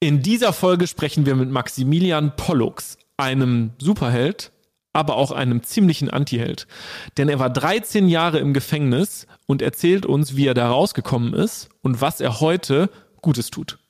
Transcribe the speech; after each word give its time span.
In 0.00 0.22
dieser 0.22 0.52
Folge 0.52 0.86
sprechen 0.86 1.26
wir 1.26 1.34
mit 1.34 1.50
Maximilian 1.50 2.36
Pollux, 2.36 2.98
einem 3.16 3.72
Superheld, 3.78 4.52
aber 4.92 5.16
auch 5.16 5.32
einem 5.32 5.64
ziemlichen 5.64 6.08
Antiheld. 6.08 6.68
Denn 7.16 7.28
er 7.28 7.40
war 7.40 7.50
13 7.50 8.08
Jahre 8.08 8.38
im 8.38 8.54
Gefängnis 8.54 9.26
und 9.46 9.60
erzählt 9.60 10.06
uns, 10.06 10.36
wie 10.36 10.46
er 10.46 10.54
da 10.54 10.70
rausgekommen 10.70 11.34
ist 11.34 11.68
und 11.82 12.00
was 12.00 12.20
er 12.20 12.38
heute 12.38 12.90
Gutes 13.22 13.50
tut. 13.50 13.80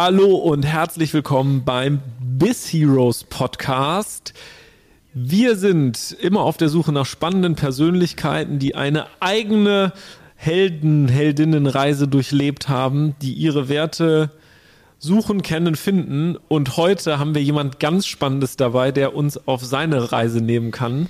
Hallo 0.00 0.36
und 0.36 0.64
herzlich 0.64 1.12
willkommen 1.12 1.64
beim 1.64 2.00
Biz 2.20 2.72
Heroes 2.72 3.24
Podcast. 3.24 4.32
Wir 5.12 5.56
sind 5.56 6.16
immer 6.20 6.42
auf 6.42 6.56
der 6.56 6.68
Suche 6.68 6.92
nach 6.92 7.04
spannenden 7.04 7.56
Persönlichkeiten, 7.56 8.60
die 8.60 8.76
eine 8.76 9.06
eigene 9.18 9.92
Helden, 10.36 11.08
Heldinnenreise 11.08 12.06
durchlebt 12.06 12.68
haben, 12.68 13.16
die 13.22 13.32
ihre 13.32 13.68
Werte 13.68 14.30
suchen, 15.00 15.42
kennen, 15.42 15.74
finden. 15.74 16.36
Und 16.46 16.76
heute 16.76 17.18
haben 17.18 17.34
wir 17.34 17.42
jemand 17.42 17.80
ganz 17.80 18.06
Spannendes 18.06 18.54
dabei, 18.54 18.92
der 18.92 19.16
uns 19.16 19.48
auf 19.48 19.64
seine 19.64 20.12
Reise 20.12 20.40
nehmen 20.40 20.70
kann. 20.70 21.08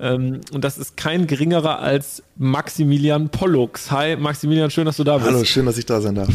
Ähm, 0.00 0.40
und 0.54 0.64
das 0.64 0.78
ist 0.78 0.96
kein 0.96 1.26
geringerer 1.26 1.80
als 1.80 2.22
Maximilian 2.38 3.28
Pollux. 3.28 3.90
Hi, 3.90 4.16
Maximilian, 4.16 4.70
schön, 4.70 4.86
dass 4.86 4.96
du 4.96 5.04
da 5.04 5.18
bist. 5.18 5.28
Hallo, 5.28 5.44
schön, 5.44 5.66
dass 5.66 5.76
ich 5.76 5.84
da 5.84 6.00
sein 6.00 6.14
darf. 6.14 6.30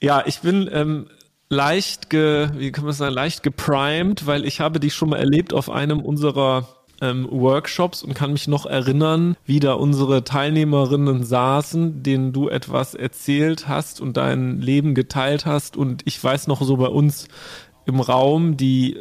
Ja, 0.00 0.22
ich 0.24 0.38
bin 0.42 0.70
ähm, 0.72 1.06
leicht, 1.50 2.10
ge, 2.10 2.48
wie 2.56 2.72
kann 2.72 2.84
man 2.84 2.94
sagen, 2.94 3.14
leicht 3.14 3.42
geprimed, 3.42 4.26
weil 4.26 4.46
ich 4.46 4.60
habe 4.60 4.80
dich 4.80 4.94
schon 4.94 5.10
mal 5.10 5.18
erlebt 5.18 5.52
auf 5.52 5.68
einem 5.68 6.00
unserer 6.00 6.68
ähm, 7.00 7.26
Workshops 7.30 8.02
und 8.02 8.14
kann 8.14 8.32
mich 8.32 8.46
noch 8.46 8.66
erinnern, 8.66 9.36
wie 9.44 9.58
da 9.58 9.72
unsere 9.72 10.22
Teilnehmerinnen 10.22 11.24
saßen, 11.24 12.02
denen 12.02 12.32
du 12.32 12.48
etwas 12.48 12.94
erzählt 12.94 13.68
hast 13.68 14.00
und 14.00 14.16
dein 14.16 14.60
Leben 14.60 14.94
geteilt 14.94 15.44
hast. 15.44 15.76
Und 15.76 16.02
ich 16.06 16.22
weiß 16.22 16.46
noch 16.46 16.62
so 16.62 16.76
bei 16.76 16.88
uns 16.88 17.26
im 17.84 18.00
Raum, 18.00 18.56
die 18.56 18.96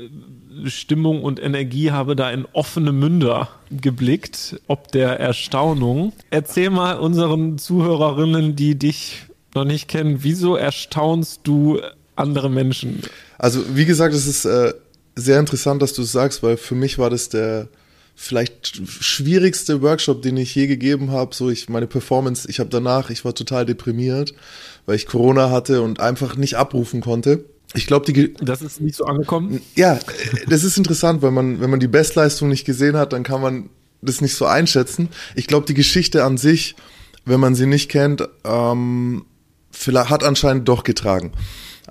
Stimmung 0.65 1.23
und 1.23 1.41
Energie 1.41 1.91
habe 1.91 2.15
da 2.15 2.31
in 2.31 2.45
offene 2.53 2.91
Münder 2.91 3.49
geblickt, 3.69 4.59
ob 4.67 4.91
der 4.91 5.19
Erstaunung. 5.19 6.13
Erzähl 6.31 6.69
mal 6.69 6.97
unseren 6.97 7.59
Zuhörerinnen, 7.59 8.55
die 8.55 8.77
dich 8.77 9.27
noch 9.53 9.65
nicht 9.65 9.87
kennen, 9.87 10.19
wieso 10.21 10.55
erstaunst 10.55 11.41
du 11.43 11.79
andere 12.19 12.49
Menschen. 12.49 13.01
Also 13.37 13.63
wie 13.75 13.85
gesagt, 13.85 14.13
es 14.13 14.27
ist 14.27 14.45
äh, 14.45 14.73
sehr 15.15 15.39
interessant, 15.39 15.81
dass 15.81 15.93
du 15.93 16.03
es 16.03 16.11
sagst, 16.11 16.43
weil 16.43 16.57
für 16.57 16.75
mich 16.75 16.97
war 16.97 17.09
das 17.09 17.29
der 17.29 17.69
vielleicht 18.15 18.81
schwierigste 18.85 19.81
Workshop, 19.81 20.21
den 20.21 20.35
ich 20.35 20.53
je 20.53 20.67
gegeben 20.67 21.11
habe. 21.11 21.33
So 21.33 21.49
ich 21.49 21.69
meine 21.69 21.87
Performance, 21.87 22.49
ich 22.49 22.59
habe 22.59 22.69
danach, 22.69 23.09
ich 23.09 23.23
war 23.23 23.33
total 23.33 23.65
deprimiert, 23.65 24.33
weil 24.85 24.97
ich 24.97 25.07
Corona 25.07 25.49
hatte 25.51 25.81
und 25.81 26.01
einfach 26.01 26.35
nicht 26.35 26.55
abrufen 26.55 26.99
konnte. 26.99 27.45
Ich 27.75 27.87
glaube, 27.87 28.11
die 28.11 28.33
das 28.33 28.61
ist 28.61 28.81
nicht 28.81 28.95
so 28.95 29.05
angekommen. 29.05 29.61
Ja, 29.75 29.99
das 30.47 30.63
ist 30.63 30.77
interessant, 30.77 31.21
weil 31.21 31.31
man, 31.31 31.61
wenn 31.61 31.69
man 31.69 31.79
die 31.79 31.87
Bestleistung 31.87 32.49
nicht 32.49 32.65
gesehen 32.65 32.97
hat, 32.97 33.13
dann 33.13 33.23
kann 33.23 33.41
man 33.41 33.69
das 34.01 34.21
nicht 34.21 34.35
so 34.35 34.45
einschätzen. 34.45 35.09
Ich 35.35 35.47
glaube, 35.47 35.65
die 35.65 35.73
Geschichte 35.73 36.23
an 36.23 36.37
sich, 36.37 36.75
wenn 37.25 37.39
man 37.39 37.55
sie 37.55 37.67
nicht 37.67 37.89
kennt, 37.89 38.27
ähm, 38.43 39.25
vielleicht 39.71 40.09
hat 40.09 40.23
anscheinend 40.23 40.67
doch 40.67 40.83
getragen. 40.83 41.31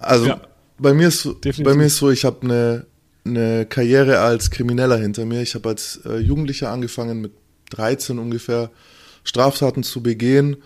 Also 0.01 0.27
ja, 0.27 0.41
bei 0.79 0.95
mir 0.95 1.09
ist 1.09 1.25
definitiv. 1.25 1.65
bei 1.65 1.75
mir 1.75 1.87
ist 1.87 1.97
so, 1.97 2.11
ich 2.11 2.25
habe 2.25 2.43
eine 2.43 2.87
eine 3.29 3.67
Karriere 3.67 4.21
als 4.21 4.51
Krimineller 4.51 4.97
hinter 4.97 5.25
mir. 5.25 5.43
Ich 5.43 5.55
habe 5.55 5.69
als 5.69 6.01
äh, 6.05 6.19
Jugendlicher 6.19 6.71
angefangen 6.71 7.21
mit 7.21 7.33
13 7.71 8.19
ungefähr 8.19 8.71
Straftaten 9.25 9.83
zu 9.83 10.03
begehen 10.03 10.57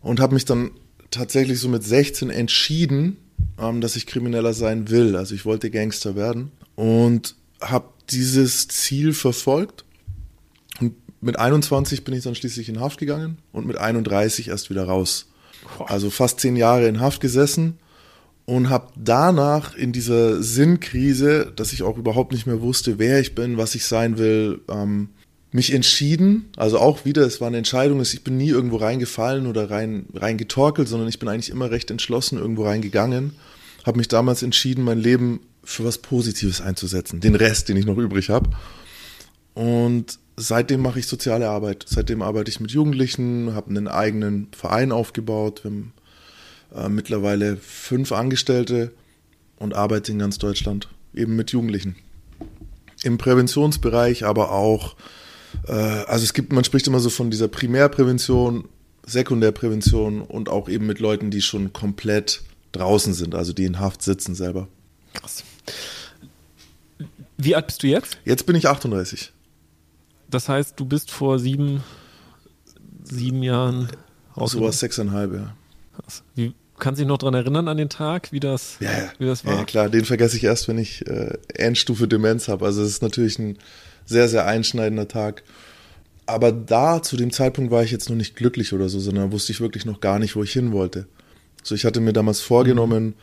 und 0.00 0.20
habe 0.20 0.34
mich 0.34 0.44
dann 0.44 0.72
tatsächlich 1.10 1.60
so 1.60 1.68
mit 1.68 1.84
16 1.84 2.30
entschieden, 2.30 3.16
ähm, 3.58 3.80
dass 3.80 3.96
ich 3.96 4.06
Krimineller 4.06 4.52
sein 4.52 4.90
will. 4.90 5.16
Also 5.16 5.34
ich 5.34 5.44
wollte 5.44 5.70
Gangster 5.70 6.16
werden 6.16 6.50
und 6.74 7.36
habe 7.60 7.88
dieses 8.10 8.68
Ziel 8.68 9.12
verfolgt. 9.12 9.84
Und 10.80 10.94
mit 11.20 11.38
21 11.38 12.04
bin 12.04 12.14
ich 12.14 12.24
dann 12.24 12.34
schließlich 12.34 12.68
in 12.68 12.80
Haft 12.80 12.98
gegangen 12.98 13.38
und 13.52 13.66
mit 13.66 13.76
31 13.78 14.48
erst 14.48 14.70
wieder 14.70 14.84
raus. 14.84 15.26
Also 15.86 16.10
fast 16.10 16.40
zehn 16.40 16.56
Jahre 16.56 16.88
in 16.88 17.00
Haft 17.00 17.20
gesessen 17.20 17.78
und 18.48 18.70
habe 18.70 18.88
danach 18.96 19.74
in 19.74 19.92
dieser 19.92 20.42
Sinnkrise, 20.42 21.52
dass 21.54 21.74
ich 21.74 21.82
auch 21.82 21.98
überhaupt 21.98 22.32
nicht 22.32 22.46
mehr 22.46 22.62
wusste, 22.62 22.98
wer 22.98 23.20
ich 23.20 23.34
bin, 23.34 23.58
was 23.58 23.74
ich 23.74 23.84
sein 23.84 24.16
will, 24.16 24.62
ähm, 24.70 25.10
mich 25.52 25.74
entschieden, 25.74 26.48
also 26.56 26.78
auch 26.78 27.04
wieder, 27.04 27.26
es 27.26 27.42
war 27.42 27.48
eine 27.48 27.58
Entscheidung, 27.58 28.00
ich 28.00 28.24
bin 28.24 28.38
nie 28.38 28.48
irgendwo 28.48 28.76
reingefallen 28.76 29.46
oder 29.46 29.70
rein, 29.70 30.06
reingetorkelt, 30.14 30.88
sondern 30.88 31.10
ich 31.10 31.18
bin 31.18 31.28
eigentlich 31.28 31.50
immer 31.50 31.70
recht 31.70 31.90
entschlossen 31.90 32.38
irgendwo 32.38 32.64
reingegangen, 32.64 33.32
habe 33.84 33.98
mich 33.98 34.08
damals 34.08 34.42
entschieden, 34.42 34.82
mein 34.82 34.98
Leben 34.98 35.40
für 35.62 35.84
was 35.84 35.98
Positives 35.98 36.62
einzusetzen, 36.62 37.20
den 37.20 37.34
Rest, 37.34 37.68
den 37.68 37.76
ich 37.76 37.84
noch 37.84 37.98
übrig 37.98 38.30
habe. 38.30 38.48
Und 39.52 40.18
seitdem 40.38 40.80
mache 40.80 41.00
ich 41.00 41.06
soziale 41.06 41.50
Arbeit. 41.50 41.84
Seitdem 41.86 42.22
arbeite 42.22 42.50
ich 42.50 42.60
mit 42.60 42.70
Jugendlichen, 42.70 43.54
habe 43.54 43.68
einen 43.68 43.88
eigenen 43.88 44.48
Verein 44.56 44.90
aufgebaut. 44.90 45.64
Wir 45.64 45.70
haben 45.70 45.92
äh, 46.74 46.88
mittlerweile 46.88 47.56
fünf 47.56 48.12
Angestellte 48.12 48.92
und 49.56 49.74
arbeite 49.74 50.12
in 50.12 50.18
ganz 50.18 50.38
Deutschland 50.38 50.88
eben 51.14 51.36
mit 51.36 51.50
Jugendlichen. 51.50 51.96
Im 53.02 53.18
Präventionsbereich, 53.18 54.24
aber 54.24 54.52
auch, 54.52 54.96
äh, 55.66 55.72
also 55.72 56.24
es 56.24 56.32
gibt, 56.32 56.52
man 56.52 56.64
spricht 56.64 56.86
immer 56.86 57.00
so 57.00 57.10
von 57.10 57.30
dieser 57.30 57.48
Primärprävention, 57.48 58.68
Sekundärprävention 59.06 60.22
und 60.22 60.48
auch 60.48 60.68
eben 60.68 60.86
mit 60.86 60.98
Leuten, 60.98 61.30
die 61.30 61.42
schon 61.42 61.72
komplett 61.72 62.42
draußen 62.72 63.14
sind, 63.14 63.34
also 63.34 63.52
die 63.52 63.64
in 63.64 63.78
Haft 63.78 64.02
sitzen 64.02 64.34
selber. 64.34 64.68
Krass. 65.14 65.44
Wie 67.36 67.54
alt 67.54 67.66
bist 67.66 67.82
du 67.82 67.86
jetzt? 67.86 68.18
Jetzt 68.24 68.46
bin 68.46 68.56
ich 68.56 68.68
38. 68.68 69.32
Das 70.28 70.48
heißt, 70.48 70.78
du 70.78 70.84
bist 70.84 71.10
vor 71.10 71.38
sieben, 71.38 71.82
sieben 73.04 73.42
Jahren. 73.42 73.88
So 74.36 74.60
was 74.60 74.80
sechseinhalb, 74.80 75.32
ja. 75.32 75.54
Wie, 76.34 76.54
kannst 76.78 76.98
du 76.98 77.04
dich 77.04 77.08
noch 77.08 77.18
daran 77.18 77.34
erinnern 77.34 77.68
an 77.68 77.76
den 77.76 77.88
Tag, 77.88 78.32
wie 78.32 78.40
das, 78.40 78.76
ja, 78.80 78.90
ja. 78.90 79.12
Wie 79.18 79.26
das 79.26 79.44
war? 79.44 79.56
Ja, 79.56 79.64
klar, 79.64 79.88
den 79.88 80.04
vergesse 80.04 80.36
ich 80.36 80.44
erst, 80.44 80.68
wenn 80.68 80.78
ich 80.78 81.06
äh, 81.06 81.36
Endstufe 81.54 82.08
Demenz 82.08 82.48
habe. 82.48 82.64
Also 82.64 82.82
es 82.82 82.90
ist 82.90 83.02
natürlich 83.02 83.38
ein 83.38 83.58
sehr, 84.06 84.28
sehr 84.28 84.46
einschneidender 84.46 85.08
Tag. 85.08 85.42
Aber 86.26 86.52
da, 86.52 87.02
zu 87.02 87.16
dem 87.16 87.32
Zeitpunkt, 87.32 87.70
war 87.70 87.82
ich 87.82 87.90
jetzt 87.90 88.10
noch 88.10 88.16
nicht 88.16 88.36
glücklich 88.36 88.72
oder 88.72 88.88
so, 88.88 89.00
sondern 89.00 89.32
wusste 89.32 89.52
ich 89.52 89.60
wirklich 89.60 89.86
noch 89.86 90.00
gar 90.00 90.18
nicht, 90.18 90.36
wo 90.36 90.42
ich 90.42 90.52
hin 90.52 90.72
wollte. 90.72 91.06
So, 91.62 91.74
ich 91.74 91.84
hatte 91.84 92.00
mir 92.00 92.12
damals 92.12 92.40
vorgenommen, 92.40 93.06
mhm. 93.06 93.14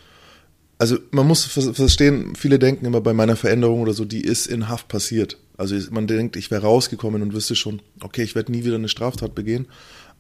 also 0.78 0.98
man 1.12 1.28
muss 1.28 1.46
verstehen, 1.46 2.36
viele 2.36 2.60
denken 2.60 2.86
immer 2.86 3.02
bei 3.02 3.14
meiner 3.14 3.36
Veränderung 3.36 3.82
oder 3.82 3.94
so, 3.94 4.06
die 4.06 4.22
ist 4.22 4.48
in 4.48 4.70
Haft 4.70 4.88
passiert. 4.88 5.38
Also 5.58 5.76
man 5.92 6.08
denkt, 6.08 6.36
ich 6.36 6.52
wäre 6.52 6.64
rausgekommen 6.64 7.22
und 7.22 7.34
wüsste 7.34 7.56
schon, 7.56 7.82
okay, 8.02 8.24
ich 8.24 8.36
werde 8.36 8.52
nie 8.52 8.66
wieder 8.66 8.76
eine 8.76 8.90
Straftat 8.90 9.36
begehen. 9.36 9.68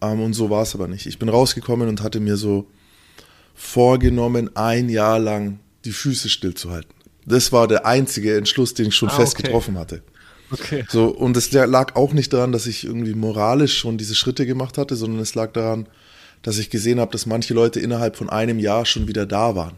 Ähm, 0.01 0.21
und 0.21 0.33
so 0.33 0.49
war 0.49 0.63
es 0.63 0.75
aber 0.75 0.87
nicht. 0.87 1.05
Ich 1.05 1.19
bin 1.19 1.29
rausgekommen 1.29 1.87
und 1.87 2.01
hatte 2.01 2.19
mir 2.19 2.37
so 2.37 2.67
vorgenommen, 3.53 4.55
ein 4.55 4.89
Jahr 4.89 5.19
lang 5.19 5.59
die 5.85 5.91
Füße 5.91 6.29
stillzuhalten. 6.29 6.93
Das 7.25 7.51
war 7.51 7.67
der 7.67 7.85
einzige 7.85 8.37
Entschluss, 8.37 8.73
den 8.73 8.87
ich 8.87 8.95
schon 8.95 9.09
ah, 9.09 9.15
fest 9.15 9.33
okay. 9.33 9.43
getroffen 9.43 9.77
hatte. 9.77 10.03
Okay. 10.51 10.85
So, 10.89 11.07
und 11.07 11.35
es 11.37 11.51
lag 11.51 11.95
auch 11.95 12.13
nicht 12.13 12.31
daran, 12.33 12.51
dass 12.51 12.67
ich 12.67 12.83
irgendwie 12.83 13.15
moralisch 13.15 13.77
schon 13.77 13.97
diese 13.97 14.13
Schritte 14.13 14.45
gemacht 14.45 14.77
hatte, 14.77 14.95
sondern 14.95 15.19
es 15.19 15.33
lag 15.33 15.53
daran, 15.53 15.87
dass 16.43 16.59
ich 16.59 16.69
gesehen 16.69 16.99
habe, 16.99 17.11
dass 17.11 17.25
manche 17.25 17.53
Leute 17.55 17.79
innerhalb 17.79 18.15
von 18.15 18.29
einem 18.29 18.59
Jahr 18.59 18.85
schon 18.85 19.07
wieder 19.07 19.25
da 19.25 19.55
waren. 19.55 19.73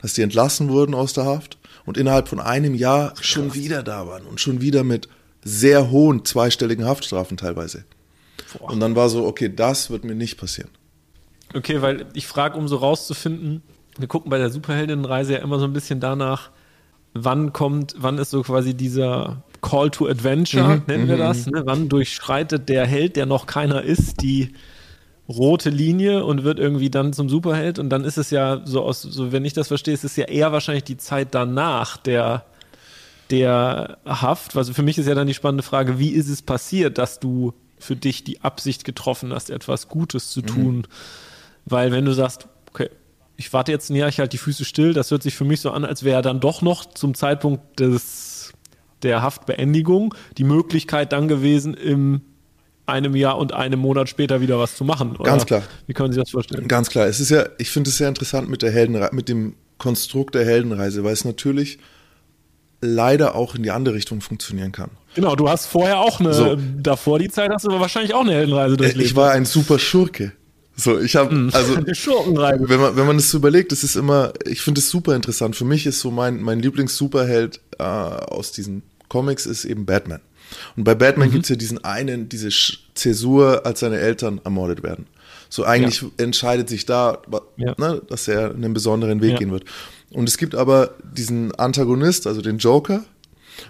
Dass 0.00 0.14
die 0.14 0.22
entlassen 0.22 0.68
wurden 0.68 0.94
aus 0.94 1.12
der 1.12 1.24
Haft 1.24 1.58
und 1.84 1.96
innerhalb 1.96 2.28
von 2.28 2.38
einem 2.38 2.74
Jahr 2.74 3.14
schon 3.20 3.54
wieder 3.54 3.82
da 3.82 4.06
waren 4.06 4.24
und 4.26 4.40
schon 4.40 4.60
wieder 4.60 4.84
mit 4.84 5.08
sehr 5.42 5.90
hohen 5.90 6.24
zweistelligen 6.24 6.84
Haftstrafen 6.84 7.36
teilweise. 7.36 7.84
Boah. 8.58 8.70
Und 8.70 8.80
dann 8.80 8.96
war 8.96 9.08
so, 9.08 9.26
okay, 9.26 9.52
das 9.54 9.90
wird 9.90 10.04
mir 10.04 10.14
nicht 10.14 10.38
passieren. 10.38 10.70
Okay, 11.54 11.82
weil 11.82 12.06
ich 12.14 12.26
frage, 12.26 12.58
um 12.58 12.68
so 12.68 12.76
rauszufinden, 12.76 13.62
wir 13.98 14.08
gucken 14.08 14.30
bei 14.30 14.38
der 14.38 14.50
Superheldinnenreise 14.50 15.34
ja 15.34 15.38
immer 15.38 15.58
so 15.58 15.64
ein 15.64 15.72
bisschen 15.72 16.00
danach, 16.00 16.50
wann 17.14 17.52
kommt, 17.52 17.94
wann 17.98 18.18
ist 18.18 18.30
so 18.30 18.42
quasi 18.42 18.74
dieser 18.74 19.42
Call 19.62 19.90
to 19.90 20.06
Adventure, 20.06 20.76
mhm, 20.76 20.82
nennen 20.86 21.08
wir 21.08 21.16
mhm, 21.16 21.20
das, 21.20 21.46
mhm. 21.46 21.52
ne? 21.52 21.62
wann 21.64 21.88
durchschreitet 21.88 22.68
der 22.68 22.86
Held, 22.86 23.16
der 23.16 23.26
noch 23.26 23.46
keiner 23.46 23.82
ist, 23.82 24.20
die 24.22 24.52
rote 25.28 25.70
Linie 25.70 26.24
und 26.24 26.44
wird 26.44 26.58
irgendwie 26.58 26.90
dann 26.90 27.12
zum 27.12 27.28
Superheld 27.28 27.78
und 27.78 27.90
dann 27.90 28.04
ist 28.04 28.16
es 28.16 28.30
ja 28.30 28.60
so 28.64 28.82
aus, 28.82 29.02
so 29.02 29.32
wenn 29.32 29.44
ich 29.44 29.54
das 29.54 29.68
verstehe, 29.68 29.94
ist 29.94 30.04
es 30.04 30.14
ja 30.16 30.26
eher 30.26 30.52
wahrscheinlich 30.52 30.84
die 30.84 30.98
Zeit 30.98 31.28
danach 31.32 31.96
der 31.96 32.44
der 33.30 33.98
Haft. 34.04 34.56
Also 34.56 34.72
für 34.72 34.84
mich 34.84 34.98
ist 34.98 35.08
ja 35.08 35.14
dann 35.16 35.26
die 35.26 35.34
spannende 35.34 35.64
Frage, 35.64 35.98
wie 35.98 36.10
ist 36.10 36.28
es 36.28 36.42
passiert, 36.42 36.96
dass 36.98 37.18
du 37.18 37.54
für 37.78 37.96
dich 37.96 38.24
die 38.24 38.40
Absicht 38.42 38.84
getroffen 38.84 39.32
hast, 39.32 39.50
etwas 39.50 39.88
Gutes 39.88 40.30
zu 40.30 40.42
tun? 40.42 40.76
Mhm. 40.76 40.84
Weil 41.66 41.92
wenn 41.92 42.04
du 42.04 42.12
sagst, 42.12 42.48
okay, 42.70 42.90
ich 43.36 43.52
warte 43.52 43.72
jetzt 43.72 43.90
ein 43.90 43.96
Jahr, 43.96 44.08
ich 44.08 44.18
halte 44.18 44.30
die 44.30 44.38
Füße 44.38 44.64
still, 44.64 44.92
das 44.92 45.10
hört 45.10 45.22
sich 45.22 45.34
für 45.34 45.44
mich 45.44 45.60
so 45.60 45.70
an, 45.70 45.84
als 45.84 46.02
wäre 46.02 46.22
dann 46.22 46.40
doch 46.40 46.62
noch 46.62 46.86
zum 46.86 47.14
Zeitpunkt 47.14 47.80
des, 47.80 48.52
der 49.02 49.22
Haftbeendigung 49.22 50.14
die 50.38 50.44
Möglichkeit 50.44 51.12
dann 51.12 51.28
gewesen, 51.28 51.74
im 51.74 52.22
einem 52.86 53.16
Jahr 53.16 53.38
und 53.38 53.52
einem 53.52 53.80
Monat 53.80 54.08
später 54.08 54.40
wieder 54.40 54.58
was 54.58 54.76
zu 54.76 54.84
machen. 54.84 55.16
Oder? 55.16 55.24
Ganz 55.24 55.44
klar. 55.44 55.62
Wie 55.86 55.92
können 55.92 56.12
Sie 56.12 56.20
das 56.20 56.30
vorstellen? 56.30 56.68
Ganz 56.68 56.88
klar. 56.88 57.06
Es 57.06 57.20
ist 57.20 57.30
ja, 57.30 57.46
ich 57.58 57.70
finde 57.70 57.90
es 57.90 57.98
sehr 57.98 58.08
interessant 58.08 58.48
mit 58.48 58.62
der 58.62 58.70
Heldenreise, 58.70 59.14
mit 59.14 59.28
dem 59.28 59.54
Konstrukt 59.78 60.34
der 60.34 60.44
Heldenreise, 60.44 61.04
weil 61.04 61.12
es 61.12 61.24
natürlich 61.24 61.78
leider 62.80 63.34
auch 63.34 63.54
in 63.54 63.62
die 63.62 63.70
andere 63.70 63.94
Richtung 63.94 64.20
funktionieren 64.20 64.72
kann. 64.72 64.90
Genau, 65.14 65.34
du 65.34 65.48
hast 65.48 65.66
vorher 65.66 66.00
auch 66.00 66.20
eine, 66.20 66.34
so. 66.34 66.56
davor 66.78 67.18
die 67.18 67.30
Zeit 67.30 67.50
hast 67.50 67.64
du 67.64 67.70
wahrscheinlich 67.70 68.14
auch 68.14 68.20
eine 68.20 68.32
Heldenreise 68.32 68.74
äh, 68.74 68.78
durchlebt. 68.78 69.06
Ich 69.06 69.16
war 69.16 69.32
ein 69.32 69.44
super 69.44 69.78
Schurke. 69.78 70.32
So, 70.78 71.00
ich 71.00 71.16
habe 71.16 71.30
hm. 71.30 71.50
also 71.54 71.74
wenn 71.76 72.80
man 72.80 72.96
wenn 72.96 73.06
man 73.06 73.16
es 73.16 73.30
so 73.30 73.38
überlegt, 73.38 73.72
es 73.72 73.82
ist 73.82 73.96
immer, 73.96 74.34
ich 74.44 74.60
finde 74.60 74.80
es 74.80 74.90
super 74.90 75.16
interessant. 75.16 75.56
Für 75.56 75.64
mich 75.64 75.86
ist 75.86 76.00
so 76.00 76.10
mein 76.10 76.42
mein 76.42 76.60
Lieblings 76.60 76.96
Superheld 76.96 77.60
äh, 77.78 77.82
aus 77.82 78.52
diesen 78.52 78.82
Comics 79.08 79.46
ist 79.46 79.64
eben 79.64 79.86
Batman. 79.86 80.20
Und 80.76 80.84
bei 80.84 80.94
Batman 80.94 81.28
mhm. 81.28 81.32
gibt 81.32 81.44
es 81.44 81.48
ja 81.48 81.56
diesen 81.56 81.82
einen, 81.82 82.28
diese 82.28 82.50
Zäsur, 82.94 83.64
als 83.64 83.80
seine 83.80 83.98
Eltern 83.98 84.40
ermordet 84.44 84.82
werden. 84.82 85.06
So 85.48 85.64
eigentlich 85.64 86.02
ja. 86.02 86.08
entscheidet 86.18 86.68
sich 86.68 86.86
da, 86.86 87.18
ja. 87.56 87.74
ne, 87.78 88.02
dass 88.08 88.28
er 88.28 88.50
einen 88.50 88.74
besonderen 88.74 89.20
Weg 89.22 89.32
ja. 89.32 89.38
gehen 89.38 89.52
wird. 89.52 89.64
Und 90.16 90.30
es 90.30 90.38
gibt 90.38 90.54
aber 90.54 90.94
diesen 91.02 91.54
Antagonist, 91.56 92.26
also 92.26 92.40
den 92.40 92.56
Joker. 92.56 93.04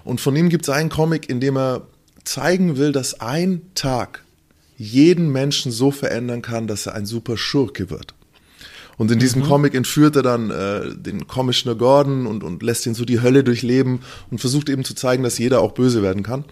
Und 0.04 0.20
von 0.20 0.37
ihm 0.37 0.48
gibt 0.48 0.66
es 0.66 0.69
einen 0.69 0.90
Comic, 0.90 1.28
in 1.28 1.40
dem 1.40 1.56
er 1.56 1.88
zeigen 2.22 2.76
will, 2.76 2.93
dass 2.93 3.20
ein 3.20 3.62
Tag 3.75 4.22
jeden 4.78 5.32
Menschen 5.32 5.72
so 5.72 5.90
verändern 5.90 6.43
kann, 6.43 6.69
dass 6.69 6.87
er 6.87 6.94
ein 6.94 7.04
super 7.04 7.37
Schurke 7.37 7.90
wird. 7.90 8.14
Und 8.96 9.10
in 9.10 9.19
diesem 9.19 9.43
mhm. 9.43 9.46
Comic 9.46 9.75
entführt 9.75 10.14
er 10.14 10.22
dann 10.22 10.50
äh, 10.50 10.94
den 10.94 11.26
Commissioner 11.26 11.76
Gordon 11.76 12.28
und, 12.28 12.44
und 12.44 12.62
lässt 12.62 12.87
ihn 12.87 12.94
so 12.94 13.04
die 13.04 13.20
Hölle 13.20 13.43
durchleben 13.43 14.02
und 14.31 14.38
versucht 14.38 14.69
eben 14.69 14.84
zu 14.84 14.94
zeigen, 14.94 15.25
dass 15.25 15.38
jeder 15.38 15.60
auch 15.60 15.72
böse 15.72 16.00
werden 16.00 16.22
kann. 16.22 16.44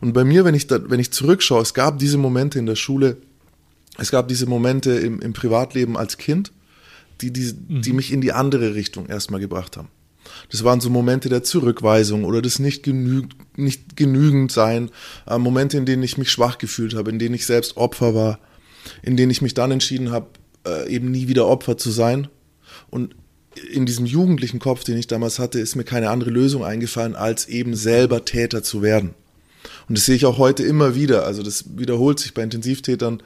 Und 0.00 0.12
bei 0.12 0.24
mir, 0.24 0.44
wenn 0.44 0.56
ich, 0.56 0.66
da, 0.66 0.80
wenn 0.90 0.98
ich 0.98 1.12
zurückschaue, 1.12 1.62
es 1.62 1.72
gab 1.72 2.00
diese 2.00 2.18
Momente 2.18 2.58
in 2.58 2.66
der 2.66 2.74
Schule, 2.74 3.18
es 3.96 4.10
gab 4.10 4.26
diese 4.26 4.46
Momente 4.46 4.90
im, 4.90 5.20
im 5.20 5.32
Privatleben 5.34 5.96
als 5.96 6.18
Kind, 6.18 6.50
die, 7.20 7.32
die, 7.32 7.52
die 7.52 7.90
mhm. 7.90 7.96
mich 7.96 8.12
in 8.12 8.20
die 8.20 8.32
andere 8.32 8.74
Richtung 8.74 9.06
erstmal 9.06 9.40
gebracht 9.40 9.76
haben. 9.76 9.88
Das 10.50 10.64
waren 10.64 10.80
so 10.80 10.90
Momente 10.90 11.28
der 11.28 11.42
Zurückweisung 11.42 12.24
oder 12.24 12.42
des 12.42 12.58
nicht, 12.58 12.82
genüg 12.82 13.26
nicht 13.56 13.96
genügend 13.96 14.52
sein, 14.52 14.90
äh, 15.26 15.38
Momente, 15.38 15.76
in 15.78 15.86
denen 15.86 16.02
ich 16.02 16.18
mich 16.18 16.30
schwach 16.30 16.58
gefühlt 16.58 16.94
habe, 16.94 17.10
in 17.10 17.18
denen 17.18 17.34
ich 17.34 17.46
selbst 17.46 17.76
Opfer 17.76 18.14
war, 18.14 18.38
in 19.02 19.16
denen 19.16 19.30
ich 19.30 19.42
mich 19.42 19.54
dann 19.54 19.70
entschieden 19.70 20.10
habe, 20.10 20.26
äh, 20.66 20.88
eben 20.88 21.10
nie 21.10 21.28
wieder 21.28 21.46
Opfer 21.46 21.76
zu 21.76 21.90
sein. 21.90 22.28
Und 22.90 23.14
in 23.72 23.86
diesem 23.86 24.06
jugendlichen 24.06 24.58
Kopf, 24.58 24.84
den 24.84 24.98
ich 24.98 25.06
damals 25.06 25.38
hatte, 25.38 25.58
ist 25.58 25.76
mir 25.76 25.84
keine 25.84 26.10
andere 26.10 26.30
Lösung 26.30 26.64
eingefallen, 26.64 27.16
als 27.16 27.48
eben 27.48 27.74
selber 27.74 28.24
Täter 28.24 28.62
zu 28.62 28.82
werden. 28.82 29.14
Und 29.88 29.96
das 29.96 30.06
sehe 30.06 30.16
ich 30.16 30.26
auch 30.26 30.38
heute 30.38 30.62
immer 30.62 30.94
wieder. 30.94 31.24
Also 31.24 31.42
das 31.42 31.76
wiederholt 31.76 32.18
sich 32.18 32.34
bei 32.34 32.42
Intensivtätern. 32.42 33.22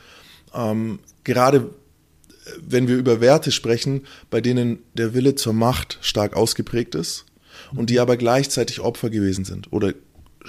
Ähm, 0.55 1.01
gerade 1.25 1.71
wenn 2.61 2.89
wir 2.89 2.97
über 2.97 3.21
Werte 3.21 3.53
sprechen, 3.53 4.03
bei 4.31 4.41
denen 4.41 4.81
der 4.95 5.15
Wille 5.15 5.35
zur 5.35 5.53
Macht 5.53 5.99
stark 6.01 6.37
ausgeprägt 6.37 6.95
ist 6.95 7.27
und 7.75 7.91
die 7.91 8.01
aber 8.01 8.17
gleichzeitig 8.17 8.81
Opfer 8.81 9.11
gewesen 9.11 9.45
sind 9.45 9.73
oder 9.73 9.95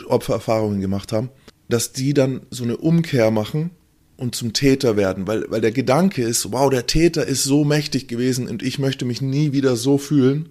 Opfererfahrungen 0.07 0.81
gemacht 0.81 1.11
haben, 1.11 1.29
dass 1.69 1.93
die 1.93 2.13
dann 2.13 2.41
so 2.49 2.63
eine 2.63 2.77
Umkehr 2.77 3.31
machen 3.31 3.71
und 4.17 4.35
zum 4.35 4.53
Täter 4.53 4.97
werden, 4.97 5.25
weil, 5.27 5.49
weil 5.49 5.61
der 5.61 5.71
Gedanke 5.71 6.23
ist, 6.23 6.51
wow, 6.51 6.69
der 6.69 6.85
Täter 6.85 7.25
ist 7.25 7.43
so 7.43 7.63
mächtig 7.63 8.07
gewesen 8.07 8.47
und 8.47 8.61
ich 8.61 8.77
möchte 8.77 9.05
mich 9.05 9.21
nie 9.21 9.51
wieder 9.51 9.75
so 9.75 9.97
fühlen. 9.97 10.49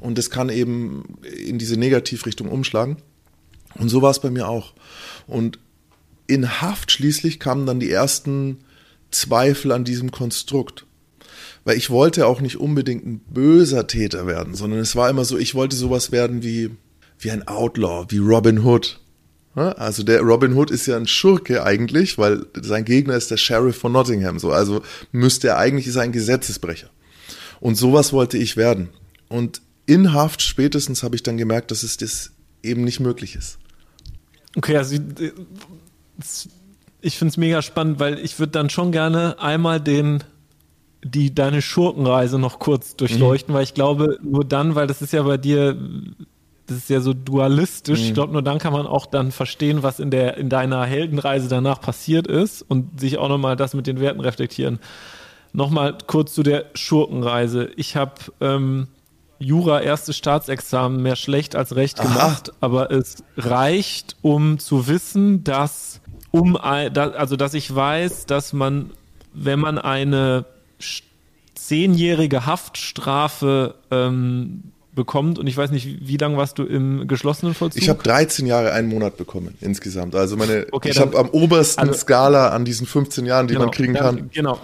Und 0.00 0.18
das 0.18 0.30
kann 0.30 0.48
eben 0.48 1.18
in 1.22 1.58
diese 1.58 1.76
Negativrichtung 1.76 2.48
umschlagen. 2.48 2.96
Und 3.76 3.88
so 3.88 4.02
war 4.02 4.10
es 4.10 4.20
bei 4.20 4.30
mir 4.30 4.48
auch. 4.48 4.72
Und 5.26 5.58
in 6.26 6.60
Haft 6.60 6.90
schließlich 6.90 7.38
kamen 7.38 7.66
dann 7.66 7.78
die 7.78 7.90
ersten 7.90 8.63
Zweifel 9.14 9.72
an 9.72 9.84
diesem 9.84 10.10
Konstrukt. 10.10 10.86
Weil 11.64 11.78
ich 11.78 11.88
wollte 11.88 12.26
auch 12.26 12.40
nicht 12.42 12.58
unbedingt 12.58 13.06
ein 13.06 13.20
böser 13.20 13.86
Täter 13.86 14.26
werden, 14.26 14.54
sondern 14.54 14.80
es 14.80 14.96
war 14.96 15.08
immer 15.08 15.24
so, 15.24 15.38
ich 15.38 15.54
wollte 15.54 15.76
sowas 15.76 16.12
werden 16.12 16.42
wie, 16.42 16.70
wie 17.18 17.30
ein 17.30 17.48
Outlaw, 17.48 18.06
wie 18.10 18.18
Robin 18.18 18.64
Hood. 18.64 19.00
Also 19.54 20.02
der 20.02 20.20
Robin 20.20 20.54
Hood 20.54 20.70
ist 20.70 20.86
ja 20.86 20.96
ein 20.96 21.06
Schurke 21.06 21.62
eigentlich, 21.64 22.18
weil 22.18 22.44
sein 22.60 22.84
Gegner 22.84 23.14
ist 23.14 23.30
der 23.30 23.36
Sheriff 23.36 23.78
von 23.78 23.92
Nottingham. 23.92 24.38
So, 24.38 24.50
also 24.50 24.82
müsste 25.12 25.48
er 25.48 25.58
eigentlich 25.58 25.86
ist 25.86 25.96
ein 25.96 26.12
Gesetzesbrecher. 26.12 26.90
Und 27.60 27.76
sowas 27.76 28.12
wollte 28.12 28.36
ich 28.36 28.56
werden. 28.56 28.90
Und 29.28 29.62
in 29.86 30.12
Haft 30.12 30.42
spätestens 30.42 31.02
habe 31.02 31.14
ich 31.14 31.22
dann 31.22 31.36
gemerkt, 31.36 31.70
dass 31.70 31.82
es 31.82 31.96
das 31.96 32.32
eben 32.62 32.82
nicht 32.82 33.00
möglich 33.00 33.36
ist. 33.36 33.58
Okay, 34.56 34.76
also 34.76 34.96
ich 37.04 37.18
finde 37.18 37.30
es 37.30 37.36
mega 37.36 37.62
spannend, 37.62 38.00
weil 38.00 38.18
ich 38.18 38.38
würde 38.38 38.52
dann 38.52 38.70
schon 38.70 38.92
gerne 38.92 39.36
einmal 39.38 39.80
den 39.80 40.24
die 41.06 41.34
deine 41.34 41.60
Schurkenreise 41.60 42.38
noch 42.38 42.58
kurz 42.58 42.96
durchleuchten, 42.96 43.52
mhm. 43.52 43.56
weil 43.56 43.64
ich 43.64 43.74
glaube, 43.74 44.18
nur 44.22 44.42
dann, 44.42 44.74
weil 44.74 44.86
das 44.86 45.02
ist 45.02 45.12
ja 45.12 45.22
bei 45.22 45.36
dir 45.36 45.76
das 46.66 46.78
ist 46.78 46.88
ja 46.88 47.00
so 47.00 47.12
dualistisch. 47.12 48.00
Mhm. 48.00 48.06
Ich 48.06 48.14
glaube, 48.14 48.32
nur 48.32 48.40
dann 48.40 48.58
kann 48.58 48.72
man 48.72 48.86
auch 48.86 49.04
dann 49.04 49.32
verstehen, 49.32 49.82
was 49.82 50.00
in 50.00 50.10
der 50.10 50.38
in 50.38 50.48
deiner 50.48 50.84
Heldenreise 50.86 51.48
danach 51.48 51.80
passiert 51.80 52.26
ist 52.26 52.62
und 52.62 52.98
sich 52.98 53.18
auch 53.18 53.28
nochmal 53.28 53.56
das 53.56 53.74
mit 53.74 53.86
den 53.86 54.00
Werten 54.00 54.20
reflektieren. 54.20 54.78
Nochmal 55.52 55.98
kurz 56.06 56.32
zu 56.32 56.42
der 56.42 56.64
Schurkenreise. 56.74 57.70
Ich 57.76 57.96
habe 57.96 58.14
ähm, 58.40 58.88
Jura 59.38 59.82
erstes 59.82 60.16
Staatsexamen 60.16 61.02
mehr 61.02 61.16
schlecht 61.16 61.54
als 61.54 61.76
recht 61.76 62.00
gemacht, 62.00 62.50
Aha. 62.50 62.56
aber 62.60 62.90
es 62.90 63.22
reicht, 63.36 64.16
um 64.22 64.58
zu 64.58 64.88
wissen, 64.88 65.44
dass 65.44 66.00
um 66.34 66.56
also 66.56 67.36
dass 67.36 67.54
ich 67.54 67.72
weiß, 67.72 68.26
dass 68.26 68.52
man, 68.52 68.90
wenn 69.34 69.60
man 69.60 69.78
eine 69.78 70.44
zehnjährige 71.54 72.44
Haftstrafe 72.44 73.76
ähm, 73.92 74.64
bekommt 74.96 75.38
und 75.38 75.46
ich 75.46 75.56
weiß 75.56 75.70
nicht, 75.70 76.08
wie, 76.08 76.16
lange 76.16 76.36
warst 76.36 76.58
du 76.58 76.64
im 76.64 77.06
geschlossenen 77.06 77.54
Vollzug? 77.54 77.80
Ich 77.80 77.88
habe 77.88 78.02
13 78.02 78.46
Jahre 78.46 78.72
einen 78.72 78.88
Monat 78.88 79.16
bekommen 79.16 79.56
insgesamt. 79.60 80.16
Also 80.16 80.36
meine, 80.36 80.66
okay, 80.72 80.90
ich 80.90 80.98
habe 80.98 81.16
am 81.16 81.28
obersten 81.30 81.82
also, 81.82 81.94
Skala 81.94 82.48
an 82.48 82.64
diesen 82.64 82.88
15 82.88 83.26
Jahren, 83.26 83.46
die 83.46 83.54
genau, 83.54 83.66
man 83.66 83.72
kriegen 83.72 83.94
dann, 83.94 84.16
kann. 84.16 84.30
Genau. 84.32 84.58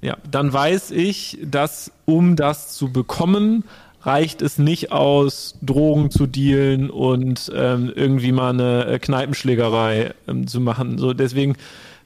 Ja, 0.00 0.16
dann 0.30 0.50
weiß 0.50 0.92
ich, 0.92 1.38
dass 1.42 1.92
um 2.06 2.36
das 2.36 2.72
zu 2.72 2.90
bekommen, 2.90 3.64
reicht 4.06 4.40
es 4.40 4.58
nicht 4.58 4.92
aus, 4.92 5.56
Drogen 5.62 6.10
zu 6.10 6.26
dealen 6.26 6.90
und 6.90 7.50
ähm, 7.54 7.92
irgendwie 7.94 8.30
mal 8.30 8.50
eine 8.50 8.86
äh, 8.86 8.98
Kneipenschlägerei 9.00 10.14
ähm, 10.28 10.46
zu 10.46 10.60
machen. 10.60 10.96
So 10.96 11.12
deswegen 11.12 11.56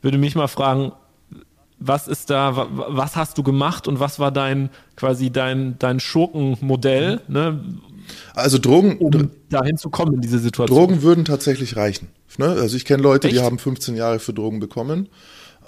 würde 0.01 0.17
mich 0.17 0.35
mal 0.35 0.49
fragen, 0.49 0.93
was 1.79 2.09
ist 2.09 2.31
da, 2.31 2.69
was 2.71 3.17
hast 3.17 3.39
du 3.39 3.43
gemacht 3.43 3.87
und 3.87 4.01
was 4.01 4.19
war 4.19 4.33
dein 4.33 4.71
quasi 4.97 5.31
dein, 5.31 5.79
dein 5.79 6.01
Schurkenmodell? 6.01 7.21
Ne? 7.29 7.61
Also 8.35 8.59
Drogen, 8.59 8.99
um 8.99 9.31
dahin 9.51 9.77
zu 9.77 9.91
kommen 9.91 10.15
in 10.15 10.21
diese 10.21 10.39
Situation. 10.39 10.79
Drogen 10.79 11.03
würden 11.03 11.25
tatsächlich 11.25 11.77
reichen. 11.77 12.09
Ne? 12.39 12.47
Also 12.47 12.77
ich 12.77 12.85
kenne 12.85 13.03
Leute, 13.03 13.29
Echt? 13.29 13.37
die 13.37 13.43
haben 13.43 13.59
15 13.59 13.97
Jahre 13.97 14.19
für 14.19 14.33
Drogen 14.33 14.61
bekommen. 14.61 15.09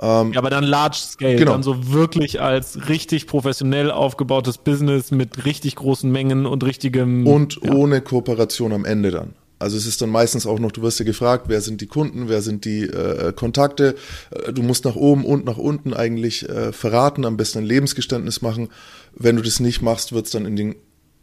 Ähm, 0.01 0.33
ja, 0.33 0.39
aber 0.39 0.51
dann 0.51 0.65
Large 0.65 0.97
Scale, 0.97 1.37
genau. 1.37 1.53
dann 1.53 1.63
so 1.63 1.93
wirklich 1.93 2.41
als 2.41 2.89
richtig 2.89 3.27
professionell 3.27 3.91
aufgebautes 3.91 4.59
Business 4.59 5.11
mit 5.11 5.45
richtig 5.45 5.77
großen 5.77 6.11
Mengen 6.11 6.47
und 6.47 6.65
richtigem. 6.65 7.27
Und 7.27 7.61
ja. 7.63 7.73
ohne 7.73 8.01
Kooperation 8.01 8.73
am 8.73 8.85
Ende 8.85 9.11
dann. 9.11 9.35
Also 9.63 9.77
es 9.77 9.87
ist 9.87 10.03
dann 10.03 10.11
meistens 10.11 10.45
auch 10.45 10.59
noch, 10.59 10.73
du 10.73 10.83
wirst 10.83 10.99
ja 10.99 11.05
gefragt, 11.05 11.45
wer 11.47 11.61
sind 11.61 11.81
die 11.81 11.87
Kunden, 11.87 12.29
wer 12.29 12.43
sind 12.43 12.65
die 12.65 12.83
äh, 12.83 13.33
Kontakte. 13.33 13.95
Äh, 14.31 14.53
du 14.53 14.63
musst 14.63 14.85
nach 14.85 14.97
oben 14.97 15.25
und 15.25 15.45
nach 15.45 15.57
unten 15.57 15.95
eigentlich 15.95 16.49
äh, 16.49 16.73
verraten, 16.73 17.25
am 17.25 17.37
besten 17.37 17.59
ein 17.59 17.65
Lebensgeständnis 17.65 18.43
machen. 18.43 18.71
Wenn 19.15 19.37
du 19.37 19.43
das 19.43 19.61
nicht 19.61 19.81
machst, 19.81 20.13
wird 20.13 20.27
es 20.27 20.33
dann 20.33 20.47
in, 20.47 20.57
den, 20.57 20.75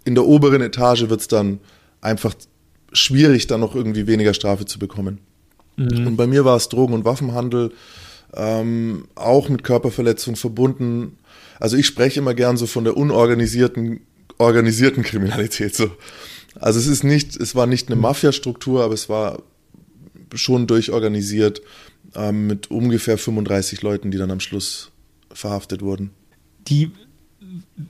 in 0.06 0.16
der 0.16 0.26
oberen 0.26 0.62
Etage 0.62 1.10
wird 1.10 1.20
es 1.20 1.28
dann 1.28 1.60
einfach 2.00 2.34
schwierig, 2.94 3.48
dann 3.48 3.60
noch 3.60 3.76
irgendwie 3.76 4.08
weniger 4.08 4.34
Strafe 4.34 4.66
zu 4.66 4.80
bekommen. 4.80 5.20
Mhm. 5.76 6.08
Und 6.08 6.16
bei 6.16 6.26
mir 6.26 6.46
war 6.46 6.56
es 6.56 6.70
Drogen- 6.70 6.94
und 6.94 7.04
Waffenhandel, 7.04 7.72
ähm, 8.34 9.08
auch 9.16 9.50
mit 9.50 9.64
Körperverletzung 9.64 10.36
verbunden. 10.36 11.18
Also 11.60 11.78
ich 11.78 11.86
spreche 11.86 12.20
immer 12.20 12.34
gern 12.34 12.58
so 12.58 12.68
von 12.68 12.84
der 12.84 12.98
unorganisierten, 12.98 14.02
organisierten 14.38 15.04
Kriminalität. 15.04 15.76
So. 15.76 15.92
Also 16.56 16.80
es 16.80 16.88
ist 16.88 17.04
nicht, 17.04 17.36
es 17.36 17.56
war 17.56 17.68
nicht 17.68 17.88
eine 17.88 17.96
mhm. 17.96 18.04
Mafia-Struktur, 18.04 18.84
aber 18.84 18.94
es 18.94 19.10
war 19.10 19.42
schon 20.34 20.68
durchorganisiert 20.68 21.62
ähm, 22.16 22.48
mit 22.48 22.72
ungefähr 22.72 23.18
35 23.18 23.82
Leuten, 23.82 24.12
die 24.12 24.18
dann 24.18 24.32
am 24.32 24.40
Schluss 24.40 24.92
verhaftet 25.32 25.82
wurden. 25.82 26.12
Die, 26.68 26.92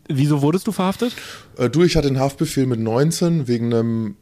wieso 0.08 0.41
wurdest 0.41 0.67
du 0.67 0.72
verhaftet? 0.72 1.13
Äh, 1.58 1.69
du, 1.69 1.84
ich 1.84 1.96
hatte 1.96 2.08
einen 2.08 2.19
Haftbefehl 2.19 2.65
mit 2.65 2.79
19 2.79 3.48
wegen 3.48 3.74
einem 3.74 4.15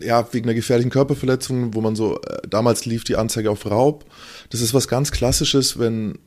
ja, 0.00 0.26
wegen 0.32 0.46
einer 0.46 0.54
gefährlichen 0.54 0.90
Körperverletzung, 0.90 1.74
wo 1.74 1.80
man 1.80 1.96
so, 1.96 2.20
äh, 2.20 2.48
damals 2.48 2.86
lief 2.86 3.04
die 3.04 3.16
Anzeige 3.16 3.50
auf 3.50 3.66
Raub. 3.66 4.04
Das 4.50 4.60
ist 4.60 4.74
was 4.74 4.88
ganz 4.88 5.10
Klassisches, 5.10 5.78
wenn, 5.78 6.18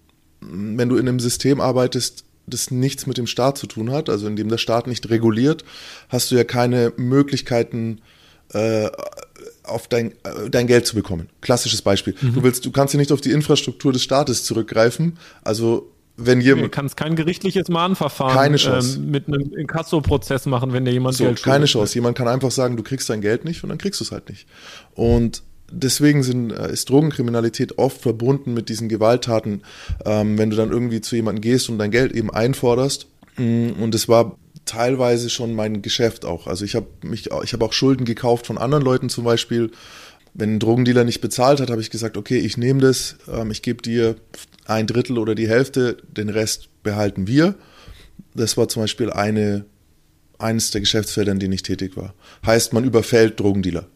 wenn 0.42 0.90
du 0.90 0.98
in 0.98 1.08
einem 1.08 1.20
System 1.20 1.62
arbeitest, 1.62 2.26
das 2.48 2.70
nichts 2.70 3.08
mit 3.08 3.18
dem 3.18 3.28
Staat 3.28 3.58
zu 3.58 3.68
tun 3.68 3.92
hat, 3.92 4.10
also 4.10 4.28
in 4.28 4.36
dem 4.36 4.50
der 4.50 4.58
Staat 4.58 4.88
nicht 4.88 5.10
reguliert, 5.10 5.66
hast 6.10 6.32
du 6.32 6.36
ja 6.36 6.44
keine 6.44 6.94
Möglichkeiten, 6.98 8.02
äh, 8.54 8.90
auf 9.64 9.88
dein, 9.88 10.12
äh, 10.24 10.50
dein 10.50 10.68
Geld 10.68 10.86
zu 10.86 10.96
bekommen. 10.96 11.30
Klassisches 11.42 11.82
Beispiel. 11.82 12.16
Mhm. 12.22 12.34
Du 12.36 12.44
willst, 12.44 12.66
du 12.66 12.72
kannst 12.72 12.94
ja 12.94 13.00
nicht 13.00 13.12
auf 13.12 13.22
die 13.22 13.32
Infrastruktur 13.32 13.92
des 13.92 14.04
Staates 14.04 14.44
zurückgreifen. 14.44 15.18
Also 15.44 15.92
wenn 16.18 16.42
jemand. 16.42 16.66
Du 16.66 16.70
kannst 16.70 16.98
kein 16.98 17.16
gerichtliches 17.16 17.68
Mahnverfahren 17.68 18.36
keine 18.36 18.58
Chance. 18.58 18.98
Ähm, 18.98 19.12
mit 19.12 19.28
einem 19.28 19.54
Inkasso-Prozess 19.54 20.46
machen, 20.46 20.74
wenn 20.74 20.86
dir 20.86 20.92
jemand 20.92 21.16
so, 21.16 21.26
Geld 21.26 21.40
schuldet. 21.40 21.54
Keine 21.54 21.66
Chance. 21.66 21.96
Jemand 21.96 22.18
kann 22.18 22.28
einfach 22.28 22.52
sagen, 22.52 22.78
du 22.78 22.84
kriegst 22.84 23.10
dein 23.10 23.22
Geld 23.22 23.46
nicht 23.46 23.64
und 23.64 23.70
dann 23.70 23.78
kriegst 23.78 24.00
du 24.00 24.06
es 24.06 24.12
halt 24.12 24.30
nicht. 24.30 24.48
Und 24.94 25.44
deswegen 25.72 26.24
sind, 26.24 26.52
äh, 26.52 26.72
ist 26.72 26.90
Drogenkriminalität 26.90 27.78
oft 27.78 28.02
verbunden 28.02 28.54
mit 28.54 28.70
diesen 28.70 28.90
Gewalttaten, 28.90 29.64
ähm, 30.06 30.38
wenn 30.38 30.50
du 30.50 30.56
dann 30.56 30.72
irgendwie 30.72 31.02
zu 31.02 31.16
jemandem 31.16 31.42
gehst 31.42 31.70
und 31.70 31.78
dein 31.78 31.92
Geld 31.92 32.14
eben 32.14 32.32
einforderst. 32.32 33.08
Mm, 33.38 33.72
und 33.82 33.94
es 33.94 34.08
war 34.08 34.38
teilweise 34.66 35.30
schon 35.30 35.54
mein 35.54 35.82
Geschäft 35.82 36.26
auch. 36.26 36.48
Also 36.48 36.66
ich 36.66 36.76
habe 36.76 36.88
mich, 37.04 37.30
ich 37.44 37.54
habe 37.54 37.66
auch 37.66 37.74
Schulden 37.74 38.06
gekauft 38.06 38.48
von 38.48 38.58
anderen 38.58 38.84
Leuten 38.84 39.10
zum 39.10 39.24
Beispiel. 39.24 39.72
Wenn 40.38 40.56
ein 40.56 40.60
Drogendealer 40.60 41.06
nicht 41.06 41.22
bezahlt 41.22 41.62
hat, 41.62 41.70
habe 41.70 41.80
ich 41.80 41.90
gesagt, 41.90 42.18
okay, 42.18 42.38
ich 42.38 42.58
nehme 42.58 42.82
das, 42.82 43.16
ähm, 43.28 43.52
ich 43.52 43.62
gebe 43.62 43.82
dir 43.82 44.16
ein 44.66 44.86
Drittel 44.86 45.18
oder 45.18 45.34
die 45.34 45.48
Hälfte, 45.48 45.98
den 46.08 46.30
Rest 46.30 46.70
behalten 46.84 47.26
wir. 47.26 47.56
Das 48.34 48.58
war 48.58 48.68
zum 48.68 48.84
Beispiel 48.84 49.12
eine, 49.12 49.64
eines 50.38 50.72
der 50.72 50.82
Geschäftsfelder, 50.82 51.32
in 51.32 51.40
denen 51.40 51.54
ich 51.54 51.64
tätig 51.64 51.96
war. 51.96 52.14
Heißt, 52.46 52.74
man 52.74 52.84
überfällt 52.84 53.40
Drogendealer. 53.40 53.88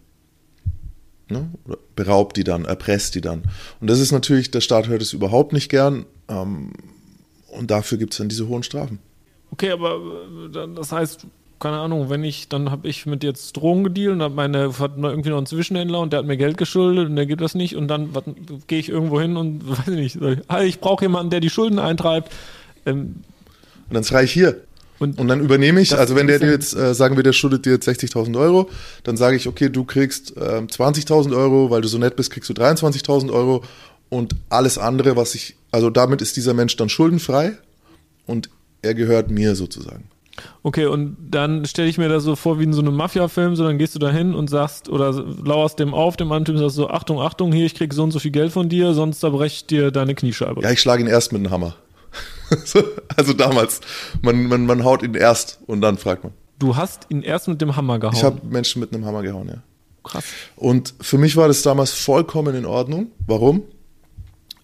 Ne? 1.30 1.52
Beraubt 1.96 2.38
die 2.38 2.46
dann, 2.46 2.64
erpresst 2.64 3.16
die 3.16 3.22
dann. 3.22 3.44
Und 3.82 3.90
das 3.90 4.00
ist 4.00 4.14
natürlich, 4.14 4.50
der 4.50 4.62
Staat 4.62 4.88
hört 4.88 5.02
es 5.02 5.12
überhaupt 5.12 5.52
nicht 5.52 5.68
gern. 5.68 6.06
Ähm, 6.30 6.72
und 7.50 7.70
dafür 7.70 7.98
gibt 7.98 8.14
es 8.14 8.20
dann 8.20 8.30
diese 8.30 8.48
hohen 8.48 8.64
Strafen. 8.64 9.00
Okay, 9.52 9.72
aber 9.72 9.96
äh, 10.54 10.74
das 10.74 10.94
heißt, 10.94 11.28
keine 11.60 11.78
Ahnung, 11.78 12.10
wenn 12.10 12.24
ich, 12.24 12.48
dann 12.48 12.72
habe 12.72 12.88
ich 12.88 13.06
mit 13.06 13.24
jetzt 13.24 13.58
Drogen 13.58 13.84
gedealt 13.84 14.14
und 14.14 14.22
habe 14.22 14.34
meine, 14.34 14.80
hat 14.80 14.92
irgendwie 14.98 15.30
noch 15.30 15.38
einen 15.38 15.46
Zwischenhändler 15.46 16.00
und 16.00 16.14
der 16.14 16.20
hat 16.20 16.26
mir 16.26 16.38
Geld 16.38 16.58
geschuldet 16.58 17.10
und 17.10 17.16
der 17.16 17.26
gibt 17.26 17.42
das 17.42 17.54
nicht 17.56 17.76
und 17.76 17.88
dann 17.88 18.10
gehe 18.68 18.80
ich 18.80 18.90
irgendwo 18.90 19.20
hin 19.20 19.36
und 19.36 19.68
weiß 19.70 19.88
ich 19.88 20.18
nicht, 20.20 20.20
ich, 20.64 20.80
brauche 20.80 21.04
jemanden, 21.04 21.30
der 21.30 21.40
die 21.40 21.50
Schulden 21.50 21.80
eintreibt. 21.80 22.32
Ähm, 22.86 23.24
und 23.90 23.94
dann 23.94 24.04
schreibe 24.04 24.26
ich 24.26 24.32
hier. 24.32 24.62
Und, 25.00 25.18
und 25.18 25.30
dann 25.30 25.40
übernehme 25.40 25.80
ich, 25.80 25.98
also 25.98 26.16
wenn 26.16 26.28
der 26.28 26.40
dir 26.40 26.52
jetzt, 26.52 26.76
äh, 26.76 26.94
sagen 26.94 27.16
wir, 27.16 27.24
der 27.24 27.32
schuldet 27.32 27.66
dir 27.66 27.72
jetzt 27.72 27.88
60.000 27.88 28.38
Euro, 28.38 28.70
dann 29.04 29.16
sage 29.16 29.38
ich, 29.38 29.48
okay, 29.48 29.70
du 29.70 29.86
kriegst 29.86 30.36
äh, 30.36 30.62
20.000 30.62 31.36
Euro, 31.36 31.70
weil 31.70 31.82
du 31.82 31.88
so 31.88 31.98
nett 31.98 32.18
bist, 32.18 32.32
kriegst 32.32 32.50
du 32.50 32.54
23.000 32.54 33.32
Euro 33.32 33.64
und 34.10 34.36
alles 34.50 34.78
andere, 34.78 35.16
was 35.16 35.36
ich, 35.36 35.56
also 35.72 35.90
damit 35.90 36.22
ist 36.22 36.36
dieser 36.36 36.54
Mensch 36.54 36.76
dann 36.76 36.90
schuldenfrei 36.90 37.58
und 38.26 38.50
er 38.82 38.94
gehört 38.94 39.32
mir 39.32 39.56
sozusagen. 39.56 40.04
Okay, 40.64 40.86
und 40.86 41.18
dann 41.30 41.66
stelle 41.66 41.88
ich 41.88 41.98
mir 41.98 42.10
das 42.10 42.24
so 42.24 42.36
vor 42.36 42.60
wie 42.60 42.64
in 42.64 42.74
so 42.74 42.82
einem 42.82 42.96
Mafia-Film, 42.96 43.56
so 43.56 43.64
dann 43.64 43.78
gehst 43.78 43.96
du 43.96 44.00
da 44.00 44.10
hin 44.10 44.34
und 44.36 44.50
sagst 44.50 44.90
oder 44.90 45.12
lauerst 45.14 45.80
dem 45.80 45.94
auf, 45.94 46.18
dem 46.18 46.32
anderen 46.32 46.46
Typen 46.46 46.60
sagst 46.60 46.76
so, 46.76 46.90
Achtung, 46.90 47.22
Achtung, 47.22 47.52
hier, 47.52 47.66
ich 47.66 47.76
krieg 47.76 47.94
so 47.94 48.04
und 48.04 48.12
so 48.12 48.20
viel 48.20 48.32
Geld 48.32 48.52
von 48.52 48.70
dir, 48.70 48.94
sonst 48.94 49.20
zerbreche 49.20 49.56
ich 49.56 49.66
dir 49.66 49.92
deine 49.92 50.16
Kniescheibe. 50.16 50.62
Ja, 50.62 50.72
ich 50.72 50.80
schlage 50.80 51.04
ihn 51.04 51.08
erst 51.08 51.32
mit 51.32 51.42
einem 51.42 51.52
Hammer. 51.52 51.76
also 53.16 53.34
damals, 53.34 53.82
man, 54.22 54.48
man, 54.48 54.66
man 54.66 54.84
haut 54.84 55.04
ihn 55.04 55.14
erst 55.14 55.60
und 55.68 55.82
dann 55.82 55.98
fragt 55.98 56.24
man. 56.24 56.34
Du 56.58 56.76
hast 56.76 57.08
ihn 57.10 57.22
erst 57.22 57.48
mit 57.48 57.62
dem 57.62 57.76
Hammer 57.76 58.00
gehauen? 58.00 58.16
Ich 58.16 58.24
habe 58.24 58.40
Menschen 58.48 58.80
mit 58.82 58.94
einem 58.94 59.06
Hammer 59.06 59.22
gehauen, 59.22 59.48
ja. 59.48 59.64
Krass. 60.04 60.26
Und 60.56 60.94
für 61.02 61.18
mich 61.18 61.36
war 61.36 61.48
das 61.48 61.62
damals 61.62 61.94
vollkommen 61.94 62.56
in 62.56 62.66
Ordnung. 62.66 63.12
Warum? 63.28 63.64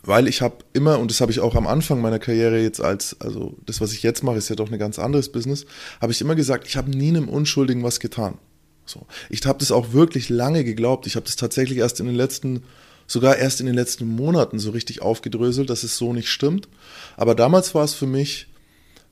Weil 0.08 0.28
ich 0.28 0.42
habe 0.42 0.58
immer, 0.74 1.00
und 1.00 1.10
das 1.10 1.20
habe 1.20 1.32
ich 1.32 1.40
auch 1.40 1.56
am 1.56 1.68
Anfang 1.68 2.00
meiner 2.00 2.20
Karriere 2.20 2.62
jetzt 2.62 2.80
als, 2.80 3.20
also 3.20 3.58
das, 3.66 3.82
was 3.82 3.92
ich 3.92 4.04
jetzt 4.04 4.24
mache, 4.24 4.38
ist 4.38 4.50
ja 4.50 4.56
doch 4.56 4.72
ein 4.72 4.78
ganz 4.78 5.00
anderes 5.00 5.32
Business, 5.32 5.66
habe 6.00 6.12
ich 6.12 6.22
immer 6.22 6.36
gesagt, 6.36 6.68
ich 6.68 6.78
habe 6.78 6.92
nie 6.92 7.10
einem 7.10 7.28
Unschuldigen 7.28 7.84
was 7.84 8.00
getan. 8.00 8.38
So. 8.86 9.08
Ich 9.30 9.44
habe 9.46 9.60
das 9.60 9.72
auch 9.72 9.94
wirklich 9.94 10.30
lange 10.30 10.64
geglaubt. 10.64 11.08
Ich 11.08 11.16
habe 11.16 11.26
das 11.26 11.36
tatsächlich 11.36 11.80
erst 11.80 12.00
in 12.00 12.06
den 12.06 12.16
letzten, 12.16 12.64
sogar 13.08 13.38
erst 13.38 13.60
in 13.60 13.66
den 13.66 13.74
letzten 13.74 14.08
Monaten 14.08 14.60
so 14.60 14.70
richtig 14.70 15.02
aufgedröselt, 15.02 15.72
dass 15.72 15.84
es 15.84 15.98
so 15.98 16.14
nicht 16.14 16.30
stimmt. 16.30 16.68
Aber 17.18 17.34
damals 17.34 17.74
war 17.74 17.84
es 17.84 17.96
für 17.96 18.08
mich, 18.08 18.48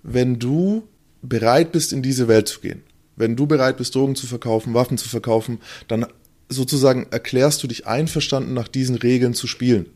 wenn 0.04 0.38
du 0.38 0.88
bereit 1.24 1.72
bist, 1.72 1.92
in 1.92 2.04
diese 2.04 2.28
Welt 2.28 2.48
zu 2.48 2.60
gehen, 2.60 2.84
wenn 3.16 3.36
du 3.36 3.48
bereit 3.48 3.78
bist, 3.78 3.96
Drogen 3.96 4.16
zu 4.16 4.28
verkaufen, 4.28 4.76
Waffen 4.76 5.00
zu 5.00 5.10
verkaufen, 5.10 5.60
dann 5.88 6.06
sozusagen 6.50 7.08
erklärst 7.10 7.64
du 7.64 7.68
dich 7.68 7.88
einverstanden, 7.88 8.54
nach 8.54 8.68
diesen 8.68 8.96
Regeln 8.96 9.34
zu 9.34 9.48
spielen. 9.48 9.88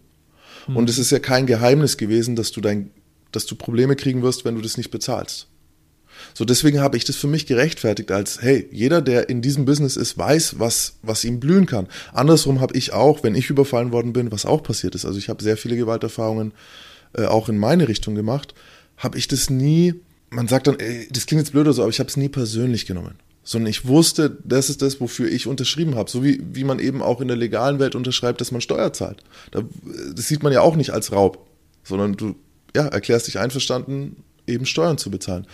Und 0.67 0.83
mhm. 0.83 0.89
es 0.89 0.97
ist 0.97 1.12
ja 1.12 1.19
kein 1.19 1.45
Geheimnis 1.45 1.97
gewesen, 1.97 2.36
dass 2.36 2.51
du 2.51 2.62
dein, 2.62 2.91
dass 3.31 3.45
du 3.45 3.55
Probleme 3.55 3.95
kriegen 3.95 4.21
wirst, 4.21 4.45
wenn 4.45 4.55
du 4.55 4.62
das 4.62 4.77
nicht 4.77 4.91
bezahlst. 4.91 5.47
So, 6.33 6.45
deswegen 6.45 6.79
habe 6.79 6.97
ich 6.97 7.05
das 7.05 7.15
für 7.15 7.27
mich 7.27 7.45
gerechtfertigt 7.45 8.12
als, 8.12 8.41
hey, 8.41 8.67
jeder, 8.71 9.01
der 9.01 9.29
in 9.29 9.41
diesem 9.41 9.65
Business 9.65 9.95
ist, 9.95 10.17
weiß, 10.17 10.59
was, 10.59 10.95
was 11.03 11.24
ihm 11.24 11.39
blühen 11.39 11.67
kann. 11.67 11.88
Andersrum 12.12 12.59
habe 12.59 12.75
ich 12.75 12.91
auch, 12.91 13.24
wenn 13.24 13.36
ich 13.36 13.50
überfallen 13.50 13.91
worden 13.91 14.13
bin, 14.13 14.31
was 14.31 14.45
auch 14.45 14.63
passiert 14.63 14.95
ist, 14.95 15.05
also 15.05 15.19
ich 15.19 15.29
habe 15.29 15.43
sehr 15.43 15.57
viele 15.57 15.77
Gewalterfahrungen 15.77 16.53
äh, 17.13 17.25
auch 17.25 17.50
in 17.50 17.57
meine 17.57 17.88
Richtung 17.88 18.15
gemacht, 18.15 18.55
habe 18.97 19.17
ich 19.17 19.27
das 19.27 19.51
nie, 19.51 19.93
man 20.31 20.47
sagt 20.47 20.65
dann, 20.65 20.79
ey, 20.79 21.07
das 21.12 21.27
klingt 21.27 21.41
jetzt 21.41 21.51
blöd 21.51 21.65
oder 21.65 21.74
so, 21.74 21.83
aber 21.83 21.91
ich 21.91 22.00
habe 22.00 22.09
es 22.09 22.17
nie 22.17 22.29
persönlich 22.29 22.88
genommen 22.88 23.15
sondern 23.48 23.70
ich 23.70 23.88
wusste, 23.88 24.38
das 24.44 24.70
ist 24.70 24.82
das, 24.82 25.00
wofür 25.00 25.32
ich 25.32 25.48
unterschrieben 25.48 25.96
habe. 25.96 26.10
So 26.10 26.22
wie, 26.22 26.44
wie 26.51 26.66
man 26.66 26.80
eben 26.80 27.01
auch 27.01 27.22
in 27.22 27.30
der 27.30 27.38
legalen 27.38 27.80
Welt 27.80 27.96
unterschreibt, 27.96 28.42
dass 28.42 28.51
man 28.51 28.60
Steuer 28.60 28.92
zahlt. 28.92 29.24
Da, 29.51 29.62
das 30.13 30.27
sieht 30.27 30.44
man 30.44 30.51
ja 30.51 30.60
auch 30.60 30.75
nicht 30.75 30.89
als 30.89 31.13
Raub, 31.13 31.48
sondern 31.82 32.18
du 32.18 32.36
ja, 32.75 32.88
erklärst 32.88 33.25
dich 33.27 33.39
einverstanden, 33.39 34.18
eben 34.48 34.66
Steuern 34.66 34.98
zu 34.98 35.10
bezahlen. 35.10 35.48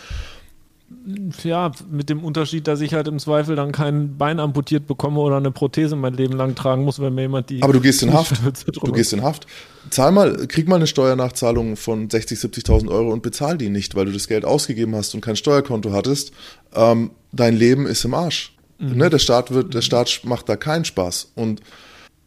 Ja, 1.44 1.72
mit 1.92 2.10
dem 2.10 2.24
Unterschied, 2.24 2.68
dass 2.68 2.82
ich 2.82 2.96
halt 2.96 3.08
im 3.08 3.20
Zweifel 3.20 3.56
dann 3.56 3.72
kein 3.72 4.18
Bein 4.18 4.40
amputiert 4.40 4.88
bekomme 4.88 5.20
oder 5.20 5.38
eine 5.38 5.52
Prothese 5.52 5.96
mein 5.96 6.16
Leben 6.16 6.34
lang 6.34 6.56
tragen 6.56 6.86
muss, 6.86 7.00
wenn 7.00 7.14
mir 7.14 7.22
jemand 7.22 7.52
die. 7.52 7.62
Aber 7.62 7.74
du 7.74 7.80
gehst 7.80 8.02
in 8.02 8.12
Haft. 8.12 8.42
Du 8.74 8.92
gehst 8.92 9.14
in 9.14 9.22
Haft. 9.22 9.46
Zahl 9.92 10.12
mal, 10.12 10.48
krieg 10.48 10.68
mal 10.68 10.78
eine 10.78 10.88
Steuernachzahlung 10.88 11.78
von 11.78 12.10
60, 12.10 12.40
70.000 12.40 12.90
Euro 12.90 13.14
und 13.14 13.22
bezahl 13.22 13.56
die 13.56 13.70
nicht, 13.70 13.94
weil 13.94 14.06
du 14.06 14.12
das 14.12 14.28
Geld 14.28 14.46
ausgegeben 14.46 14.96
hast 14.96 15.14
und 15.14 15.22
kein 15.22 15.36
Steuerkonto 15.36 15.92
hattest. 15.92 16.32
Ähm, 16.74 17.12
dein 17.34 17.56
Leben 17.56 17.86
ist 17.86 18.06
im 18.06 18.13
Arsch. 18.13 18.56
Mhm. 18.80 18.98
Ne, 18.98 19.10
der 19.10 19.20
Staat 19.20 19.52
wird, 19.52 19.74
der 19.74 19.82
Staat 19.82 20.22
macht 20.24 20.48
da 20.48 20.56
keinen 20.56 20.86
Spaß. 20.86 21.34
Und 21.36 21.62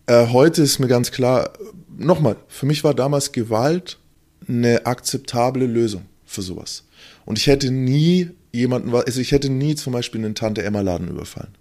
äh, 0.06 0.26
heute 0.28 0.62
ist 0.62 0.78
mir 0.78 0.88
ganz 0.88 1.10
klar, 1.10 1.52
nochmal, 1.96 2.36
für 2.48 2.66
mich 2.66 2.84
war 2.84 2.94
damals 2.94 3.32
Gewalt 3.32 3.98
eine 4.46 4.84
akzeptable 4.86 5.66
Lösung 5.66 6.06
für 6.24 6.42
sowas. 6.42 6.84
Und 7.24 7.38
ich 7.38 7.46
hätte 7.46 7.70
nie 7.70 8.30
jemanden, 8.52 8.94
also 8.94 9.20
ich 9.20 9.32
hätte 9.32 9.48
nie 9.48 9.74
zum 9.74 9.92
Beispiel 9.92 10.24
einen 10.24 10.34
Tante-Emma-Laden 10.34 11.08
überfallen. 11.08 11.54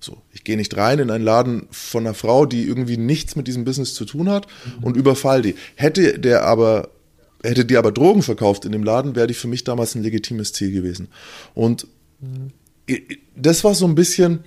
So, 0.00 0.20
ich 0.32 0.44
gehe 0.44 0.56
nicht 0.56 0.76
rein 0.76 0.98
in 0.98 1.10
einen 1.10 1.24
Laden 1.24 1.66
von 1.70 2.06
einer 2.06 2.14
Frau, 2.14 2.44
die 2.44 2.64
irgendwie 2.64 2.98
nichts 2.98 3.36
mit 3.36 3.46
diesem 3.46 3.64
Business 3.64 3.94
zu 3.94 4.04
tun 4.04 4.28
hat 4.28 4.46
mhm. 4.46 4.84
und 4.84 4.96
überfall 4.96 5.40
die. 5.40 5.54
Hätte 5.76 6.18
der 6.18 6.44
aber, 6.44 6.90
hätte 7.42 7.64
die 7.64 7.78
aber 7.78 7.92
Drogen 7.92 8.22
verkauft 8.22 8.66
in 8.66 8.72
dem 8.72 8.84
Laden, 8.84 9.16
wäre 9.16 9.26
die 9.26 9.34
für 9.34 9.48
mich 9.48 9.64
damals 9.64 9.94
ein 9.94 10.02
legitimes 10.02 10.52
Ziel 10.52 10.72
gewesen. 10.72 11.08
Und 11.54 11.86
mhm. 12.20 12.50
Das 13.36 13.64
war 13.64 13.74
so 13.74 13.86
ein 13.86 13.94
bisschen 13.94 14.44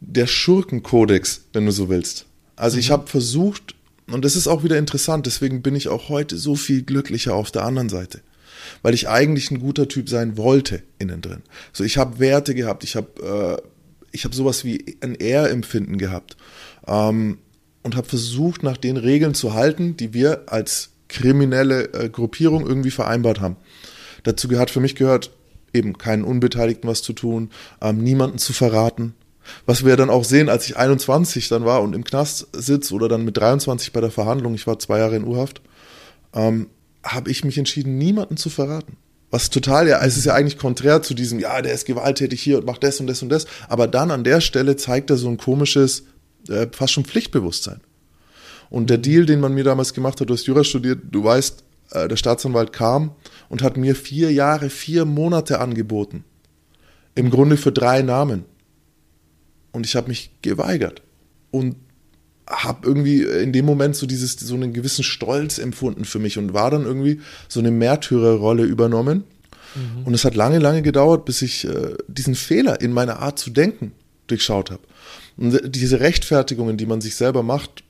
der 0.00 0.26
Schurkenkodex, 0.26 1.46
wenn 1.52 1.66
du 1.66 1.72
so 1.72 1.88
willst. 1.88 2.26
Also 2.56 2.76
mhm. 2.76 2.80
ich 2.80 2.90
habe 2.90 3.06
versucht, 3.06 3.74
und 4.10 4.24
das 4.24 4.36
ist 4.36 4.48
auch 4.48 4.64
wieder 4.64 4.78
interessant, 4.78 5.26
deswegen 5.26 5.62
bin 5.62 5.76
ich 5.76 5.88
auch 5.88 6.08
heute 6.08 6.36
so 6.36 6.56
viel 6.56 6.82
glücklicher 6.82 7.34
auf 7.34 7.50
der 7.50 7.64
anderen 7.64 7.88
Seite 7.88 8.20
weil 8.82 8.94
ich 8.94 9.08
eigentlich 9.08 9.50
ein 9.50 9.60
guter 9.60 9.88
Typ 9.88 10.08
sein 10.08 10.36
wollte 10.36 10.82
innen 10.98 11.20
drin. 11.20 11.42
So, 11.72 11.84
ich 11.84 11.98
habe 11.98 12.18
Werte 12.18 12.54
gehabt, 12.54 12.84
ich 12.84 12.96
habe 12.96 13.58
äh, 13.62 13.68
ich 14.12 14.24
habe 14.24 14.34
sowas 14.34 14.64
wie 14.64 14.96
ein 15.00 15.14
Ehrempfinden 15.14 15.98
gehabt 15.98 16.36
ähm, 16.86 17.38
und 17.82 17.96
habe 17.96 18.08
versucht, 18.08 18.62
nach 18.62 18.76
den 18.76 18.96
Regeln 18.96 19.34
zu 19.34 19.54
halten, 19.54 19.96
die 19.96 20.12
wir 20.12 20.44
als 20.46 20.90
kriminelle 21.08 21.92
äh, 21.92 22.08
Gruppierung 22.08 22.66
irgendwie 22.66 22.90
vereinbart 22.90 23.40
haben. 23.40 23.56
Dazu 24.24 24.48
gehört 24.48 24.70
für 24.70 24.80
mich 24.80 24.96
gehört 24.96 25.30
eben 25.72 25.98
keinen 25.98 26.24
Unbeteiligten 26.24 26.88
was 26.88 27.02
zu 27.02 27.12
tun, 27.12 27.50
ähm, 27.80 27.98
niemanden 27.98 28.38
zu 28.38 28.52
verraten. 28.52 29.14
Was 29.66 29.84
wir 29.84 29.96
dann 29.96 30.10
auch 30.10 30.24
sehen, 30.24 30.48
als 30.48 30.66
ich 30.66 30.76
21 30.76 31.48
dann 31.48 31.64
war 31.64 31.82
und 31.82 31.94
im 31.94 32.04
Knast 32.04 32.48
sitze 32.52 32.94
oder 32.94 33.08
dann 33.08 33.24
mit 33.24 33.36
23 33.36 33.92
bei 33.92 34.00
der 34.00 34.10
Verhandlung, 34.10 34.54
ich 34.54 34.66
war 34.66 34.78
zwei 34.78 34.98
Jahre 34.98 35.16
in 35.16 35.24
Urhaft, 35.24 35.62
ähm, 36.34 36.68
habe 37.02 37.30
ich 37.30 37.44
mich 37.44 37.58
entschieden, 37.58 37.98
niemanden 37.98 38.36
zu 38.36 38.50
verraten. 38.50 38.96
Was 39.30 39.48
total, 39.48 39.88
ja, 39.88 40.04
es 40.04 40.16
ist 40.16 40.24
ja 40.24 40.34
eigentlich 40.34 40.58
konträr 40.58 41.02
zu 41.02 41.14
diesem, 41.14 41.38
ja, 41.38 41.62
der 41.62 41.72
ist 41.72 41.86
gewalttätig 41.86 42.42
hier 42.42 42.58
und 42.58 42.66
macht 42.66 42.82
das 42.82 43.00
und 43.00 43.06
das 43.06 43.22
und 43.22 43.28
das. 43.28 43.46
Aber 43.68 43.86
dann 43.86 44.10
an 44.10 44.24
der 44.24 44.40
Stelle 44.40 44.76
zeigt 44.76 45.08
er 45.10 45.16
so 45.16 45.28
ein 45.28 45.36
komisches, 45.36 46.04
äh, 46.48 46.66
fast 46.72 46.92
schon 46.92 47.04
Pflichtbewusstsein. 47.04 47.80
Und 48.70 48.90
der 48.90 48.98
Deal, 48.98 49.26
den 49.26 49.40
man 49.40 49.54
mir 49.54 49.64
damals 49.64 49.94
gemacht 49.94 50.20
hat, 50.20 50.28
du 50.28 50.34
hast 50.34 50.46
Jura 50.46 50.64
studiert, 50.64 50.98
du 51.10 51.22
weißt, 51.22 51.64
äh, 51.90 52.08
der 52.08 52.16
Staatsanwalt 52.16 52.72
kam 52.72 53.12
und 53.48 53.62
hat 53.62 53.76
mir 53.76 53.94
vier 53.94 54.32
Jahre, 54.32 54.70
vier 54.70 55.04
Monate 55.04 55.60
angeboten. 55.60 56.24
Im 57.14 57.30
Grunde 57.30 57.56
für 57.56 57.72
drei 57.72 58.02
Namen. 58.02 58.44
und 59.72 59.86
ich 59.86 59.94
habe 59.94 60.08
mich 60.08 60.30
geweigert 60.42 61.02
und 61.50 61.76
habe 62.48 62.86
irgendwie 62.86 63.22
in 63.22 63.52
dem 63.52 63.64
Moment 63.64 63.94
so 63.94 64.06
dieses 64.06 64.32
so 64.32 64.54
einen 64.54 64.72
gewissen 64.72 65.04
Stolz 65.04 65.58
empfunden 65.58 66.04
für 66.04 66.18
mich 66.18 66.38
und 66.38 66.52
war 66.52 66.70
dann 66.70 66.84
irgendwie 66.84 67.20
so 67.48 67.60
eine 67.60 67.70
Märtyrerrolle 67.70 68.64
übernommen. 68.64 69.24
Mhm. 69.74 70.04
Und 70.04 70.14
es 70.14 70.24
hat 70.24 70.34
lange, 70.34 70.58
lange 70.58 70.82
gedauert, 70.82 71.24
bis 71.24 71.42
ich 71.42 71.64
äh, 71.66 71.94
diesen 72.08 72.34
Fehler 72.34 72.80
in 72.80 72.92
meiner 72.92 73.20
Art 73.20 73.38
zu 73.38 73.50
denken 73.50 73.92
durchschaut 74.26 74.70
habe. 74.70 74.82
Und 75.36 75.74
diese 75.74 76.00
Rechtfertigungen, 76.00 76.76
die 76.76 76.86
man 76.86 77.00
sich 77.00 77.14
selber 77.14 77.42
macht, 77.42 77.84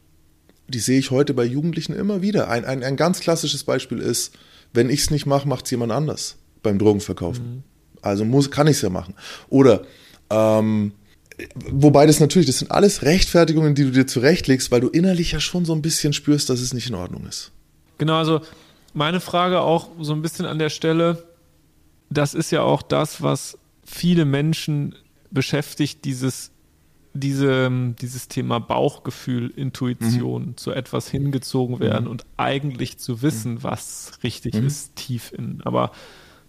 die 0.70 0.78
sehe 0.78 0.98
ich 0.98 1.10
heute 1.10 1.34
bei 1.34 1.44
Jugendlichen 1.44 1.92
immer 1.94 2.22
wieder. 2.22 2.48
Ein, 2.48 2.64
ein, 2.64 2.82
ein 2.82 2.96
ganz 2.96 3.20
klassisches 3.20 3.64
Beispiel 3.64 3.98
ist, 3.98 4.34
wenn 4.72 4.90
ich 4.90 5.00
es 5.00 5.10
nicht 5.10 5.26
mache, 5.26 5.48
macht 5.48 5.64
es 5.64 5.70
jemand 5.70 5.92
anders 5.92 6.36
beim 6.62 6.78
Drogenverkaufen. 6.78 7.44
Mhm. 7.44 7.62
Also 8.02 8.24
muss, 8.24 8.50
kann 8.50 8.66
ich 8.66 8.76
es 8.76 8.82
ja 8.82 8.90
machen. 8.90 9.14
Oder 9.48 9.82
ähm, 10.30 10.92
wobei 11.70 12.06
das 12.06 12.20
natürlich, 12.20 12.46
das 12.46 12.58
sind 12.58 12.70
alles 12.70 13.02
Rechtfertigungen, 13.02 13.74
die 13.74 13.84
du 13.84 13.90
dir 13.90 14.06
zurechtlegst, 14.06 14.70
weil 14.70 14.80
du 14.80 14.88
innerlich 14.88 15.32
ja 15.32 15.40
schon 15.40 15.64
so 15.64 15.74
ein 15.74 15.82
bisschen 15.82 16.12
spürst, 16.12 16.50
dass 16.50 16.60
es 16.60 16.72
nicht 16.72 16.88
in 16.88 16.94
Ordnung 16.94 17.26
ist. 17.26 17.50
Genau, 17.98 18.16
also 18.16 18.40
meine 18.94 19.20
Frage 19.20 19.60
auch 19.60 19.88
so 20.00 20.12
ein 20.12 20.22
bisschen 20.22 20.46
an 20.46 20.58
der 20.58 20.70
Stelle, 20.70 21.24
das 22.08 22.34
ist 22.34 22.50
ja 22.50 22.62
auch 22.62 22.82
das, 22.82 23.22
was 23.22 23.58
viele 23.84 24.24
Menschen 24.24 24.94
beschäftigt, 25.30 26.04
dieses 26.04 26.50
diese, 27.12 27.70
dieses 28.00 28.28
Thema 28.28 28.60
Bauchgefühl, 28.60 29.52
Intuition, 29.54 30.46
mhm. 30.46 30.56
zu 30.56 30.72
etwas 30.72 31.08
hingezogen 31.08 31.80
werden 31.80 32.04
mhm. 32.04 32.10
und 32.10 32.24
eigentlich 32.36 32.98
zu 32.98 33.22
wissen, 33.22 33.54
mhm. 33.54 33.62
was 33.62 34.12
richtig 34.22 34.54
mhm. 34.54 34.66
ist, 34.66 34.96
tief 34.96 35.32
in. 35.32 35.60
Aber 35.64 35.90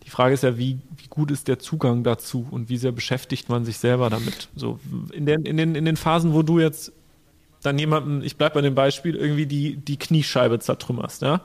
die 0.03 0.09
Frage 0.09 0.33
ist 0.33 0.43
ja, 0.43 0.57
wie, 0.57 0.79
wie 0.97 1.07
gut 1.09 1.31
ist 1.31 1.47
der 1.47 1.59
Zugang 1.59 2.03
dazu 2.03 2.47
und 2.49 2.69
wie 2.69 2.77
sehr 2.77 2.91
beschäftigt 2.91 3.49
man 3.49 3.65
sich 3.65 3.77
selber 3.77 4.09
damit? 4.09 4.49
So 4.55 4.79
in 5.13 5.25
den, 5.25 5.45
in 5.45 5.57
den, 5.57 5.75
in 5.75 5.85
den 5.85 5.97
Phasen, 5.97 6.33
wo 6.33 6.43
du 6.43 6.59
jetzt 6.59 6.91
dann 7.63 7.77
jemanden, 7.77 8.23
ich 8.23 8.37
bleib 8.37 8.53
bei 8.53 8.61
dem 8.61 8.75
Beispiel, 8.75 9.15
irgendwie 9.15 9.45
die, 9.45 9.77
die 9.77 9.97
Kniescheibe 9.97 10.59
zertrümmerst, 10.59 11.21
ja? 11.21 11.41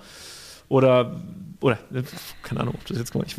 Oder, 0.68 1.20
oder, 1.60 1.78
keine 2.42 2.60
Ahnung, 2.60 2.74
ob 2.74 2.86
das 2.86 2.98
jetzt, 2.98 3.14
ich 3.26 3.36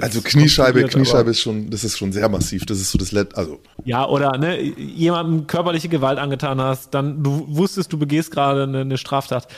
also 0.00 0.20
Kniescheibe, 0.20 0.84
Kniescheibe 0.84 1.30
ist 1.30 1.40
schon, 1.40 1.70
das 1.70 1.84
ist 1.84 1.98
schon 1.98 2.12
sehr 2.12 2.28
massiv. 2.28 2.66
Das 2.66 2.78
ist 2.78 2.90
so 2.90 2.98
das 2.98 3.12
Let 3.12 3.36
also. 3.36 3.60
Ja, 3.84 4.06
oder 4.06 4.36
ne, 4.38 4.60
jemandem 4.60 5.46
körperliche 5.46 5.88
Gewalt 5.88 6.18
angetan 6.18 6.60
hast, 6.60 6.94
dann 6.94 7.22
du 7.22 7.44
wusstest, 7.48 7.92
du 7.92 7.98
begehst 7.98 8.30
gerade 8.30 8.64
eine, 8.64 8.80
eine 8.80 8.98
Straftat. 8.98 9.48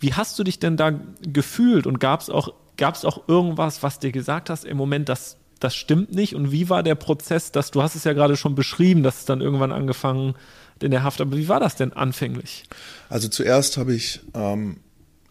Wie 0.00 0.14
hast 0.14 0.38
du 0.38 0.44
dich 0.44 0.58
denn 0.58 0.76
da 0.76 0.92
gefühlt 1.22 1.86
und 1.86 2.00
gab 2.00 2.20
es 2.20 2.30
auch, 2.30 2.52
gab's 2.76 3.04
auch 3.04 3.28
irgendwas, 3.28 3.82
was 3.82 3.98
dir 3.98 4.12
gesagt 4.12 4.50
hast 4.50 4.64
im 4.64 4.76
Moment, 4.76 5.08
das, 5.08 5.36
das 5.60 5.74
stimmt 5.74 6.14
nicht? 6.14 6.34
Und 6.34 6.52
wie 6.52 6.68
war 6.68 6.82
der 6.82 6.94
Prozess, 6.94 7.52
dass 7.52 7.70
du 7.70 7.82
hast 7.82 7.94
es 7.94 8.04
ja 8.04 8.12
gerade 8.12 8.36
schon 8.36 8.54
beschrieben, 8.54 9.02
dass 9.02 9.20
es 9.20 9.24
dann 9.24 9.40
irgendwann 9.40 9.72
angefangen 9.72 10.34
in 10.82 10.90
der 10.90 11.02
Haft, 11.02 11.20
aber 11.20 11.36
wie 11.36 11.48
war 11.48 11.60
das 11.60 11.76
denn 11.76 11.92
anfänglich? 11.92 12.64
Also 13.08 13.28
zuerst 13.28 13.76
habe 13.76 13.94
ich, 13.94 14.20
ähm, 14.34 14.78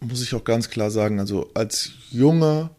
muss 0.00 0.22
ich 0.22 0.34
auch 0.34 0.44
ganz 0.44 0.70
klar 0.70 0.90
sagen, 0.90 1.20
also 1.20 1.50
als 1.54 1.92
junger 2.10 2.70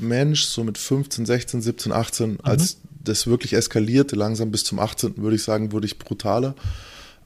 Mensch, 0.00 0.44
so 0.44 0.64
mit 0.64 0.78
15, 0.78 1.26
16, 1.26 1.62
17, 1.62 1.92
18, 1.92 2.30
mhm. 2.30 2.38
als 2.42 2.78
das 3.04 3.26
wirklich 3.26 3.52
eskalierte, 3.54 4.16
langsam 4.16 4.50
bis 4.50 4.64
zum 4.64 4.78
18. 4.78 5.16
würde 5.18 5.36
ich 5.36 5.42
sagen, 5.42 5.72
wurde 5.72 5.86
ich 5.86 5.98
brutaler, 5.98 6.54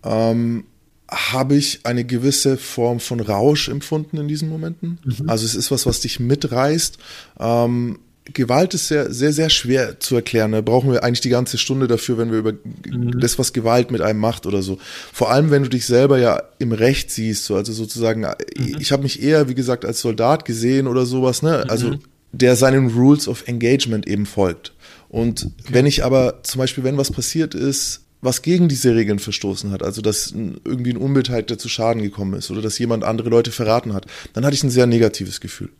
ähm, 0.03 0.65
habe 1.09 1.55
ich 1.55 1.81
eine 1.85 2.05
gewisse 2.05 2.57
Form 2.57 2.99
von 2.99 3.21
Rausch 3.21 3.69
empfunden 3.69 4.17
in 4.17 4.29
diesen 4.29 4.49
Momenten. 4.49 4.99
Mhm. 5.05 5.29
Also 5.29 5.45
es 5.45 5.55
ist 5.55 5.71
was, 5.71 5.87
was 5.87 6.01
dich 6.01 6.19
mitreißt. 6.19 6.99
Ähm, 7.39 7.99
Gewalt 8.33 8.75
ist 8.75 8.89
sehr, 8.89 9.13
sehr, 9.13 9.33
sehr 9.33 9.51
schwer 9.51 10.01
zu 10.01 10.17
erklären. 10.17 10.51
Da 10.51 10.61
brauchen 10.61 10.91
wir 10.91 11.05
eigentlich 11.05 11.21
die 11.21 11.29
ganze 11.29 11.59
Stunde 11.59 11.87
dafür, 11.87 12.19
wenn 12.19 12.33
wir 12.33 12.39
über 12.39 12.53
mhm. 12.53 13.21
das, 13.21 13.39
was 13.39 13.53
Gewalt 13.53 13.93
mit 13.93 14.01
einem 14.01 14.19
macht 14.19 14.47
oder 14.47 14.63
so. 14.63 14.79
Vor 15.13 15.31
allem, 15.31 15.53
wenn 15.53 15.63
du 15.63 15.69
dich 15.69 15.87
selber 15.87 16.19
ja 16.19 16.43
im 16.59 16.73
Recht 16.73 17.13
siehst. 17.13 17.45
So. 17.45 17.55
Also 17.55 17.73
sozusagen, 17.73 18.23
mhm. 18.23 18.79
ich 18.81 18.91
habe 18.91 19.05
mich 19.05 19.23
eher, 19.23 19.49
wie 19.49 19.55
gesagt, 19.55 19.85
als 19.85 20.01
Soldat 20.01 20.45
gesehen 20.45 20.89
oder 20.89 21.07
sowas. 21.07 21.43
Ne? 21.43 21.67
Also 21.69 21.91
mhm 21.91 22.01
der 22.39 22.57
seinen 22.57 22.91
Rules 22.91 23.29
of 23.29 23.47
Engagement 23.47 24.07
eben 24.07 24.27
folgt. 24.27 24.73
Und 25.09 25.47
okay. 25.47 25.55
wenn 25.69 25.87
ich 25.87 26.05
aber 26.05 26.43
zum 26.43 26.59
Beispiel, 26.59 26.85
wenn 26.85 26.99
was 26.99 27.11
passiert 27.11 27.55
ist, 27.55 28.03
was 28.21 28.43
gegen 28.43 28.69
diese 28.69 28.95
Regeln 28.95 29.19
verstoßen 29.19 29.71
hat, 29.71 29.83
also 29.83 30.03
dass 30.03 30.33
irgendwie 30.33 30.91
ein 30.91 30.97
Unbeteiligter 30.97 31.59
zu 31.59 31.69
Schaden 31.69 32.03
gekommen 32.03 32.35
ist 32.35 32.51
oder 32.51 32.63
dass 32.63 32.79
jemand 32.79 33.05
andere 33.05 33.29
Leute 33.29 33.53
verraten 33.53 33.93
hat, 33.93 34.07
dann 34.33 34.45
hatte 34.45 34.57
ich 34.57 34.65
ein 34.65 34.71
sehr 34.71 34.87
negatives 34.87 35.41
Gefühl. 35.41 35.71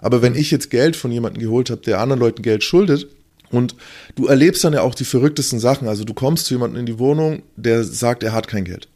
Aber 0.00 0.20
wenn 0.20 0.34
ich 0.34 0.50
jetzt 0.50 0.70
Geld 0.70 0.96
von 0.96 1.12
jemandem 1.12 1.42
geholt 1.42 1.70
habe, 1.70 1.80
der 1.80 2.00
anderen 2.00 2.20
Leuten 2.20 2.42
Geld 2.42 2.62
schuldet, 2.62 3.08
und 3.50 3.76
du 4.16 4.26
erlebst 4.26 4.64
dann 4.64 4.72
ja 4.72 4.82
auch 4.82 4.94
die 4.94 5.04
verrücktesten 5.04 5.60
Sachen. 5.60 5.86
Also 5.86 6.04
du 6.04 6.12
kommst 6.12 6.46
zu 6.46 6.54
jemandem 6.54 6.80
in 6.80 6.86
die 6.86 6.98
Wohnung, 6.98 7.42
der 7.56 7.84
sagt, 7.84 8.24
er 8.24 8.32
hat 8.32 8.48
kein 8.48 8.64
Geld. 8.64 8.88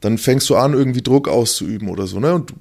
Dann 0.00 0.18
fängst 0.18 0.48
du 0.48 0.56
an, 0.56 0.72
irgendwie 0.72 1.02
Druck 1.02 1.26
auszuüben 1.26 1.88
oder 1.88 2.06
so, 2.06 2.20
ne? 2.20 2.32
Und 2.34 2.52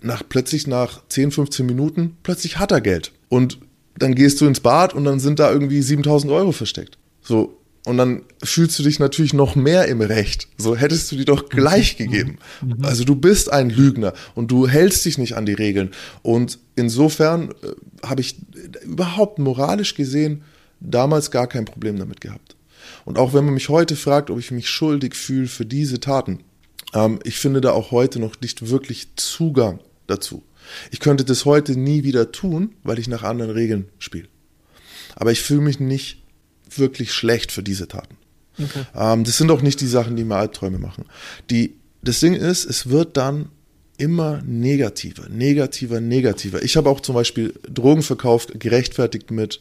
nach 0.00 0.22
plötzlich 0.28 0.66
nach 0.68 1.02
10, 1.08 1.32
15 1.32 1.66
Minuten, 1.66 2.16
plötzlich 2.22 2.58
hat 2.58 2.70
er 2.70 2.80
Geld. 2.80 3.10
Und 3.28 3.58
dann 3.98 4.14
gehst 4.14 4.40
du 4.40 4.46
ins 4.46 4.60
Bad 4.60 4.94
und 4.94 5.04
dann 5.04 5.20
sind 5.20 5.38
da 5.38 5.50
irgendwie 5.50 5.82
7000 5.82 6.32
Euro 6.32 6.52
versteckt. 6.52 6.98
So. 7.22 7.54
Und 7.84 7.96
dann 7.96 8.22
fühlst 8.42 8.78
du 8.78 8.82
dich 8.82 8.98
natürlich 8.98 9.32
noch 9.32 9.56
mehr 9.56 9.86
im 9.86 10.00
Recht. 10.02 10.48
So 10.58 10.76
hättest 10.76 11.10
du 11.10 11.16
die 11.16 11.24
doch 11.24 11.48
gleich 11.48 11.98
mhm. 11.98 12.04
gegeben. 12.04 12.38
Mhm. 12.60 12.84
Also 12.84 13.04
du 13.04 13.14
bist 13.14 13.50
ein 13.50 13.70
Lügner 13.70 14.12
und 14.34 14.50
du 14.50 14.68
hältst 14.68 15.04
dich 15.04 15.16
nicht 15.16 15.36
an 15.36 15.46
die 15.46 15.54
Regeln. 15.54 15.92
Und 16.22 16.58
insofern 16.76 17.50
äh, 17.62 18.06
habe 18.06 18.20
ich 18.20 18.36
überhaupt 18.84 19.38
moralisch 19.38 19.94
gesehen 19.94 20.42
damals 20.80 21.30
gar 21.30 21.46
kein 21.46 21.64
Problem 21.64 21.98
damit 21.98 22.20
gehabt. 22.20 22.56
Und 23.04 23.18
auch 23.18 23.32
wenn 23.32 23.44
man 23.44 23.54
mich 23.54 23.68
heute 23.68 23.96
fragt, 23.96 24.30
ob 24.30 24.38
ich 24.38 24.50
mich 24.50 24.68
schuldig 24.68 25.14
fühle 25.14 25.48
für 25.48 25.64
diese 25.64 25.98
Taten, 25.98 26.40
ähm, 26.94 27.20
ich 27.24 27.38
finde 27.38 27.60
da 27.60 27.72
auch 27.72 27.90
heute 27.90 28.18
noch 28.18 28.40
nicht 28.40 28.68
wirklich 28.68 29.08
Zugang 29.16 29.80
dazu. 30.06 30.42
Ich 30.90 31.00
könnte 31.00 31.24
das 31.24 31.44
heute 31.44 31.76
nie 31.76 32.04
wieder 32.04 32.32
tun, 32.32 32.74
weil 32.82 32.98
ich 32.98 33.08
nach 33.08 33.22
anderen 33.22 33.50
Regeln 33.50 33.88
spiele. 33.98 34.28
Aber 35.16 35.32
ich 35.32 35.40
fühle 35.40 35.62
mich 35.62 35.80
nicht 35.80 36.22
wirklich 36.76 37.12
schlecht 37.12 37.52
für 37.52 37.62
diese 37.62 37.88
Taten. 37.88 38.16
Okay. 38.58 38.84
Ähm, 38.94 39.24
das 39.24 39.38
sind 39.38 39.50
auch 39.50 39.62
nicht 39.62 39.80
die 39.80 39.86
Sachen, 39.86 40.16
die 40.16 40.24
mir 40.24 40.36
Albträume 40.36 40.78
machen. 40.78 41.04
Die, 41.50 41.74
das 42.02 42.20
Ding 42.20 42.34
ist, 42.34 42.64
es 42.64 42.88
wird 42.88 43.16
dann 43.16 43.50
immer 43.96 44.42
negativer, 44.42 45.28
negativer, 45.28 46.00
negativer. 46.00 46.62
Ich 46.62 46.76
habe 46.76 46.88
auch 46.88 47.00
zum 47.00 47.14
Beispiel 47.14 47.54
Drogen 47.68 48.02
verkauft, 48.02 48.58
gerechtfertigt 48.60 49.30
mit, 49.30 49.60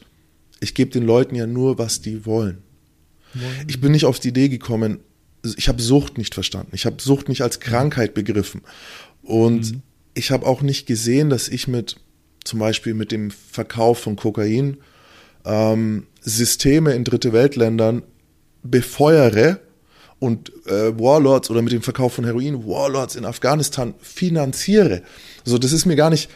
ich 0.59 0.73
gebe 0.73 0.91
den 0.91 1.05
Leuten 1.05 1.35
ja 1.35 1.47
nur, 1.47 1.77
was 1.77 2.01
die 2.01 2.25
wollen. 2.25 2.59
Ich 3.67 3.81
bin 3.81 3.91
nicht 3.91 4.05
auf 4.05 4.19
die 4.19 4.29
Idee 4.29 4.49
gekommen, 4.49 4.99
ich 5.57 5.67
habe 5.67 5.81
Sucht 5.81 6.17
nicht 6.17 6.33
verstanden. 6.33 6.71
Ich 6.73 6.85
habe 6.85 7.01
Sucht 7.01 7.29
nicht 7.29 7.41
als 7.41 7.59
Krankheit 7.59 8.13
begriffen. 8.13 8.61
Und 9.21 9.73
mhm 9.73 9.81
ich 10.17 10.31
habe 10.31 10.45
auch 10.45 10.61
nicht 10.61 10.87
gesehen, 10.87 11.29
dass 11.29 11.47
ich 11.47 11.67
mit 11.67 11.97
zum 12.43 12.59
Beispiel 12.59 12.93
mit 12.93 13.11
dem 13.11 13.29
Verkauf 13.29 13.99
von 13.99 14.15
Kokain 14.15 14.77
ähm, 15.45 16.07
Systeme 16.21 16.93
in 16.93 17.03
dritte 17.03 17.33
Weltländern 17.33 18.03
befeuere 18.63 19.59
und 20.19 20.51
äh, 20.65 20.97
Warlords 20.99 21.49
oder 21.49 21.61
mit 21.61 21.73
dem 21.73 21.83
Verkauf 21.83 22.13
von 22.13 22.25
Heroin 22.25 22.65
Warlords 22.65 23.15
in 23.15 23.25
Afghanistan 23.25 23.93
finanziere. 23.99 25.03
Also 25.45 25.57
das 25.57 25.71
ist 25.71 25.85
mir 25.85 25.95
gar 25.95 26.09
nicht, 26.09 26.29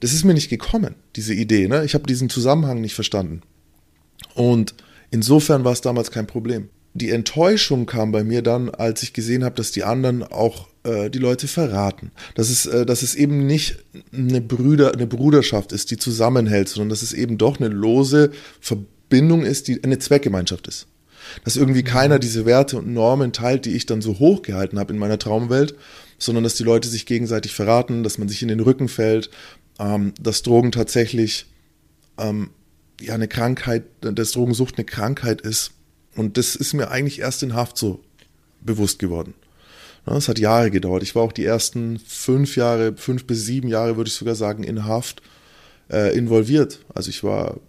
das 0.00 0.12
ist 0.12 0.24
mir 0.24 0.34
nicht 0.34 0.50
gekommen, 0.50 0.94
diese 1.16 1.32
Idee. 1.32 1.68
Ne? 1.68 1.84
Ich 1.84 1.94
habe 1.94 2.06
diesen 2.06 2.28
Zusammenhang 2.28 2.80
nicht 2.80 2.94
verstanden. 2.94 3.42
Und 4.34 4.74
insofern 5.10 5.64
war 5.64 5.72
es 5.72 5.80
damals 5.80 6.10
kein 6.10 6.26
Problem. 6.26 6.68
Die 6.94 7.10
Enttäuschung 7.10 7.86
kam 7.86 8.12
bei 8.12 8.22
mir 8.24 8.42
dann, 8.42 8.68
als 8.68 9.02
ich 9.02 9.14
gesehen 9.14 9.44
habe, 9.44 9.54
dass 9.54 9.72
die 9.72 9.84
anderen 9.84 10.22
auch 10.22 10.68
die 10.84 11.18
Leute 11.18 11.46
verraten. 11.46 12.10
Dass 12.34 12.50
es, 12.50 12.66
äh, 12.66 12.84
dass 12.84 13.02
es 13.02 13.14
eben 13.14 13.46
nicht 13.46 13.78
eine, 14.12 14.40
Brüder, 14.40 14.92
eine 14.92 15.06
Bruderschaft 15.06 15.72
ist, 15.72 15.90
die 15.90 15.96
zusammenhält, 15.96 16.68
sondern 16.68 16.88
dass 16.88 17.02
es 17.02 17.12
eben 17.12 17.38
doch 17.38 17.60
eine 17.60 17.68
lose 17.68 18.32
Verbindung 18.60 19.44
ist, 19.44 19.68
die 19.68 19.82
eine 19.84 19.98
Zweckgemeinschaft 19.98 20.66
ist. 20.66 20.86
Dass 21.44 21.56
irgendwie 21.56 21.84
keiner 21.84 22.18
diese 22.18 22.46
Werte 22.46 22.78
und 22.78 22.92
Normen 22.92 23.32
teilt, 23.32 23.64
die 23.64 23.76
ich 23.76 23.86
dann 23.86 24.02
so 24.02 24.18
hochgehalten 24.18 24.78
habe 24.78 24.92
in 24.92 24.98
meiner 24.98 25.18
Traumwelt, 25.18 25.76
sondern 26.18 26.44
dass 26.44 26.56
die 26.56 26.64
Leute 26.64 26.88
sich 26.88 27.06
gegenseitig 27.06 27.52
verraten, 27.52 28.02
dass 28.02 28.18
man 28.18 28.28
sich 28.28 28.42
in 28.42 28.48
den 28.48 28.60
Rücken 28.60 28.88
fällt, 28.88 29.30
ähm, 29.78 30.14
dass 30.20 30.42
Drogen 30.42 30.72
tatsächlich 30.72 31.46
ähm, 32.18 32.50
ja 33.00 33.14
eine 33.14 33.28
Krankheit, 33.28 33.84
dass 34.00 34.32
Drogensucht 34.32 34.76
eine 34.76 34.84
Krankheit 34.84 35.40
ist. 35.40 35.72
Und 36.16 36.36
das 36.36 36.56
ist 36.56 36.74
mir 36.74 36.90
eigentlich 36.90 37.20
erst 37.20 37.42
in 37.42 37.54
Haft 37.54 37.78
so 37.78 38.00
bewusst 38.60 38.98
geworden. 38.98 39.34
Es 40.04 40.28
hat 40.28 40.38
Jahre 40.38 40.70
gedauert. 40.70 41.02
Ich 41.02 41.14
war 41.14 41.22
auch 41.22 41.32
die 41.32 41.44
ersten 41.44 41.98
fünf 41.98 42.56
Jahre, 42.56 42.94
fünf 42.96 43.26
bis 43.26 43.44
sieben 43.46 43.68
Jahre, 43.68 43.96
würde 43.96 44.08
ich 44.08 44.14
sogar 44.14 44.34
sagen, 44.34 44.64
in 44.64 44.84
Haft 44.84 45.22
äh, 45.90 46.16
involviert. 46.16 46.80
Also 46.92 47.10
ich 47.10 47.22
war 47.22 47.60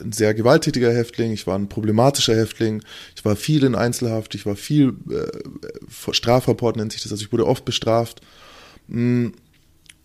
ein 0.00 0.12
sehr 0.12 0.34
gewalttätiger 0.34 0.92
Häftling, 0.92 1.32
ich 1.32 1.46
war 1.46 1.56
ein 1.58 1.68
problematischer 1.68 2.36
Häftling, 2.36 2.82
ich 3.16 3.24
war 3.24 3.36
viel 3.36 3.64
in 3.64 3.74
Einzelhaft, 3.74 4.34
ich 4.34 4.44
war 4.44 4.56
viel, 4.56 4.94
äh, 5.10 6.12
Strafrapport 6.12 6.76
nennt 6.76 6.92
sich 6.92 7.02
das, 7.02 7.12
also 7.12 7.24
ich 7.24 7.32
wurde 7.32 7.46
oft 7.46 7.64
bestraft. 7.64 8.20
Mm, 8.88 9.28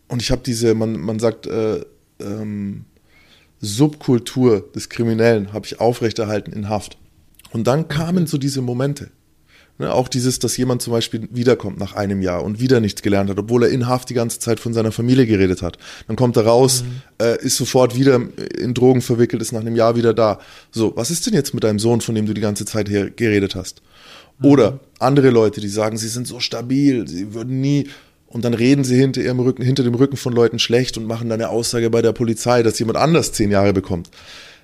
und 0.08 0.22
ich 0.22 0.32
habe 0.32 0.42
diese, 0.46 0.76
man, 0.76 1.00
man 1.00 1.20
sagt, 1.20 1.48
äh, 1.48 1.84
ähm, 2.20 2.86
Subkultur 3.60 4.70
des 4.76 4.90
Kriminellen 4.90 5.54
habe 5.54 5.66
ich 5.66 5.80
aufrechterhalten 5.80 6.52
in 6.54 6.70
Haft. 6.70 6.98
Und 7.52 7.66
dann 7.66 7.88
kamen 7.88 8.28
so 8.28 8.38
diese 8.38 8.62
Momente 8.62 9.10
Ne, 9.80 9.92
auch 9.92 10.08
dieses, 10.08 10.38
dass 10.38 10.56
jemand 10.56 10.84
zum 10.84 10.94
Beispiel 10.94 11.28
wiederkommt 11.32 11.80
nach 11.80 11.96
einem 11.96 12.22
Jahr 12.22 12.44
und 12.44 12.60
wieder 12.60 12.80
nichts 12.80 13.02
gelernt 13.02 13.32
hat, 13.32 13.40
obwohl 13.40 13.64
er 13.64 13.70
in 13.70 13.88
Haft 13.88 14.10
die 14.12 14.14
ganze 14.14 14.38
Zeit 14.38 14.60
von 14.60 14.72
seiner 14.72 14.92
Familie 14.92 15.26
geredet 15.26 15.64
hat. 15.64 15.80
Dann 16.06 16.16
kommt 16.16 16.38
er 16.38 16.46
raus, 16.46 16.84
mhm. 16.84 17.02
äh, 17.26 17.44
ist 17.44 17.58
sofort 17.58 17.96
wieder 17.96 18.22
in 18.60 18.76
Drogen 18.76 19.02
verwickelt, 19.02 19.42
ist 19.42 19.52
nach 19.52 19.62
einem 19.62 19.76
Jahr 19.76 19.96
wieder 19.96 20.14
da. 20.14 20.40
So, 20.72 20.96
was 20.96 21.10
ist 21.10 21.26
denn 21.26 21.34
jetzt 21.34 21.56
mit 21.56 21.64
deinem 21.64 21.80
Sohn, 21.80 22.02
von 22.02 22.14
dem 22.14 22.28
du 22.28 22.36
die 22.36 22.42
ganze 22.42 22.66
Zeit 22.66 22.88
her 22.88 23.10
geredet 23.10 23.56
hast? 23.56 23.82
Mhm. 24.38 24.46
Oder 24.46 24.80
andere 25.00 25.32
Leute, 25.32 25.60
die 25.60 25.70
sagen, 25.70 25.98
sie 25.98 26.08
sind 26.08 26.28
so 26.28 26.40
stabil, 26.40 27.08
sie 27.08 27.34
würden 27.34 27.60
nie, 27.60 27.88
und 28.28 28.46
dann 28.46 28.54
reden 28.54 28.84
sie 28.84 28.96
hinter 28.96 29.22
ihrem 29.22 29.40
Rücken, 29.40 29.64
hinter 29.64 29.84
dem 29.84 29.96
Rücken 29.96 30.18
von 30.18 30.34
Leuten 30.34 30.60
schlecht 30.60 30.98
und 30.98 31.06
machen 31.06 31.30
dann 31.30 31.42
eine 31.42 31.50
Aussage 31.50 31.90
bei 31.90 32.04
der 32.04 32.14
Polizei, 32.14 32.62
dass 32.62 32.78
jemand 32.78 32.98
anders 32.98 33.32
zehn 33.32 33.50
Jahre 33.50 33.74
bekommt. 33.74 34.12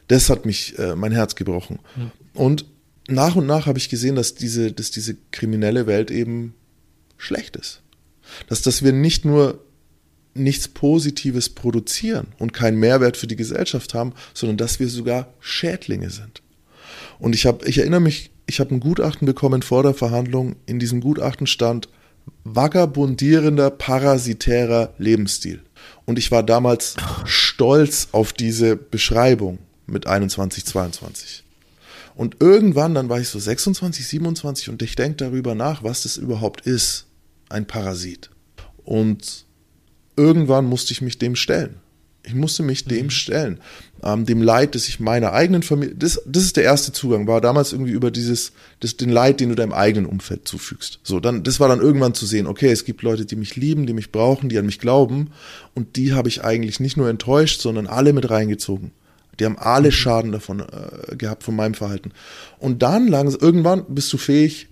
Das 0.08 0.30
hat 0.30 0.46
mich 0.46 0.78
äh, 0.78 0.96
mein 0.96 1.12
Herz 1.12 1.34
gebrochen. 1.36 1.80
Mhm. 1.96 2.12
Und 2.34 2.66
nach 3.12 3.36
und 3.36 3.46
nach 3.46 3.66
habe 3.66 3.78
ich 3.78 3.90
gesehen, 3.90 4.16
dass 4.16 4.36
diese, 4.36 4.72
dass 4.72 4.92
diese 4.92 5.16
kriminelle 5.32 5.88
Welt 5.88 6.12
eben 6.12 6.54
schlecht 7.18 7.56
ist. 7.56 7.82
Dass, 8.48 8.62
dass 8.62 8.84
wir 8.84 8.94
nicht 8.94 9.26
nur 9.26 9.64
nichts 10.34 10.68
Positives 10.68 11.50
produzieren 11.50 12.28
und 12.38 12.54
keinen 12.54 12.80
Mehrwert 12.80 13.18
für 13.18 13.28
die 13.28 13.36
Gesellschaft 13.36 13.94
haben, 13.94 14.14
sondern 14.34 14.58
dass 14.58 14.80
wir 14.80 14.88
sogar 14.88 15.34
Schädlinge 15.40 16.10
sind. 16.10 16.42
Und 17.20 17.36
ich 17.36 17.46
habe, 17.46 17.68
ich 17.68 17.80
erinnere 17.80 18.00
mich, 18.00 18.32
ich 18.46 18.60
habe 18.60 18.74
ein 18.74 18.80
Gutachten 18.80 19.26
bekommen 19.26 19.62
vor 19.62 19.84
der 19.84 19.94
Verhandlung. 19.94 20.56
In 20.66 20.80
diesem 20.80 21.02
Gutachten 21.02 21.48
stand 21.48 21.90
vagabundierender, 22.44 23.70
parasitärer 23.70 24.94
Lebensstil. 24.98 25.62
Und 26.06 26.18
ich 26.18 26.32
war 26.32 26.44
damals 26.44 26.96
stolz 27.26 28.10
auf 28.12 28.34
diese 28.34 28.76
Beschreibung 28.76 29.60
mit 29.86 30.08
21, 30.08 30.66
22. 30.66 31.44
Und 32.20 32.36
irgendwann, 32.42 32.96
dann 32.96 33.08
war 33.08 33.22
ich 33.22 33.30
so 33.30 33.40
26, 33.40 34.06
27 34.06 34.68
und 34.68 34.82
ich 34.82 34.98
denke 34.98 35.16
darüber 35.16 35.56
nach, 35.56 35.86
was 35.86 36.04
das 36.04 36.18
überhaupt 36.18 36.68
ist, 36.68 37.06
ein 37.48 37.66
Parasit. 37.66 38.30
Und 38.84 39.46
irgendwann 40.18 40.66
musste 40.66 40.92
ich 40.92 41.02
mich 41.02 41.18
dem 41.18 41.38
stellen. 41.38 41.78
Ich 42.24 42.36
musste 42.36 42.62
mich 42.62 42.84
dem 42.84 43.06
mhm. 43.06 43.10
stellen, 43.10 43.60
ähm, 44.04 44.26
dem 44.26 44.42
Leid, 44.42 44.76
das 44.76 44.90
ich 44.90 45.00
meiner 45.00 45.32
eigenen 45.32 45.64
Familie, 45.64 45.96
das, 45.96 46.22
das 46.26 46.44
ist 46.44 46.58
der 46.58 46.66
erste 46.66 46.92
Zugang, 46.92 47.26
war 47.26 47.40
damals 47.40 47.72
irgendwie 47.72 47.94
über 47.94 48.12
dieses, 48.12 48.52
das, 48.82 48.98
den 48.98 49.12
Leid, 49.12 49.40
den 49.40 49.48
du 49.48 49.56
deinem 49.56 49.72
eigenen 49.72 50.06
Umfeld 50.06 50.46
zufügst. 50.46 51.00
So, 51.04 51.22
dann, 51.22 51.44
das 51.44 51.62
war 51.62 51.70
dann 51.70 51.80
irgendwann 51.80 52.16
zu 52.16 52.26
sehen, 52.26 52.48
okay, 52.48 52.70
es 52.70 52.84
gibt 52.84 53.02
Leute, 53.02 53.26
die 53.26 53.38
mich 53.38 53.56
lieben, 53.56 53.86
die 53.88 53.94
mich 53.94 54.12
brauchen, 54.12 54.50
die 54.50 54.58
an 54.58 54.66
mich 54.66 54.80
glauben 54.80 55.30
und 55.74 55.96
die 55.96 56.12
habe 56.12 56.28
ich 56.28 56.44
eigentlich 56.44 56.82
nicht 56.82 56.98
nur 56.98 57.10
enttäuscht, 57.10 57.62
sondern 57.62 57.88
alle 57.88 58.12
mit 58.12 58.30
reingezogen. 58.30 58.92
Die 59.40 59.46
haben 59.46 59.58
alle 59.58 59.90
mhm. 59.90 59.94
Schaden 59.94 60.32
davon 60.32 60.62
äh, 60.62 61.16
gehabt 61.16 61.44
von 61.44 61.56
meinem 61.56 61.74
Verhalten. 61.74 62.12
Und 62.60 62.82
dann 62.82 63.08
langsam, 63.08 63.42
irgendwann 63.42 63.86
bist 63.88 64.12
du 64.14 64.18
fähig, 64.18 64.68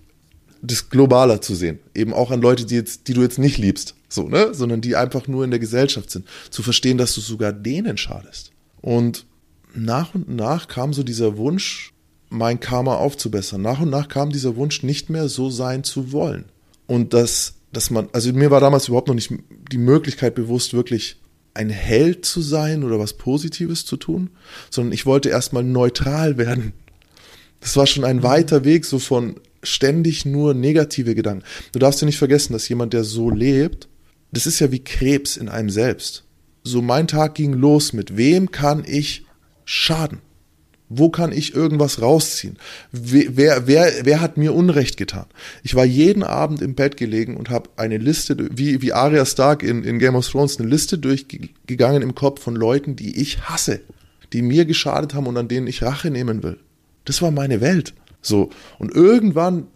das 0.60 0.90
globaler 0.90 1.40
zu 1.40 1.54
sehen. 1.54 1.78
Eben 1.94 2.12
auch 2.12 2.30
an 2.30 2.40
Leute, 2.40 2.66
die 2.66 2.74
jetzt, 2.74 3.08
die 3.08 3.14
du 3.14 3.22
jetzt 3.22 3.38
nicht 3.38 3.58
liebst, 3.58 3.94
so, 4.08 4.28
ne, 4.28 4.54
sondern 4.54 4.80
die 4.80 4.96
einfach 4.96 5.28
nur 5.28 5.44
in 5.44 5.50
der 5.50 5.60
Gesellschaft 5.60 6.10
sind. 6.10 6.26
Zu 6.50 6.62
verstehen, 6.62 6.98
dass 6.98 7.14
du 7.14 7.20
sogar 7.20 7.52
denen 7.52 7.96
schadest. 7.96 8.52
Und 8.80 9.26
nach 9.74 10.14
und 10.14 10.28
nach 10.28 10.68
kam 10.68 10.92
so 10.92 11.02
dieser 11.02 11.36
Wunsch, 11.36 11.92
mein 12.30 12.60
Karma 12.60 12.96
aufzubessern. 12.96 13.62
Nach 13.62 13.80
und 13.80 13.90
nach 13.90 14.08
kam 14.08 14.30
dieser 14.30 14.56
Wunsch, 14.56 14.82
nicht 14.82 15.10
mehr 15.10 15.28
so 15.28 15.50
sein 15.50 15.84
zu 15.84 16.12
wollen. 16.12 16.46
Und 16.86 17.14
dass, 17.14 17.54
dass 17.72 17.90
man, 17.90 18.08
also 18.12 18.32
mir 18.32 18.50
war 18.50 18.60
damals 18.60 18.88
überhaupt 18.88 19.08
noch 19.08 19.14
nicht 19.14 19.32
die 19.70 19.78
Möglichkeit 19.78 20.34
bewusst, 20.34 20.74
wirklich 20.74 21.20
ein 21.58 21.70
Held 21.70 22.24
zu 22.24 22.40
sein 22.40 22.84
oder 22.84 22.98
was 22.98 23.14
Positives 23.14 23.84
zu 23.84 23.96
tun, 23.96 24.30
sondern 24.70 24.92
ich 24.92 25.06
wollte 25.06 25.28
erstmal 25.28 25.64
neutral 25.64 26.38
werden. 26.38 26.72
Das 27.60 27.76
war 27.76 27.86
schon 27.86 28.04
ein 28.04 28.22
weiter 28.22 28.64
Weg, 28.64 28.84
so 28.84 28.98
von 28.98 29.40
ständig 29.62 30.24
nur 30.24 30.54
negative 30.54 31.14
Gedanken. 31.14 31.44
Du 31.72 31.80
darfst 31.80 32.00
ja 32.00 32.06
nicht 32.06 32.18
vergessen, 32.18 32.52
dass 32.52 32.68
jemand, 32.68 32.92
der 32.92 33.02
so 33.02 33.30
lebt, 33.30 33.88
das 34.30 34.46
ist 34.46 34.60
ja 34.60 34.70
wie 34.70 34.84
Krebs 34.84 35.36
in 35.36 35.48
einem 35.48 35.70
selbst. 35.70 36.24
So 36.62 36.80
mein 36.80 37.08
Tag 37.08 37.34
ging 37.34 37.52
los 37.54 37.92
mit 37.92 38.16
wem 38.16 38.52
kann 38.52 38.84
ich 38.86 39.24
schaden? 39.64 40.20
Wo 40.90 41.10
kann 41.10 41.32
ich 41.32 41.54
irgendwas 41.54 42.00
rausziehen? 42.00 42.56
Wer, 42.92 43.66
wer, 43.66 43.92
wer 44.04 44.20
hat 44.20 44.38
mir 44.38 44.54
Unrecht 44.54 44.96
getan? 44.96 45.26
Ich 45.62 45.74
war 45.74 45.84
jeden 45.84 46.22
Abend 46.22 46.62
im 46.62 46.74
Bett 46.74 46.96
gelegen 46.96 47.36
und 47.36 47.50
habe 47.50 47.68
eine 47.76 47.98
Liste, 47.98 48.36
wie, 48.56 48.80
wie 48.80 48.92
Arya 48.94 49.26
Stark 49.26 49.62
in, 49.62 49.84
in 49.84 49.98
Game 49.98 50.14
of 50.14 50.26
Thrones, 50.26 50.58
eine 50.58 50.68
Liste 50.68 50.98
durchgegangen 50.98 52.02
im 52.02 52.14
Kopf 52.14 52.42
von 52.42 52.56
Leuten, 52.56 52.96
die 52.96 53.20
ich 53.20 53.42
hasse, 53.42 53.80
die 54.32 54.40
mir 54.40 54.64
geschadet 54.64 55.12
haben 55.12 55.26
und 55.26 55.36
an 55.36 55.48
denen 55.48 55.66
ich 55.66 55.82
Rache 55.82 56.10
nehmen 56.10 56.42
will. 56.42 56.58
Das 57.04 57.20
war 57.20 57.30
meine 57.30 57.60
Welt. 57.60 57.94
So. 58.22 58.50
Und 58.78 58.94
irgendwann, 58.94 59.66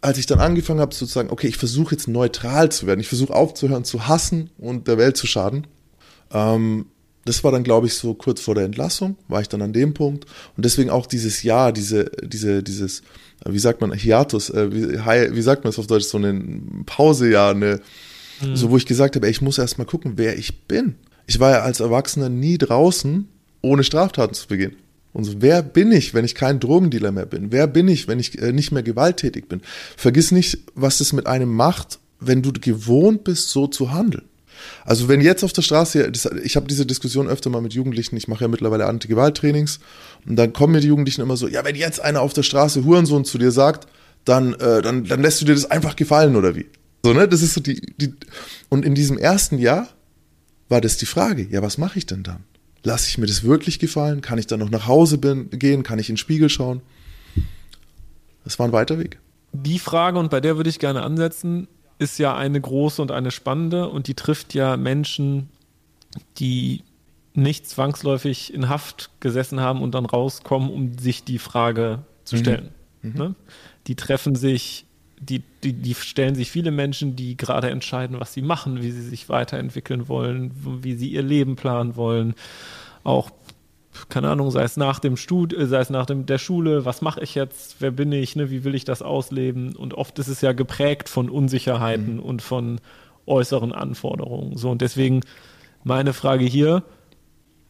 als 0.00 0.16
ich 0.16 0.26
dann 0.26 0.40
angefangen 0.40 0.80
habe 0.80 0.94
zu 0.94 1.04
sagen, 1.04 1.30
okay, 1.30 1.46
ich 1.46 1.58
versuche 1.58 1.94
jetzt 1.94 2.08
neutral 2.08 2.72
zu 2.72 2.86
werden, 2.86 3.00
ich 3.00 3.08
versuche 3.08 3.34
aufzuhören 3.34 3.84
zu 3.84 4.08
hassen 4.08 4.50
und 4.56 4.88
der 4.88 4.96
Welt 4.96 5.18
zu 5.18 5.26
schaden, 5.26 5.66
ähm, 6.32 6.86
das 7.24 7.44
war 7.44 7.52
dann, 7.52 7.62
glaube 7.62 7.86
ich, 7.86 7.94
so 7.94 8.14
kurz 8.14 8.40
vor 8.40 8.54
der 8.54 8.64
Entlassung, 8.64 9.16
war 9.28 9.40
ich 9.40 9.48
dann 9.48 9.62
an 9.62 9.72
dem 9.72 9.94
Punkt. 9.94 10.26
Und 10.56 10.64
deswegen 10.64 10.90
auch 10.90 11.06
dieses 11.06 11.42
Jahr, 11.42 11.72
diese, 11.72 12.10
diese, 12.22 12.62
dieses, 12.62 13.02
wie 13.46 13.58
sagt 13.58 13.80
man, 13.80 13.92
Hiatus, 13.92 14.50
äh, 14.50 14.72
wie, 14.72 15.36
wie 15.36 15.42
sagt 15.42 15.64
man 15.64 15.70
es 15.70 15.78
auf 15.78 15.86
Deutsch, 15.86 16.06
so 16.06 16.18
eine 16.18 16.40
Pausejahr, 16.86 17.50
eine, 17.50 17.80
mhm. 18.40 18.56
so 18.56 18.70
wo 18.70 18.76
ich 18.76 18.86
gesagt 18.86 19.16
habe, 19.16 19.26
ey, 19.26 19.30
ich 19.30 19.42
muss 19.42 19.58
erst 19.58 19.78
mal 19.78 19.84
gucken, 19.84 20.14
wer 20.16 20.36
ich 20.36 20.66
bin. 20.66 20.96
Ich 21.26 21.38
war 21.38 21.50
ja 21.52 21.62
als 21.62 21.80
Erwachsener 21.80 22.28
nie 22.28 22.58
draußen, 22.58 23.28
ohne 23.60 23.84
Straftaten 23.84 24.34
zu 24.34 24.48
begehen. 24.48 24.76
Und 25.12 25.24
so, 25.24 25.34
wer 25.40 25.62
bin 25.62 25.92
ich, 25.92 26.14
wenn 26.14 26.24
ich 26.24 26.34
kein 26.34 26.58
Drogendealer 26.58 27.12
mehr 27.12 27.26
bin? 27.26 27.52
Wer 27.52 27.66
bin 27.66 27.86
ich, 27.86 28.08
wenn 28.08 28.18
ich 28.18 28.40
äh, 28.40 28.52
nicht 28.52 28.72
mehr 28.72 28.82
gewalttätig 28.82 29.48
bin? 29.48 29.60
Vergiss 29.96 30.32
nicht, 30.32 30.58
was 30.74 30.98
das 30.98 31.12
mit 31.12 31.26
einem 31.26 31.50
macht, 31.54 31.98
wenn 32.18 32.42
du 32.42 32.52
gewohnt 32.52 33.24
bist, 33.24 33.50
so 33.50 33.66
zu 33.66 33.92
handeln. 33.92 34.24
Also 34.84 35.08
wenn 35.08 35.20
jetzt 35.20 35.44
auf 35.44 35.52
der 35.52 35.62
Straße, 35.62 36.12
ich 36.42 36.56
habe 36.56 36.66
diese 36.66 36.86
Diskussion 36.86 37.28
öfter 37.28 37.50
mal 37.50 37.60
mit 37.60 37.72
Jugendlichen, 37.72 38.16
ich 38.16 38.28
mache 38.28 38.44
ja 38.44 38.48
mittlerweile 38.48 38.86
Anti-Gewalt-Trainings 38.86 39.80
und 40.26 40.36
dann 40.36 40.52
kommen 40.52 40.72
mir 40.72 40.80
die 40.80 40.88
Jugendlichen 40.88 41.22
immer 41.22 41.36
so, 41.36 41.48
ja, 41.48 41.64
wenn 41.64 41.76
jetzt 41.76 42.00
einer 42.00 42.20
auf 42.20 42.32
der 42.32 42.42
Straße 42.42 42.84
Hurensohn 42.84 43.24
zu 43.24 43.38
dir 43.38 43.50
sagt, 43.50 43.86
dann, 44.24 44.54
äh, 44.54 44.82
dann, 44.82 45.04
dann 45.04 45.22
lässt 45.22 45.40
du 45.40 45.44
dir 45.44 45.54
das 45.54 45.70
einfach 45.70 45.96
gefallen 45.96 46.36
oder 46.36 46.54
wie? 46.54 46.66
So, 47.04 47.12
ne? 47.12 47.26
Das 47.28 47.42
ist 47.42 47.54
so 47.54 47.60
die, 47.60 47.80
die. 47.96 48.14
Und 48.68 48.84
in 48.84 48.94
diesem 48.94 49.18
ersten 49.18 49.58
Jahr 49.58 49.88
war 50.68 50.80
das 50.80 50.96
die 50.96 51.06
Frage, 51.06 51.46
ja, 51.50 51.62
was 51.62 51.78
mache 51.78 51.98
ich 51.98 52.06
denn 52.06 52.22
dann? 52.22 52.44
Lasse 52.84 53.08
ich 53.08 53.18
mir 53.18 53.26
das 53.26 53.44
wirklich 53.44 53.78
gefallen? 53.78 54.20
Kann 54.20 54.38
ich 54.38 54.46
dann 54.46 54.60
noch 54.60 54.70
nach 54.70 54.86
Hause 54.86 55.18
bin, 55.18 55.50
gehen? 55.50 55.82
Kann 55.82 55.98
ich 55.98 56.08
in 56.08 56.14
den 56.14 56.18
Spiegel 56.18 56.48
schauen? 56.48 56.80
Das 58.44 58.58
war 58.58 58.66
ein 58.66 58.72
weiter 58.72 58.98
Weg. 58.98 59.18
Die 59.52 59.78
Frage, 59.78 60.18
und 60.18 60.30
bei 60.30 60.40
der 60.40 60.56
würde 60.56 60.70
ich 60.70 60.78
gerne 60.78 61.02
ansetzen, 61.02 61.68
ist 62.02 62.18
ja 62.18 62.36
eine 62.36 62.60
große 62.60 63.00
und 63.00 63.12
eine 63.12 63.30
spannende 63.30 63.88
und 63.88 64.08
die 64.08 64.14
trifft 64.14 64.54
ja 64.54 64.76
Menschen, 64.76 65.48
die 66.38 66.82
nicht 67.34 67.68
zwangsläufig 67.68 68.52
in 68.52 68.68
Haft 68.68 69.10
gesessen 69.20 69.60
haben 69.60 69.80
und 69.80 69.94
dann 69.94 70.04
rauskommen, 70.04 70.70
um 70.70 70.98
sich 70.98 71.24
die 71.24 71.38
Frage 71.38 72.00
zu 72.24 72.36
mhm. 72.36 72.40
stellen. 72.40 72.68
Mhm. 73.02 73.12
Ne? 73.14 73.34
Die 73.86 73.94
treffen 73.94 74.34
sich, 74.34 74.84
die, 75.18 75.42
die, 75.62 75.72
die 75.72 75.94
stellen 75.94 76.34
sich 76.34 76.50
viele 76.50 76.70
Menschen, 76.70 77.16
die 77.16 77.36
gerade 77.36 77.70
entscheiden, 77.70 78.20
was 78.20 78.34
sie 78.34 78.42
machen, 78.42 78.82
wie 78.82 78.90
sie 78.90 79.02
sich 79.02 79.28
weiterentwickeln 79.28 80.08
wollen, 80.08 80.52
wie 80.82 80.94
sie 80.94 81.08
ihr 81.08 81.22
Leben 81.22 81.56
planen 81.56 81.96
wollen. 81.96 82.34
Auch 83.04 83.30
keine 84.08 84.30
Ahnung, 84.30 84.50
sei 84.50 84.62
es 84.62 84.76
nach 84.76 84.98
dem 84.98 85.16
Stud 85.16 85.52
äh, 85.52 85.66
sei 85.66 85.80
es 85.80 85.90
nach 85.90 86.06
dem, 86.06 86.26
der 86.26 86.38
Schule, 86.38 86.84
was 86.84 87.02
mache 87.02 87.22
ich 87.22 87.34
jetzt, 87.34 87.76
wer 87.80 87.90
bin 87.90 88.12
ich, 88.12 88.36
ne, 88.36 88.50
wie 88.50 88.64
will 88.64 88.74
ich 88.74 88.84
das 88.84 89.02
ausleben? 89.02 89.76
Und 89.76 89.94
oft 89.94 90.18
ist 90.18 90.28
es 90.28 90.40
ja 90.40 90.52
geprägt 90.52 91.08
von 91.08 91.28
Unsicherheiten 91.28 92.14
mhm. 92.14 92.20
und 92.20 92.42
von 92.42 92.80
äußeren 93.26 93.72
Anforderungen. 93.72 94.56
So, 94.56 94.70
und 94.70 94.82
deswegen 94.82 95.20
meine 95.84 96.12
Frage 96.12 96.44
hier, 96.44 96.82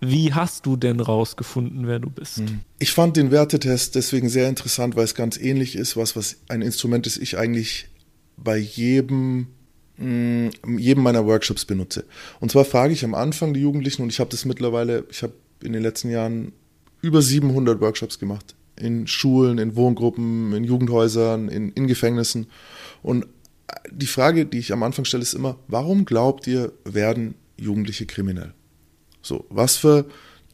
wie 0.00 0.32
hast 0.35 0.66
du 0.66 0.76
denn 0.76 1.00
rausgefunden, 1.00 1.87
wer 1.87 2.00
du 2.00 2.11
bist? 2.11 2.38
Mhm. 2.38 2.61
Ich 2.78 2.92
fand 2.92 3.16
den 3.16 3.30
Wertetest 3.30 3.94
deswegen 3.94 4.28
sehr 4.28 4.48
interessant, 4.48 4.96
weil 4.96 5.04
es 5.04 5.14
ganz 5.14 5.38
ähnlich 5.38 5.76
ist, 5.76 5.96
was, 5.96 6.16
was 6.16 6.38
ein 6.48 6.61
Instrument 6.61 7.06
ist, 7.06 7.18
ich 7.18 7.38
eigentlich 7.38 7.88
bei 8.37 8.56
jedem 8.56 9.46
mm, 9.98 10.48
jedem 10.76 11.04
meiner 11.04 11.24
Workshops 11.26 11.64
benutze. 11.64 12.04
Und 12.40 12.50
zwar 12.50 12.64
frage 12.64 12.92
ich 12.92 13.04
am 13.04 13.14
Anfang 13.14 13.54
die 13.54 13.61
Jugendlichen, 13.61 14.02
und 14.02 14.11
ich 14.11 14.18
habe 14.18 14.30
das 14.30 14.44
mittlerweile, 14.44 15.04
ich 15.08 15.22
habe 15.22 15.35
in 15.62 15.72
den 15.72 15.83
letzten 15.83 16.11
Jahren 16.11 16.53
über 17.01 17.22
700 17.22 17.81
Workshops 17.81 18.18
gemacht. 18.18 18.55
In 18.77 19.07
Schulen, 19.07 19.59
in 19.59 19.77
Wohngruppen, 19.77 20.53
in 20.55 20.64
Jugendhäusern, 20.64 21.48
in, 21.48 21.70
in 21.72 21.87
Gefängnissen. 21.87 22.46
Und 23.03 23.27
die 23.90 24.07
Frage, 24.07 24.46
die 24.46 24.59
ich 24.59 24.72
am 24.72 24.83
Anfang 24.83 25.05
stelle, 25.05 25.22
ist 25.22 25.35
immer, 25.35 25.59
warum 25.68 26.05
glaubt 26.05 26.46
ihr, 26.46 26.72
werden 26.85 27.35
Jugendliche 27.57 28.07
kriminell? 28.07 28.55
So, 29.22 29.44
was 29.51 29.77
für 29.77 30.07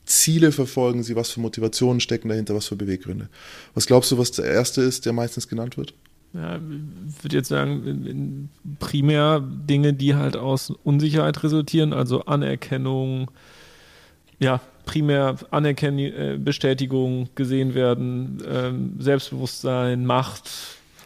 Ziele 0.04 0.52
verfolgen 0.52 1.02
sie, 1.02 1.16
was 1.16 1.30
für 1.30 1.40
Motivationen 1.40 2.00
stecken 2.00 2.28
dahinter, 2.28 2.54
was 2.54 2.66
für 2.66 2.76
Beweggründe? 2.76 3.28
Was 3.74 3.86
glaubst 3.86 4.10
du, 4.10 4.18
was 4.18 4.30
der 4.32 4.46
erste 4.46 4.82
ist, 4.82 5.06
der 5.06 5.12
meistens 5.12 5.48
genannt 5.48 5.76
wird? 5.76 5.94
Ja, 6.34 6.56
ich 6.56 7.24
würde 7.24 7.36
jetzt 7.36 7.48
sagen, 7.48 8.50
primär 8.78 9.40
Dinge, 9.40 9.94
die 9.94 10.14
halt 10.14 10.36
aus 10.36 10.70
Unsicherheit 10.84 11.42
resultieren, 11.42 11.92
also 11.92 12.24
Anerkennung, 12.26 13.30
ja, 14.38 14.60
primär 14.88 15.36
Anerkennung, 15.50 16.00
äh, 16.00 16.38
Bestätigung 16.42 17.28
gesehen 17.36 17.74
werden, 17.74 18.42
ähm, 18.50 18.94
Selbstbewusstsein, 18.98 20.04
Macht, 20.04 20.50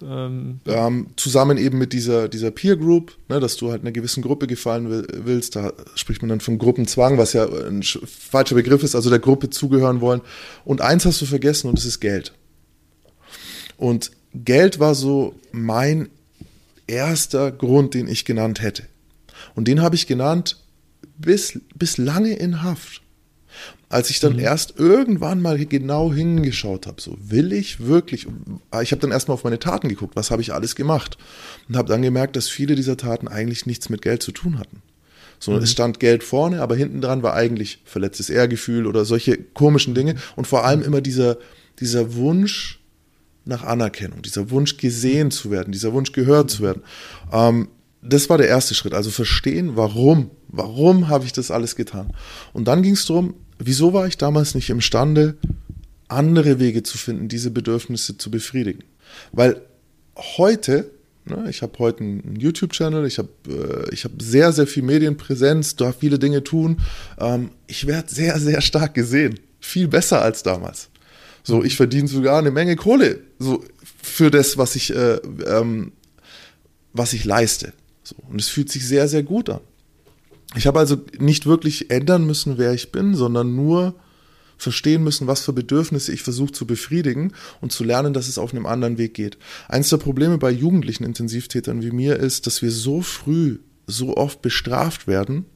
Ähm, 0.05 0.59
ähm, 0.67 1.07
zusammen 1.17 1.59
eben 1.59 1.79
mit 1.79 1.93
dieser, 1.93 2.29
dieser 2.29 2.51
Peer 2.51 2.77
Group, 2.77 3.17
ne, 3.29 3.39
dass 3.39 3.57
du 3.57 3.71
halt 3.71 3.83
einer 3.83 3.93
gewissen 3.93 4.21
Gruppe 4.21 4.49
gefallen 4.49 4.91
will, 4.91 5.07
willst. 5.25 5.55
Da 5.55 5.73
spricht 5.95 6.23
man 6.23 6.29
dann 6.29 6.41
von 6.41 6.59
Gruppenzwang, 6.59 7.19
was 7.19 7.35
ja 7.35 7.47
ein 7.47 7.83
falscher 7.85 8.57
Begriff 8.57 8.83
ist, 8.83 8.97
also 8.97 9.11
der 9.11 9.21
Gruppe 9.21 9.51
zugehören 9.51 10.01
wollen. 10.01 10.21
Und 10.65 10.81
eins 10.81 11.07
hast 11.07 11.21
du 11.21 11.27
vergessen 11.27 11.69
und 11.69 11.79
das 11.79 11.85
ist 11.85 12.01
Geld. 12.01 12.33
Und 13.77 14.11
Geld 14.35 14.81
war 14.81 14.97
so 14.97 15.35
mein 15.53 16.09
erster 16.89 17.53
Grund, 17.53 17.95
den 17.95 18.09
ich 18.09 18.25
genannt 18.25 18.61
hätte. 18.61 18.85
Und 19.55 19.69
den 19.69 19.83
habe 19.83 19.95
ich 19.95 20.09
genannt 20.09 20.57
bis, 21.17 21.61
bis 21.77 21.97
lange 21.97 22.35
in 22.35 22.65
Haft. 22.65 23.03
Als 23.93 24.09
ich 24.09 24.21
dann 24.21 24.33
mhm. 24.33 24.39
erst 24.39 24.79
irgendwann 24.79 25.43
mal 25.43 25.63
genau 25.67 26.15
hingeschaut 26.15 26.87
habe, 26.87 27.03
so 27.03 27.15
will 27.21 27.53
ich 27.53 27.87
wirklich, 27.87 28.27
ich 28.81 28.91
habe 28.91 29.03
dann 29.03 29.11
erstmal 29.11 29.35
auf 29.35 29.45
meine 29.45 29.59
Taten 29.59 29.91
geguckt, 29.91 30.17
was 30.17 30.31
habe 30.31 30.41
ich 30.41 30.55
alles 30.55 30.77
gemacht 30.77 31.19
und 31.69 31.77
habe 31.77 31.89
dann 31.89 32.01
gemerkt, 32.01 32.35
dass 32.37 32.49
viele 32.49 32.75
dieser 32.75 32.97
Taten 32.97 33.29
eigentlich 33.29 33.67
nichts 33.67 33.91
mit 33.91 34.01
Geld 34.01 34.23
zu 34.23 34.33
tun 34.33 34.59
hatten. 34.59 34.81
So, 35.39 35.51
mhm. 35.51 35.59
es 35.59 35.73
stand 35.73 36.01
Geld 36.01 36.25
vorne, 36.25 36.63
aber 36.63 36.75
hinten 36.75 37.03
dran 37.03 37.23
war 37.23 37.35
eigentlich 37.35 37.83
verletztes 37.85 38.31
Ehrgefühl 38.31 38.87
oder 38.87 39.05
solche 39.05 39.37
komischen 39.37 39.95
Dinge 39.95 40.15
und 40.37 40.47
vor 40.47 40.65
allem 40.65 40.81
immer 40.81 41.03
dieser, 41.03 41.37
dieser 41.79 42.15
Wunsch 42.15 42.81
nach 43.45 43.63
Anerkennung, 43.63 44.23
dieser 44.23 44.49
Wunsch 44.49 44.79
gesehen 44.79 45.31
zu 45.31 45.51
werden, 45.51 45.71
dieser 45.71 45.93
Wunsch 45.93 46.13
gehört 46.13 46.51
zu 46.51 46.63
werden. 46.63 46.83
Ähm, 47.31 47.69
das 48.01 48.31
war 48.31 48.39
der 48.39 48.49
erste 48.49 48.75
Schritt, 48.75 48.95
also 48.95 49.11
verstehen, 49.11 49.73
warum, 49.77 50.31
warum 50.49 51.09
habe 51.09 51.27
ich 51.27 51.33
das 51.33 51.51
alles 51.51 51.77
getan. 51.77 52.15
Und 52.55 52.69
dann 52.69 52.83
ging 52.83 52.95
es 52.95 53.05
darum, 53.05 53.35
wieso 53.67 53.93
war 53.93 54.07
ich 54.07 54.17
damals 54.19 54.55
nicht 54.55 54.71
imstande, 54.71 55.37
andere 56.09 56.59
Wege 56.59 56.83
zu 56.83 56.99
finden, 56.99 57.29
diese 57.29 57.51
Bedürfnisse 57.51 58.19
zu 58.19 58.31
befriedigen? 58.31 58.85
Weil 59.33 59.63
heute, 60.17 60.91
ne, 61.25 61.47
ich 61.49 61.63
habe 61.63 61.79
heute 61.79 62.01
einen 62.01 62.37
YouTube-Channel, 62.37 63.07
ich 63.07 63.19
habe 63.19 63.29
äh, 63.91 63.97
hab 63.97 64.21
sehr, 64.21 64.53
sehr 64.53 64.67
viel 64.67 64.83
Medienpräsenz, 64.83 65.77
darf 65.77 65.99
viele 66.01 66.19
Dinge 66.19 66.45
tun. 66.45 66.81
Ähm, 67.19 67.51
ich 67.67 67.87
werde 67.87 68.13
sehr, 68.13 68.39
sehr 68.39 68.61
stark 68.61 68.95
gesehen. 68.95 69.39
Viel 69.61 69.89
besser 69.89 70.23
als 70.23 70.43
damals. 70.43 70.89
So, 71.45 71.65
ich 71.65 71.77
verdiene 71.77 72.09
sogar 72.09 72.39
eine 72.39 72.51
Menge 72.51 72.77
Kohle 72.77 73.21
so 73.39 73.65
für 74.03 74.31
das, 74.31 74.59
was 74.59 74.77
ich, 74.77 74.95
äh, 74.95 75.17
ähm, 75.47 75.93
was 76.93 77.13
ich 77.13 77.25
leiste. 77.25 77.73
So, 78.03 78.17
und 78.29 78.41
es 78.41 78.49
fühlt 78.49 78.71
sich 78.71 78.87
sehr, 78.87 79.09
sehr 79.09 79.23
gut 79.23 79.49
an. 79.51 79.61
Ich 80.55 80.67
habe 80.67 80.79
also 80.79 80.97
nicht 81.19 81.47
wirklich 81.47 81.91
ändern 81.91 82.27
müssen, 82.27 82.59
wer 82.59 82.73
ich 82.73 82.93
bin, 82.93 83.15
sondern 83.15 83.57
nur 83.57 83.95
verstehen 84.59 85.03
müssen, 85.03 85.27
was 85.27 85.41
für 85.41 85.53
Bedürfnisse 85.53 86.13
ich 86.13 86.23
versuche 86.23 86.53
zu 86.53 86.67
befriedigen 86.67 87.33
und 87.61 87.73
zu 87.73 87.85
lernen, 87.85 88.15
dass 88.15 88.29
es 88.29 88.39
auf 88.39 88.53
einem 88.53 88.67
anderen 88.67 88.97
Weg 88.97 89.15
geht. 89.15 89.39
Eines 89.69 89.89
der 89.89 89.97
Probleme 89.97 90.39
bei 90.39 90.51
jugendlichen 90.51 91.05
Intensivtätern 91.05 91.83
wie 91.83 91.91
mir 91.91 92.17
ist, 92.17 92.47
dass 92.47 92.63
wir 92.63 92.71
so 92.71 93.03
früh, 93.03 93.59
so 93.87 94.17
oft 94.17 94.41
bestraft 94.41 95.09
werden, 95.09 95.47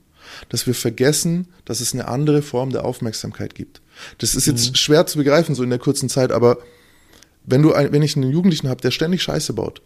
dass 0.48 0.66
wir 0.66 0.74
vergessen, 0.74 1.46
dass 1.64 1.80
es 1.80 1.92
eine 1.92 2.08
andere 2.08 2.42
Form 2.42 2.70
der 2.70 2.84
Aufmerksamkeit 2.84 3.54
gibt. 3.54 3.80
Das 4.18 4.34
ist 4.34 4.46
jetzt 4.46 4.70
mhm. 4.70 4.74
schwer 4.74 5.06
zu 5.06 5.18
begreifen, 5.18 5.54
so 5.54 5.62
in 5.62 5.70
der 5.70 5.78
kurzen 5.78 6.08
Zeit, 6.08 6.32
aber 6.32 6.58
wenn 7.44 7.62
du 7.62 7.72
ein, 7.72 7.92
wenn 7.92 8.02
ich 8.02 8.16
einen 8.16 8.30
Jugendlichen 8.30 8.68
habe, 8.68 8.80
der 8.80 8.90
ständig 8.90 9.22
Scheiße 9.22 9.52
baut, 9.52 9.82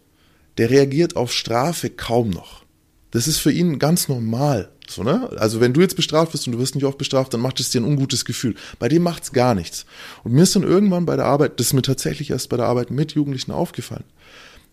der 0.57 0.71
reagiert 0.71 1.15
auf 1.15 1.31
Strafe 1.31 1.91
kaum 1.91 2.31
noch. 2.31 2.65
Das 3.11 3.27
ist 3.27 3.37
für 3.37 3.51
ihn 3.51 3.77
ganz 3.77 4.07
normal. 4.07 4.71
So, 4.91 5.03
ne? 5.03 5.29
Also 5.37 5.59
wenn 5.59 5.73
du 5.73 5.81
jetzt 5.81 5.95
bestraft 5.95 6.33
wirst 6.33 6.47
und 6.47 6.53
du 6.53 6.59
wirst 6.59 6.75
nicht 6.75 6.83
oft 6.83 6.97
bestraft, 6.97 7.33
dann 7.33 7.41
macht 7.41 7.59
es 7.59 7.69
dir 7.69 7.81
ein 7.81 7.85
ungutes 7.85 8.25
Gefühl. 8.25 8.55
Bei 8.79 8.89
dem 8.89 9.03
macht 9.03 9.23
es 9.23 9.31
gar 9.31 9.55
nichts. 9.55 9.85
Und 10.23 10.33
mir 10.33 10.43
ist 10.43 10.55
dann 10.55 10.63
irgendwann 10.63 11.05
bei 11.05 11.15
der 11.15 11.25
Arbeit, 11.25 11.59
das 11.59 11.67
ist 11.67 11.73
mir 11.73 11.81
tatsächlich 11.81 12.31
erst 12.31 12.49
bei 12.49 12.57
der 12.57 12.65
Arbeit 12.65 12.91
mit 12.91 13.13
Jugendlichen 13.13 13.51
aufgefallen. 13.51 14.03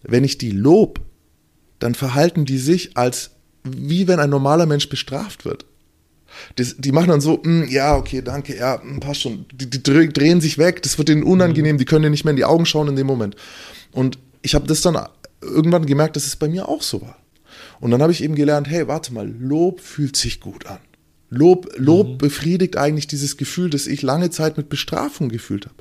Wenn 0.03 0.25
ich 0.25 0.39
die 0.39 0.51
lob, 0.51 1.01
dann 1.79 1.95
verhalten 1.95 2.45
die 2.45 2.59
sich 2.59 2.97
als 2.97 3.31
wie 3.65 4.09
wenn 4.09 4.21
ein 4.21 4.31
normaler 4.31 4.67
Mensch 4.67 4.89
bestraft 4.89 5.45
wird. 5.45 5.65
Das, 6.57 6.77
die 6.79 6.93
machen 6.93 7.09
dann 7.09 7.21
so, 7.21 7.41
mm, 7.43 7.65
ja, 7.69 7.97
okay, 7.97 8.23
danke, 8.23 8.57
ja, 8.57 8.81
mm, 8.83 9.01
passt 9.01 9.23
schon. 9.23 9.47
Die, 9.53 9.69
die 9.69 9.83
drehen 9.83 10.41
sich 10.41 10.59
weg, 10.59 10.83
das 10.83 10.99
wird 10.99 11.09
denen 11.09 11.23
unangenehm, 11.23 11.79
die 11.79 11.85
können 11.85 12.03
dir 12.03 12.11
nicht 12.11 12.25
mehr 12.25 12.31
in 12.31 12.37
die 12.37 12.45
Augen 12.45 12.67
schauen 12.67 12.89
in 12.89 12.97
dem 12.97 13.07
Moment. 13.07 13.37
Und 13.93 14.19
ich 14.43 14.55
habe 14.55 14.67
das 14.67 14.83
dann 14.83 14.99
irgendwann 15.41 15.87
gemerkt, 15.87 16.17
dass 16.17 16.27
es 16.27 16.37
bei 16.37 16.49
mir 16.49 16.69
auch 16.69 16.83
so 16.83 17.01
war. 17.01 17.17
Und 17.81 17.91
dann 17.91 18.03
habe 18.03 18.13
ich 18.13 18.23
eben 18.23 18.35
gelernt, 18.35 18.69
hey, 18.69 18.89
warte 18.89 19.13
mal, 19.13 19.29
Lob 19.29 19.81
fühlt 19.81 20.17
sich 20.17 20.41
gut 20.41 20.67
an. 20.67 20.79
Lob, 21.31 21.69
Lob 21.77 22.09
mhm. 22.09 22.19
befriedigt 22.19 22.77
eigentlich 22.77 23.07
dieses 23.07 23.37
Gefühl, 23.37 23.71
das 23.71 23.87
ich 23.87 24.03
lange 24.03 24.31
Zeit 24.31 24.57
mit 24.57 24.69
Bestrafung 24.69 25.29
gefühlt 25.29 25.67
habe. 25.67 25.75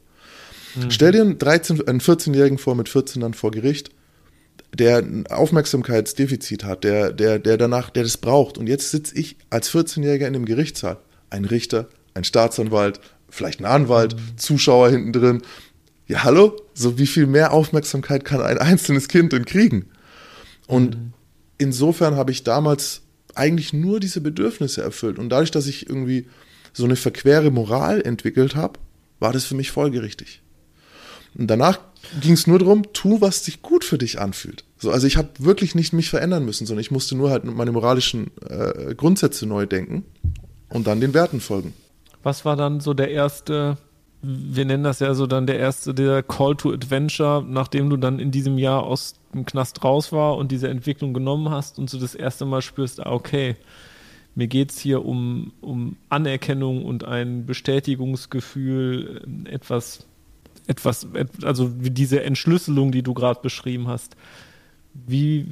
Mhm. 0.76 0.92
Stell 0.92 1.12
dir 1.14 1.22
einen, 1.22 1.38
13, 1.38 1.88
einen 1.88 2.02
14-Jährigen 2.02 2.58
vor, 2.58 2.76
mit 2.76 2.90
14 2.90 3.22
dann 3.22 3.34
vor 3.34 3.52
Gericht, 3.52 3.90
der 4.78 4.98
ein 4.98 5.28
Aufmerksamkeitsdefizit 5.28 6.64
hat, 6.64 6.84
der, 6.84 7.14
der, 7.14 7.40
der 7.40 7.58
danach, 7.58 7.90
der 7.90 8.04
das 8.04 8.18
braucht. 8.18 8.58
Und 8.58 8.68
jetzt 8.68 8.92
sitze 8.92 9.16
ich 9.18 9.38
als 9.50 9.72
14-Jähriger 9.72 10.28
in 10.28 10.34
dem 10.34 10.46
Gerichtssaal. 10.46 10.98
Ein 11.30 11.46
Richter, 11.46 11.88
ein 12.14 12.26
Staatsanwalt, 12.26 13.00
vielleicht 13.30 13.62
ein 13.62 13.66
Anwalt, 13.66 14.16
mhm. 14.16 14.38
Zuschauer 14.38 14.90
hinten 14.90 15.14
drin. 15.14 15.42
Ja, 16.08 16.24
hallo? 16.24 16.58
So 16.74 16.98
wie 16.98 17.08
viel 17.08 17.28
mehr 17.28 17.54
Aufmerksamkeit 17.54 18.26
kann 18.26 18.42
ein 18.42 18.58
einzelnes 18.58 19.08
Kind 19.08 19.34
denn 19.34 19.46
kriegen? 19.46 19.88
Und 20.68 20.96
mhm 20.96 21.14
insofern 21.58 22.16
habe 22.16 22.32
ich 22.32 22.44
damals 22.44 23.02
eigentlich 23.36 23.74
nur 23.74 24.00
diese 24.00 24.22
Bedürfnisse 24.22 24.82
erfüllt. 24.82 25.20
Und 25.20 25.30
dadurch, 25.30 25.52
dass 25.52 25.68
ich 25.68 25.88
irgendwie 25.90 26.28
so 26.74 26.86
eine 26.86 26.96
verquere 26.96 27.52
Moral 27.52 28.02
entwickelt 28.02 28.56
habe, 28.56 28.80
war 29.20 29.34
das 29.34 29.46
für 29.46 29.56
mich 29.56 29.72
folgerichtig. 29.72 30.42
Und 31.38 31.48
danach 31.48 31.80
ging 32.22 32.34
es 32.34 32.48
nur 32.48 32.60
darum, 32.60 32.84
tu, 32.94 33.22
was 33.22 33.46
sich 33.46 33.62
gut 33.62 33.84
für 33.84 33.98
dich 33.98 34.20
anfühlt. 34.20 34.64
So, 34.78 34.92
also 34.92 35.08
ich 35.08 35.18
habe 35.18 35.30
wirklich 35.40 35.76
nicht 35.76 35.94
mich 35.94 36.10
verändern 36.10 36.46
müssen, 36.46 36.66
sondern 36.66 36.82
ich 36.82 36.92
musste 36.92 37.16
nur 37.16 37.30
halt 37.30 37.46
meine 37.46 37.72
moralischen 37.72 38.32
äh, 38.48 38.96
Grundsätze 38.96 39.46
neu 39.46 39.66
denken 39.66 40.06
und 40.70 40.88
dann 40.88 41.02
den 41.02 41.14
Werten 41.14 41.40
folgen. 41.40 41.74
Was 42.24 42.46
war 42.46 42.56
dann 42.56 42.80
so 42.80 42.94
der 42.94 43.12
erste 43.12 43.78
wir 44.28 44.66
nennen 44.66 44.84
das 44.84 45.00
ja 45.00 45.14
so 45.14 45.26
dann 45.26 45.48
der 45.48 45.58
erste, 45.58 45.94
der 45.94 46.22
Call 46.22 46.56
to 46.56 46.72
Adventure, 46.72 47.44
nachdem 47.48 47.90
du 47.90 47.96
dann 47.96 48.20
in 48.20 48.32
diesem 48.32 48.58
Jahr 48.58 48.84
aus 48.84 49.16
dem 49.34 49.46
Knast 49.46 49.84
raus 49.84 50.12
war 50.12 50.36
und 50.36 50.52
diese 50.52 50.68
Entwicklung 50.68 51.14
genommen 51.14 51.50
hast 51.50 51.80
und 51.80 51.90
so 51.90 51.98
das 51.98 52.14
erste 52.14 52.46
Mal 52.46 52.62
spürst, 52.62 53.06
ah, 53.06 53.12
okay, 53.12 53.56
mir 54.36 54.48
geht 54.48 54.72
es 54.72 54.80
hier 54.80 55.06
um, 55.06 55.54
um 55.62 55.96
Anerkennung 56.10 56.84
und 56.84 57.06
ein 57.06 57.46
Bestätigungsgefühl, 57.46 59.22
etwas, 59.46 60.06
etwas, 60.68 61.08
also 61.44 61.72
diese 61.74 62.24
Entschlüsselung, 62.24 62.92
die 62.92 63.04
du 63.04 63.14
gerade 63.14 63.40
beschrieben 63.42 63.88
hast. 63.88 64.18
Wie, 64.94 65.48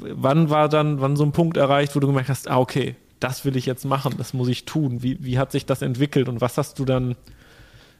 wann 0.00 0.50
war 0.50 0.68
dann, 0.68 1.00
wann 1.00 1.16
so 1.16 1.24
ein 1.24 1.32
Punkt 1.32 1.56
erreicht, 1.56 1.94
wo 1.94 2.00
du 2.00 2.08
gemerkt 2.08 2.30
hast, 2.30 2.50
ah, 2.50 2.58
okay, 2.58 2.96
das 3.20 3.44
will 3.44 3.56
ich 3.56 3.66
jetzt 3.66 3.84
machen, 3.84 4.14
das 4.18 4.34
muss 4.34 4.48
ich 4.48 4.64
tun. 4.64 5.02
Wie, 5.02 5.18
wie 5.20 5.38
hat 5.38 5.52
sich 5.52 5.66
das 5.66 5.82
entwickelt 5.82 6.28
und 6.28 6.40
was 6.40 6.58
hast 6.58 6.78
du 6.78 6.84
dann 6.84 7.14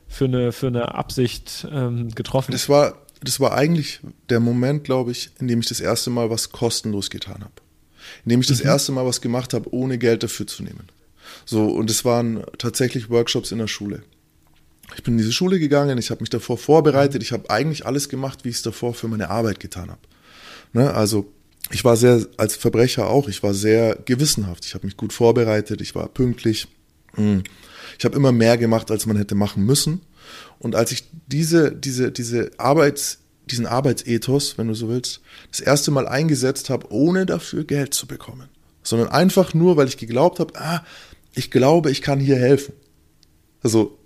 für 0.09 0.25
eine, 0.25 0.53
für 0.53 0.69
eine 0.69 0.95
Absicht 0.95 1.67
ähm, 1.71 2.11
getroffen? 2.15 2.53
Das 2.53 2.69
war, 2.69 2.95
das 3.23 3.41
war 3.41 3.53
eigentlich 3.53 4.01
der 4.29 4.41
Moment, 4.41 4.85
glaube 4.85 5.13
ich, 5.13 5.31
in 5.39 5.49
dem 5.49 5.61
ich 5.61 5.67
das 5.67 5.81
erste 5.81 6.11
Mal 6.11 6.31
was 6.31 6.51
kostenlos 6.51 7.11
getan 7.11 7.43
habe. 7.43 7.53
In 8.25 8.31
dem 8.31 8.41
ich 8.41 8.47
das 8.47 8.61
mhm. 8.61 8.71
erste 8.71 8.93
Mal 8.93 9.05
was 9.07 9.21
gemacht 9.21 9.55
habe, 9.55 9.73
ohne 9.73 9.99
Geld 9.99 10.23
dafür 10.23 10.47
zu 10.47 10.63
nehmen. 10.63 10.89
So, 11.45 11.67
und 11.67 11.91
es 11.91 12.05
waren 12.05 12.43
tatsächlich 12.57 13.11
Workshops 13.11 13.53
in 13.53 13.59
der 13.59 13.69
Schule. 13.69 14.03
Ich 14.97 15.03
bin 15.03 15.15
in 15.15 15.19
diese 15.19 15.33
Schule 15.33 15.59
gegangen, 15.59 15.99
ich 15.99 16.11
habe 16.11 16.23
mich 16.23 16.31
davor 16.31 16.57
vorbereitet, 16.57 17.23
ich 17.23 17.33
habe 17.33 17.51
eigentlich 17.51 17.85
alles 17.85 18.09
gemacht, 18.09 18.45
wie 18.45 18.49
ich 18.49 18.57
es 18.57 18.63
davor 18.63 18.95
für 18.95 19.09
meine 19.09 19.29
Arbeit 19.29 19.61
getan 19.61 19.91
habe. 19.91 20.01
Ne? 20.73 20.93
Also 20.93 21.31
ich 21.71 21.85
war 21.85 21.97
sehr, 21.97 22.27
als 22.39 22.57
Verbrecher 22.57 23.09
auch, 23.09 23.29
ich 23.29 23.43
war 23.43 23.53
sehr 23.53 23.97
gewissenhaft, 24.07 24.65
ich 24.65 24.75
habe 24.75 24.87
mich 24.87 24.97
gut 24.97 25.13
vorbereitet, 25.13 25.81
ich 25.81 25.95
war 25.95 26.09
pünktlich. 26.09 26.69
Hm. 27.15 27.43
Ich 27.99 28.05
habe 28.05 28.17
immer 28.17 28.33
mehr 28.33 28.59
gemacht, 28.59 28.91
als 28.91 29.07
man 29.07 29.17
hätte 29.17 29.35
machen 29.35 29.65
müssen. 29.65 30.03
Und 30.59 30.75
als 30.75 30.93
ich 30.93 31.05
diese, 31.27 31.73
diese, 31.73 32.13
diese 32.13 32.51
Arbeits, 32.59 33.19
diesen 33.47 33.67
Arbeitsethos, 33.67 34.59
wenn 34.59 34.69
du 34.69 34.75
so 34.75 34.89
willst, 34.89 35.21
das 35.51 35.61
erste 35.61 35.91
Mal 35.91 36.07
eingesetzt 36.07 36.71
habe, 36.71 36.93
ohne 36.93 37.27
dafür 37.27 37.65
Geld 37.65 37.95
zu 37.95 38.07
bekommen, 38.07 38.49
sondern 38.83 39.09
einfach 39.09 39.55
nur, 39.55 39.77
weil 39.77 39.89
ich 39.89 39.97
geglaubt 39.97 40.41
habe, 40.41 40.59
ah, 40.59 40.85
ich 41.35 41.51
glaube, 41.51 41.91
ich 41.91 42.03
kann 42.03 42.21
hier 42.21 42.37
helfen. 42.37 42.75
Also 43.63 43.99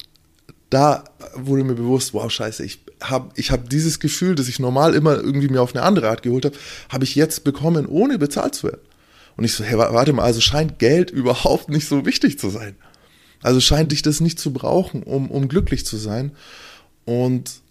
da 0.70 1.04
wurde 1.34 1.64
mir 1.64 1.74
bewusst, 1.74 2.14
wow, 2.14 2.30
scheiße, 2.30 2.64
ich 2.64 2.80
habe 3.02 3.30
ich 3.36 3.50
hab 3.50 3.68
dieses 3.68 4.00
Gefühl, 4.00 4.34
das 4.34 4.48
ich 4.48 4.58
normal 4.58 4.94
immer 4.94 5.16
irgendwie 5.16 5.48
mir 5.48 5.60
auf 5.60 5.74
eine 5.74 5.84
andere 5.84 6.08
Art 6.08 6.22
geholt 6.22 6.44
habe, 6.44 6.56
habe 6.88 7.04
ich 7.04 7.14
jetzt 7.14 7.44
bekommen, 7.44 7.86
ohne 7.86 8.18
bezahlt 8.18 8.54
zu 8.54 8.68
werden. 8.68 8.80
Und 9.36 9.44
ich 9.44 9.54
so, 9.54 9.64
hey, 9.64 9.78
warte 9.78 10.12
mal, 10.12 10.24
also 10.24 10.40
scheint 10.40 10.78
Geld 10.78 11.10
überhaupt 11.12 11.68
nicht 11.68 11.88
so 11.88 12.06
wichtig 12.06 12.38
zu 12.38 12.48
sein. 12.48 12.76
Also 13.42 13.60
scheint 13.60 13.92
dich 13.92 14.02
das 14.02 14.20
nicht 14.20 14.38
zu 14.38 14.52
brauchen, 14.52 15.02
um, 15.02 15.30
um 15.30 15.48
glücklich 15.48 15.84
zu 15.84 15.96
sein. 15.96 16.32
Und 17.04 17.62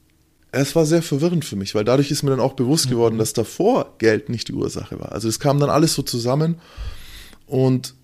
es 0.51 0.75
war 0.75 0.85
sehr 0.85 1.01
verwirrend 1.01 1.45
für 1.45 1.55
mich, 1.55 1.75
weil 1.75 1.85
dadurch 1.85 2.11
ist 2.11 2.23
mir 2.23 2.31
dann 2.31 2.39
auch 2.41 2.53
bewusst 2.53 2.87
mhm. 2.87 2.91
geworden, 2.91 3.17
dass 3.17 3.33
davor 3.33 3.95
Geld 3.97 4.29
nicht 4.29 4.49
die 4.49 4.53
Ursache 4.53 4.99
war. 4.99 5.13
Also 5.13 5.29
es 5.29 5.39
kam 5.39 5.59
dann 5.59 5.69
alles 5.69 5.93
so 5.93 6.01
zusammen 6.01 6.59
und 7.45 7.95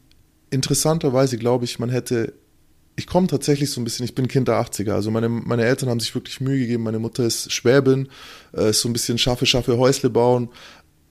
interessanterweise 0.49 1.37
glaube 1.37 1.65
ich, 1.65 1.77
man 1.77 1.89
hätte 1.89 2.33
ich 2.97 3.05
komme 3.05 3.27
tatsächlich 3.27 3.69
so 3.69 3.79
ein 3.79 3.83
bisschen, 3.83 4.05
ich 4.05 4.15
bin 4.15 4.27
Kind 4.27 4.47
der 4.47 4.59
80er. 4.59 4.93
Also 4.93 5.11
meine, 5.11 5.29
meine 5.29 5.63
Eltern 5.63 5.87
haben 5.89 5.99
sich 5.99 6.15
wirklich 6.15 6.41
Mühe 6.41 6.57
gegeben. 6.57 6.81
Meine 6.81 6.97
Mutter 6.97 7.23
ist 7.23 7.51
Schwäbin, 7.51 8.09
äh, 8.53 8.71
ist 8.71 8.81
so 8.81 8.89
ein 8.89 8.93
bisschen 8.93 9.19
schaffe, 9.19 9.45
schaffe 9.45 9.77
Häusle 9.77 10.09
bauen. 10.09 10.49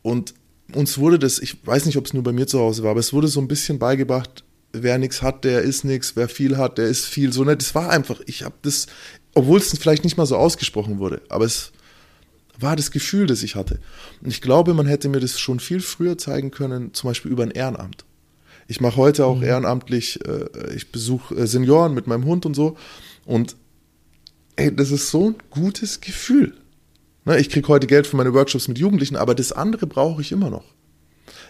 Und 0.03 0.35
uns 0.75 0.99
wurde 0.99 1.21
das, 1.21 1.39
ich 1.39 1.65
weiß 1.65 1.87
nicht, 1.87 1.97
ob 1.97 2.07
es 2.07 2.13
nur 2.13 2.25
bei 2.25 2.33
mir 2.33 2.49
zu 2.49 2.59
Hause 2.59 2.83
war, 2.83 2.91
aber 2.91 3.01
es 3.01 3.13
wurde 3.13 3.29
so 3.29 3.41
ein 3.41 3.47
bisschen 3.47 3.79
beigebracht, 3.79 4.43
wer 4.73 4.99
nichts 4.99 5.23
hat, 5.23 5.45
der 5.45 5.63
ist 5.63 5.85
nichts, 5.85 6.17
wer 6.17 6.29
viel 6.29 6.57
hat, 6.57 6.79
der 6.79 6.87
ist 6.87 7.07
viel. 7.07 7.33
So, 7.33 7.45
ne? 7.45 7.57
Das 7.57 7.75
war 7.75 7.91
einfach, 7.91 8.21
ich 8.27 8.43
habe 8.43 8.57
das, 8.63 8.87
obwohl 9.35 9.59
es 9.59 9.77
vielleicht 9.79 10.05
nicht 10.05 10.17
mal 10.17 10.27
so 10.27 10.37
ausgesprochen 10.37 10.99
wurde, 10.99 11.23
aber 11.29 11.45
es 11.45 11.73
war 12.59 12.77
das 12.77 12.91
Gefühl, 12.91 13.27
das 13.27 13.43
ich 13.43 13.55
hatte. 13.55 13.79
Und 14.23 14.31
ich 14.31 14.41
glaube, 14.41 14.75
man 14.75 14.87
hätte 14.87 15.09
mir 15.09 15.21
das 15.21 15.39
schon 15.39 15.61
viel 15.61 15.81
früher 15.81 16.17
zeigen 16.19 16.51
können, 16.51 16.95
zum 16.95 17.11
Beispiel 17.11 17.31
über 17.31 17.43
ein 17.43 17.51
Ehrenamt. 17.51 18.05
Ich 18.69 18.81
mache 18.81 18.97
heute 18.97 19.27
auch 19.27 19.37
mhm. 19.37 19.45
ehrenamtlich, 19.45 20.21
äh, 20.27 20.75
ich 20.75 20.91
besuche 20.91 21.35
äh, 21.35 21.47
Senioren 21.47 21.95
mit 21.95 22.07
meinem 22.07 22.25
Hund 22.25 22.47
und 22.47 22.55
so. 22.55 22.77
Und 23.25 23.57
ey, 24.57 24.75
das 24.75 24.91
ist 24.91 25.11
so 25.11 25.31
ein 25.31 25.37
gutes 25.51 26.01
Gefühl. 26.01 26.55
Ne, 27.25 27.39
ich 27.39 27.51
kriege 27.51 27.69
heute 27.69 27.87
Geld 27.87 28.07
für 28.07 28.17
meine 28.17 28.35
Workshops 28.35 28.69
mit 28.69 28.79
Jugendlichen, 28.79 29.17
aber 29.17 29.35
das 29.35 29.53
andere 29.53 29.87
brauche 29.87 30.23
ich 30.23 30.33
immer 30.33 30.51
noch. 30.51 30.65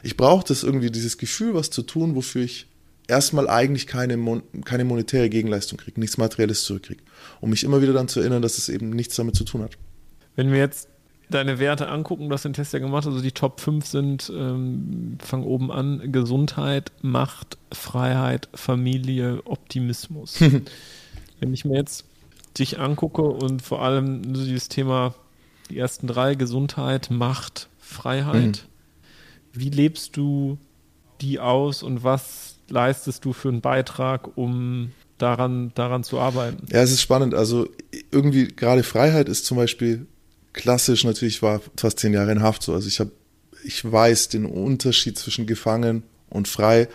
Ich 0.02 0.16
brauche 0.16 0.46
das 0.46 0.62
irgendwie, 0.62 0.90
dieses 0.90 1.18
Gefühl, 1.18 1.55
was 1.55 1.70
zu 1.70 1.83
tun, 1.83 2.14
wofür 2.14 2.42
ich 2.42 2.66
erstmal 3.09 3.49
eigentlich 3.49 3.87
keine, 3.87 4.16
Mon 4.16 4.42
keine 4.64 4.85
monetäre 4.85 5.29
Gegenleistung 5.29 5.79
kriege, 5.79 6.01
nichts 6.01 6.19
Materielles 6.19 6.64
zurückkriege. 6.64 7.03
Um 7.40 7.51
mich 7.51 7.64
immer 7.64 7.83
wieder 7.83 7.92
dann 7.92 8.09
zu 8.09 8.21
erinnern, 8.21 8.42
dass 8.42 8.59
es 8.59 8.69
eben 8.69 8.90
nichts 8.90 9.16
damit 9.16 9.37
zu 9.37 9.45
tun 9.45 9.62
hat. 9.62 9.73
Wenn 10.35 10.53
wir 10.53 10.59
jetzt 10.59 10.88
deine 11.31 11.59
Werte 11.59 11.88
angucken, 11.88 12.29
du 12.29 12.35
hast 12.35 12.45
den 12.45 12.53
Test 12.53 12.73
ja 12.73 12.79
gemacht, 12.79 13.07
also 13.07 13.21
die 13.21 13.33
Top 13.33 13.61
5 13.61 13.87
sind, 13.87 14.33
ähm, 14.35 15.19
fang 15.21 15.42
oben 15.42 15.73
an, 15.73 16.12
Gesundheit, 16.12 16.92
Macht, 17.03 17.59
Freiheit, 17.73 18.49
Familie, 18.55 19.40
Optimismus. 19.45 20.40
Wenn 21.40 21.53
ich 21.53 21.64
mir 21.64 21.77
jetzt 21.77 22.05
dich 22.59 22.79
angucke 22.79 23.23
und 23.23 23.61
vor 23.61 23.83
allem 23.83 24.33
dieses 24.35 24.69
Thema, 24.69 25.14
die 25.69 25.79
ersten 25.79 26.07
drei, 26.07 26.35
Gesundheit, 26.35 27.11
Macht, 27.11 27.69
Freiheit, 27.79 28.66
mhm. 29.53 29.61
wie 29.61 29.71
lebst 29.71 30.16
du 30.16 30.59
die 31.21 31.40
aus 31.40 31.83
und 31.83 32.05
was 32.05 32.56
leistest 32.68 33.24
du 33.24 33.33
für 33.33 33.48
einen 33.48 33.61
Beitrag, 33.61 34.37
um 34.37 34.92
daran, 35.18 35.72
daran 35.74 36.05
zu 36.05 36.18
arbeiten? 36.18 36.66
Ja, 36.70 36.83
es 36.83 36.92
ist 36.92 37.02
spannend. 37.02 37.35
Also 37.35 37.68
irgendwie 38.11 38.48
gerade 38.48 38.83
Freiheit 38.83 39.29
ist 39.29 39.46
zum 39.46 39.57
Beispiel 39.57 40.07
klassisch 40.52 41.05
natürlich 41.05 41.42
war 41.42 41.61
fast 41.76 42.00
zehn 42.00 42.14
Jahre 42.14 42.33
in 42.33 42.42
Haft 42.42 42.62
so. 42.62 42.74
Also 42.74 42.88
ich 42.88 42.98
habe, 42.98 43.12
ich 43.62 43.90
weiß 43.90 44.29
den 44.29 44.46
Unterschied 44.46 45.18
zwischen 45.18 45.46
gefangen 45.46 46.02
und 46.29 46.48
frei. 46.48 46.88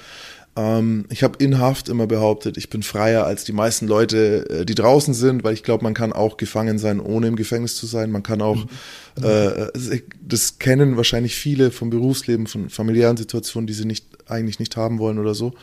Ähm, 0.58 1.06
ich 1.10 1.24
habe 1.24 1.42
in 1.42 1.60
Haft 1.60 1.88
immer 1.88 2.08
behauptet, 2.08 2.58
ich 2.58 2.70
bin 2.70 2.84
freier 2.84 3.26
als 3.26 3.46
die 3.46 3.54
meisten 3.54 3.88
Leute, 3.88 4.50
äh, 4.50 4.66
die 4.66 4.76
draußen 4.76 5.14
sind, 5.14 5.46
weil 5.46 5.54
ich 5.54 5.64
glaube, 5.64 5.84
man 5.84 5.94
kann 5.94 6.12
auch 6.12 6.36
gefangen 6.36 6.78
sein, 6.78 7.00
ohne 7.00 7.28
im 7.28 7.38
Gefängnis 7.38 7.78
zu 7.78 7.86
sein. 7.86 8.12
Man 8.12 8.24
kann 8.24 8.42
auch, 8.42 8.58
mhm. 8.58 9.24
äh, 9.24 10.02
das 10.22 10.60
kennen 10.60 10.98
wahrscheinlich 10.98 11.36
viele 11.36 11.72
vom 11.72 11.90
Berufsleben, 11.90 12.48
von 12.48 12.70
familiären 12.70 13.16
Situationen, 13.16 13.68
die 13.68 13.74
sie 13.74 13.86
nicht 13.86 14.11
eigentlich 14.28 14.60
nicht 14.60 14.78
haben 14.78 15.00
wollen 15.00 15.20
oder 15.20 15.34
so. 15.36 15.54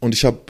Und 0.00 0.14
ich 0.14 0.24
habe 0.24 0.40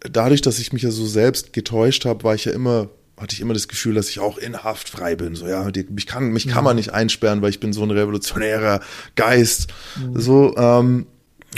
dadurch, 0.00 0.42
dass 0.42 0.58
ich 0.58 0.72
mich 0.72 0.82
ja 0.82 0.90
so 0.90 1.06
selbst 1.06 1.52
getäuscht 1.52 2.04
habe, 2.04 2.24
war 2.24 2.34
ich 2.34 2.44
ja 2.44 2.52
immer 2.52 2.88
hatte 3.16 3.34
ich 3.34 3.40
immer 3.40 3.54
das 3.54 3.68
Gefühl, 3.68 3.94
dass 3.94 4.08
ich 4.08 4.18
auch 4.18 4.38
in 4.38 4.64
Haft 4.64 4.88
frei 4.88 5.14
bin. 5.14 5.36
So, 5.36 5.46
ja, 5.46 5.70
mich 5.90 6.06
kann, 6.06 6.32
mich 6.32 6.48
kann 6.48 6.64
man 6.64 6.76
nicht 6.76 6.92
einsperren, 6.92 7.42
weil 7.42 7.50
ich 7.50 7.60
bin 7.60 7.72
so 7.72 7.82
ein 7.82 7.90
revolutionärer 7.90 8.80
Geist. 9.14 9.68
Mhm. 9.96 10.20
So, 10.20 10.56
ähm, 10.56 11.06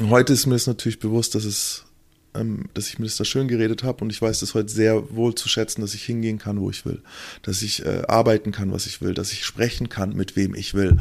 heute 0.03 0.33
ist 0.35 0.47
mir 0.47 0.55
das 0.55 0.67
natürlich 0.67 0.99
bewusst, 0.99 1.35
dass 1.35 1.45
es, 1.45 1.85
ähm, 2.35 2.67
dass 2.75 2.89
ich 2.89 2.99
mir 2.99 3.07
das 3.07 3.17
da 3.17 3.25
schön 3.25 3.49
geredet 3.49 3.85
habe 3.85 4.05
und 4.05 4.11
ich 4.11 4.21
weiß 4.21 4.41
das 4.41 4.53
heute 4.53 4.69
sehr 4.69 5.17
wohl 5.17 5.35
zu 5.35 5.49
schätzen, 5.49 5.81
dass 5.81 5.95
ich 5.95 6.05
hingehen 6.05 6.39
kann, 6.39 6.61
wo 6.61 6.69
ich 6.69 6.85
will, 6.85 7.01
dass 7.43 7.63
ich 7.63 7.85
äh, 7.87 8.03
arbeiten 8.07 8.53
kann, 8.53 8.71
was 8.71 8.87
ich 8.87 9.01
will, 9.01 9.15
dass 9.15 9.33
ich 9.33 9.45
sprechen 9.45 9.89
kann, 9.89 10.15
mit 10.15 10.37
wem 10.37 10.55
ich 10.55 10.75
will. 10.75 10.99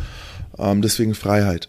Ähm, 0.57 0.81
deswegen 0.81 1.15
Freiheit. 1.15 1.67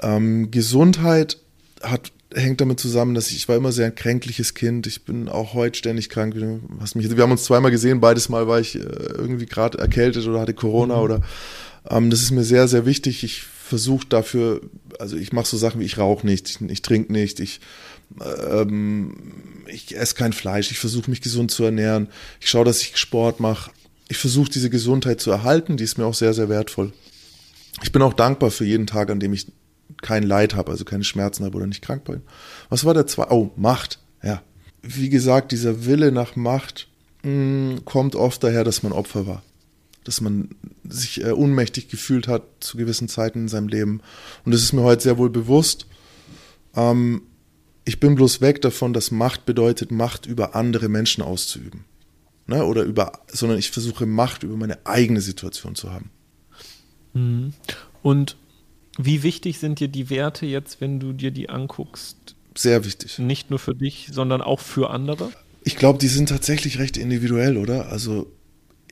Ähm, 0.00 0.52
Gesundheit 0.52 1.38
hat 1.82 2.12
hängt 2.34 2.60
damit 2.60 2.80
zusammen, 2.80 3.14
dass 3.14 3.30
ich, 3.30 3.36
ich 3.36 3.48
war 3.48 3.56
immer 3.56 3.72
sehr 3.72 3.86
ein 3.86 3.94
kränkliches 3.94 4.54
Kind. 4.54 4.86
Ich 4.86 5.04
bin 5.04 5.28
auch 5.28 5.54
heute 5.54 5.76
ständig 5.76 6.08
krank. 6.08 6.34
Was 6.78 6.94
mich, 6.94 7.14
wir 7.14 7.22
haben 7.22 7.32
uns 7.32 7.44
zweimal 7.44 7.70
gesehen, 7.70 8.00
beides 8.00 8.28
Mal 8.28 8.48
war 8.48 8.60
ich 8.60 8.76
äh, 8.76 8.78
irgendwie 8.78 9.46
gerade 9.46 9.78
erkältet 9.78 10.26
oder 10.26 10.40
hatte 10.40 10.54
Corona 10.54 10.96
mhm. 10.96 11.02
oder 11.02 11.20
ähm, 11.88 12.10
das 12.10 12.22
ist 12.22 12.30
mir 12.30 12.44
sehr, 12.44 12.68
sehr 12.68 12.86
wichtig. 12.86 13.24
Ich 13.24 13.42
versuche 13.42 14.06
dafür, 14.08 14.60
also 14.98 15.16
ich 15.16 15.32
mache 15.32 15.46
so 15.46 15.56
Sachen 15.56 15.80
wie 15.80 15.84
ich 15.84 15.98
rauche 15.98 16.26
nicht, 16.26 16.48
ich, 16.48 16.60
ich 16.60 16.82
trinke 16.82 17.12
nicht, 17.12 17.40
ich 17.40 17.60
ähm, 18.20 19.14
ich 19.66 19.96
esse 19.96 20.14
kein 20.14 20.32
Fleisch, 20.32 20.70
ich 20.70 20.78
versuche 20.78 21.10
mich 21.10 21.22
gesund 21.22 21.50
zu 21.50 21.64
ernähren, 21.64 22.08
ich 22.40 22.50
schaue, 22.50 22.64
dass 22.64 22.82
ich 22.82 22.96
Sport 22.96 23.40
mache. 23.40 23.70
Ich 24.08 24.18
versuche 24.18 24.50
diese 24.50 24.68
Gesundheit 24.68 25.20
zu 25.20 25.30
erhalten, 25.30 25.78
die 25.78 25.84
ist 25.84 25.96
mir 25.96 26.04
auch 26.04 26.14
sehr, 26.14 26.34
sehr 26.34 26.50
wertvoll. 26.50 26.92
Ich 27.82 27.92
bin 27.92 28.02
auch 28.02 28.12
dankbar 28.12 28.50
für 28.50 28.66
jeden 28.66 28.86
Tag, 28.86 29.10
an 29.10 29.20
dem 29.20 29.32
ich 29.32 29.46
kein 30.02 30.24
Leid 30.24 30.54
habe, 30.54 30.70
also 30.70 30.84
keine 30.84 31.04
Schmerzen 31.04 31.44
habe 31.44 31.56
oder 31.56 31.66
nicht 31.66 31.82
krank 31.82 32.04
bin. 32.04 32.20
Was 32.68 32.84
war 32.84 32.92
der 32.92 33.06
zwei? 33.06 33.30
Oh, 33.30 33.50
Macht. 33.56 33.98
Ja. 34.22 34.42
Wie 34.82 35.08
gesagt, 35.08 35.52
dieser 35.52 35.86
Wille 35.86 36.12
nach 36.12 36.36
Macht 36.36 36.88
mh, 37.22 37.30
mm, 37.30 37.84
kommt 37.84 38.14
oft 38.14 38.44
daher, 38.44 38.64
dass 38.64 38.82
man 38.82 38.92
Opfer 38.92 39.26
war. 39.26 39.42
Dass 40.04 40.20
man 40.20 40.50
sich 40.84 41.24
äh, 41.24 41.30
ohnmächtig 41.30 41.88
gefühlt 41.88 42.28
hat 42.28 42.42
zu 42.60 42.76
gewissen 42.76 43.08
Zeiten 43.08 43.42
in 43.42 43.48
seinem 43.48 43.68
Leben. 43.68 44.00
Und 44.44 44.52
das 44.52 44.62
ist 44.62 44.72
mir 44.72 44.82
heute 44.82 45.02
sehr 45.02 45.18
wohl 45.18 45.30
bewusst. 45.30 45.86
Ähm, 46.74 47.22
ich 47.84 48.00
bin 48.00 48.14
bloß 48.14 48.40
weg 48.40 48.60
davon, 48.60 48.92
dass 48.92 49.10
Macht 49.10 49.46
bedeutet, 49.46 49.90
Macht 49.90 50.26
über 50.26 50.54
andere 50.54 50.88
Menschen 50.88 51.22
auszuüben. 51.22 51.84
Ne? 52.46 52.64
Oder 52.64 52.82
über, 52.82 53.12
sondern 53.28 53.58
ich 53.58 53.70
versuche 53.70 54.06
Macht 54.06 54.42
über 54.42 54.56
meine 54.56 54.84
eigene 54.84 55.20
Situation 55.20 55.74
zu 55.74 55.92
haben. 55.92 56.10
Mhm. 57.14 57.52
Und 58.02 58.36
wie 58.98 59.22
wichtig 59.22 59.58
sind 59.58 59.80
dir 59.80 59.88
die 59.88 60.10
Werte 60.10 60.46
jetzt, 60.46 60.80
wenn 60.80 61.00
du 61.00 61.12
dir 61.12 61.30
die 61.30 61.48
anguckst? 61.48 62.34
Sehr 62.56 62.84
wichtig. 62.84 63.18
Nicht 63.18 63.50
nur 63.50 63.58
für 63.58 63.74
dich, 63.74 64.08
sondern 64.12 64.42
auch 64.42 64.60
für 64.60 64.90
andere? 64.90 65.30
Ich 65.64 65.76
glaube, 65.76 65.98
die 65.98 66.08
sind 66.08 66.28
tatsächlich 66.28 66.78
recht 66.78 66.96
individuell, 66.96 67.56
oder? 67.56 67.88
Also 67.90 68.30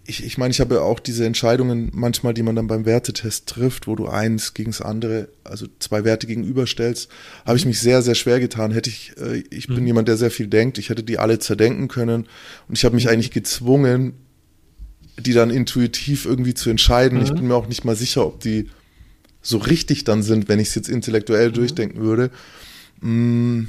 ich, 0.07 0.25
ich 0.25 0.39
meine, 0.39 0.51
ich 0.51 0.61
habe 0.61 0.77
ja 0.77 0.81
auch 0.81 0.99
diese 0.99 1.27
Entscheidungen 1.27 1.91
manchmal, 1.93 2.33
die 2.35 2.43
man 2.43 2.57
dann 2.57 2.67
beim 2.67 2.87
Wertetest 2.87 3.47
trifft, 3.49 3.87
wo 3.87 3.95
du 3.95 4.09
eins 4.09 4.55
gegen 4.55 4.71
das 4.71 4.81
andere, 4.81 5.29
also 5.45 5.67
zwei 5.79 6.05
Werte 6.05 6.27
gegenüberstellst, 6.27 7.09
habe 7.45 7.59
ich 7.59 7.67
mich 7.67 7.81
sehr, 7.81 8.03
sehr 8.03 8.15
schwer 8.15 8.41
getan. 8.41 8.73
Hätte 8.73 8.91
ich, 8.91 9.13
äh, 9.19 9.45
ich 9.51 9.69
bin 9.69 9.81
mhm. 9.81 9.87
jemand, 9.87 10.09
der 10.09 10.17
sehr 10.17 10.31
viel 10.31 10.47
denkt, 10.47 10.79
ich 10.79 10.89
hätte 10.89 11.03
die 11.03 11.19
alle 11.19 11.39
zerdenken 11.39 11.89
können 11.89 12.27
und 12.69 12.79
ich 12.79 12.85
habe 12.85 12.95
mich 12.95 13.05
mhm. 13.05 13.11
eigentlich 13.11 13.31
gezwungen, 13.31 14.15
die 15.19 15.33
dann 15.33 15.51
intuitiv 15.51 16.25
irgendwie 16.25 16.55
zu 16.55 16.71
entscheiden. 16.71 17.19
Mhm. 17.19 17.25
Ich 17.25 17.33
bin 17.33 17.47
mir 17.47 17.55
auch 17.55 17.69
nicht 17.69 17.85
mal 17.85 17.97
sicher, 17.97 18.27
ob 18.27 18.41
die 18.41 18.71
so 19.43 19.59
richtig 19.59 20.05
dann 20.05 20.23
sind, 20.23 20.49
wenn 20.49 20.61
ich 20.61 20.69
es 20.69 20.75
jetzt 20.75 20.89
intellektuell 20.89 21.49
mhm. 21.49 21.55
durchdenken 21.55 22.01
würde. 22.01 22.31
Mm, 23.01 23.65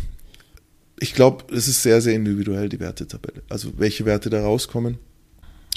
ich 0.99 1.13
glaube, 1.13 1.45
es 1.53 1.67
ist 1.67 1.81
sehr, 1.81 2.01
sehr 2.01 2.13
individuell, 2.13 2.69
die 2.69 2.79
Wertetabelle. 2.79 3.41
Also 3.49 3.71
welche 3.77 4.05
Werte 4.05 4.29
da 4.29 4.41
rauskommen. 4.41 4.97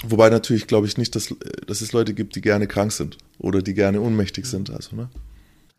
Wobei 0.05 0.29
natürlich 0.29 0.67
glaube 0.67 0.87
ich 0.87 0.97
nicht, 0.97 1.15
dass, 1.15 1.33
dass 1.65 1.81
es 1.81 1.93
Leute 1.93 2.13
gibt, 2.13 2.35
die 2.35 2.41
gerne 2.41 2.67
krank 2.67 2.91
sind 2.91 3.17
oder 3.39 3.61
die 3.61 3.73
gerne 3.73 4.01
ohnmächtig 4.01 4.45
sind. 4.45 4.69
Also, 4.69 4.95
ne? 4.95 5.09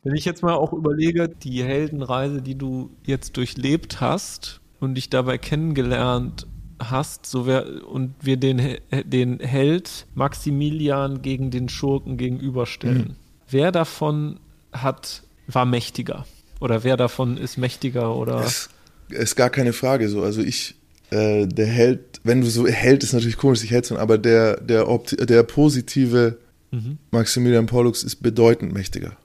Wenn 0.03 0.15
ich 0.15 0.25
jetzt 0.25 0.43
mal 0.43 0.55
auch 0.55 0.73
überlege, 0.73 1.29
die 1.29 1.63
Heldenreise, 1.63 2.41
die 2.41 2.57
du 2.57 2.91
jetzt 3.05 3.37
durchlebt 3.37 4.01
hast 4.01 4.61
und 4.81 4.95
dich 4.95 5.11
dabei 5.11 5.37
kennengelernt 5.37 6.47
hast, 6.81 7.27
so 7.27 7.47
wär, 7.47 7.87
und 7.87 8.15
wir 8.21 8.37
den, 8.37 8.79
den 9.05 9.39
Held 9.39 10.07
Maximilian 10.15 11.23
gegen 11.23 11.51
den 11.51 11.69
Schurken 11.69 12.17
gegenüberstellen. 12.17 13.17
Mhm 13.21 13.26
wer 13.49 13.73
davon 13.73 14.41
hat, 14.73 15.23
war 15.47 15.65
mächtiger? 15.65 16.27
Oder 16.61 16.85
wer 16.85 16.97
davon 16.97 17.37
ist 17.37 17.59
mächtiger 17.59 18.15
oder? 18.15 18.41
Es 18.41 18.69
ist 19.09 19.37
gar 19.37 19.51
keine 19.51 19.73
Frage 19.73 20.09
so. 20.09 20.23
Also 20.23 20.41
ich, 20.43 20.75
äh, 21.11 21.47
der 21.47 21.67
Held, 21.67 22.21
wenn 22.25 22.41
du 22.41 22.49
so 22.49 22.67
Held 22.67 23.03
ist 23.03 23.13
natürlich 23.13 23.37
komisch, 23.37 23.61
sich 23.61 23.71
Held 23.71 23.91
aber 23.93 24.19
der, 24.19 24.61
der, 24.61 24.87
der 24.87 25.43
positive 25.43 26.39
mhm. 26.71 26.99
Maximilian 27.11 27.67
Pollux 27.67 28.03
ist 28.03 28.23
bedeutend 28.23 28.73
mächtiger. 28.73 29.17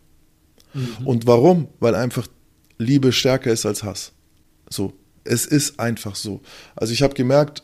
Mhm. 0.73 1.07
Und 1.07 1.27
warum? 1.27 1.67
Weil 1.79 1.95
einfach 1.95 2.27
Liebe 2.77 3.11
stärker 3.11 3.51
ist 3.51 3.65
als 3.65 3.83
Hass. 3.83 4.11
So. 4.69 4.93
Es 5.23 5.45
ist 5.45 5.79
einfach 5.79 6.15
so. 6.15 6.41
Also 6.75 6.93
ich 6.93 7.03
habe 7.03 7.13
gemerkt, 7.13 7.63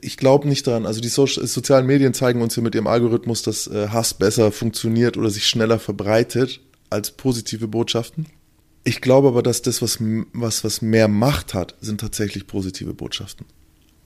ich 0.00 0.16
glaube 0.16 0.48
nicht 0.48 0.66
daran. 0.66 0.86
Also 0.86 1.00
die 1.00 1.08
so 1.08 1.26
sozialen 1.26 1.86
Medien 1.86 2.14
zeigen 2.14 2.42
uns 2.42 2.56
ja 2.56 2.62
mit 2.62 2.74
ihrem 2.74 2.86
Algorithmus, 2.86 3.42
dass 3.42 3.66
äh, 3.66 3.88
Hass 3.88 4.14
besser 4.14 4.52
funktioniert 4.52 5.16
oder 5.16 5.30
sich 5.30 5.46
schneller 5.46 5.78
verbreitet 5.78 6.60
als 6.90 7.12
positive 7.12 7.68
Botschaften. 7.68 8.26
Ich 8.84 9.00
glaube 9.00 9.28
aber, 9.28 9.42
dass 9.42 9.62
das, 9.62 9.82
was, 9.82 9.98
was, 10.32 10.64
was 10.64 10.82
mehr 10.82 11.08
Macht 11.08 11.54
hat, 11.54 11.74
sind 11.80 12.00
tatsächlich 12.00 12.46
positive 12.46 12.94
Botschaften. 12.94 13.46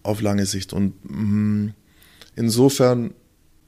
Auf 0.03 0.23
lange 0.23 0.47
Sicht. 0.47 0.73
Und 0.73 0.95
mh, 1.05 1.17
mm, 1.17 1.75
insofern 2.37 3.15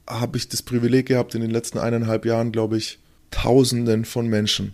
habe 0.07 0.37
ich 0.37 0.49
das 0.49 0.61
Privileg 0.61 1.07
gehabt, 1.07 1.35
in 1.35 1.41
den 1.41 1.51
letzten 1.51 1.77
eineinhalb 1.77 2.25
Jahren, 2.25 2.51
glaube 2.51 2.77
ich, 2.77 2.99
Tausenden 3.31 4.05
von 4.05 4.27
Menschen 4.27 4.73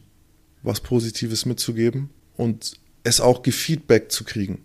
was 0.62 0.82
Positives 0.82 1.46
mitzugeben 1.46 2.10
und 2.36 2.74
es 3.04 3.22
auch 3.22 3.44
gefeedback 3.44 4.12
zu 4.12 4.26
kriegen 4.26 4.60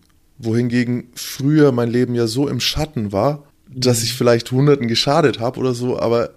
Wohingegen 0.45 1.09
früher 1.15 1.73
mein 1.73 1.91
Leben 1.91 2.15
ja 2.15 2.27
so 2.27 2.49
im 2.49 2.61
Schatten 2.61 3.13
war, 3.13 3.45
dass 3.69 4.03
ich 4.03 4.15
vielleicht 4.15 4.51
Hunderten 4.53 4.89
geschadet 4.89 5.41
habe 5.41 5.59
oder 5.59 5.75
so, 5.75 5.99
aber 5.99 6.31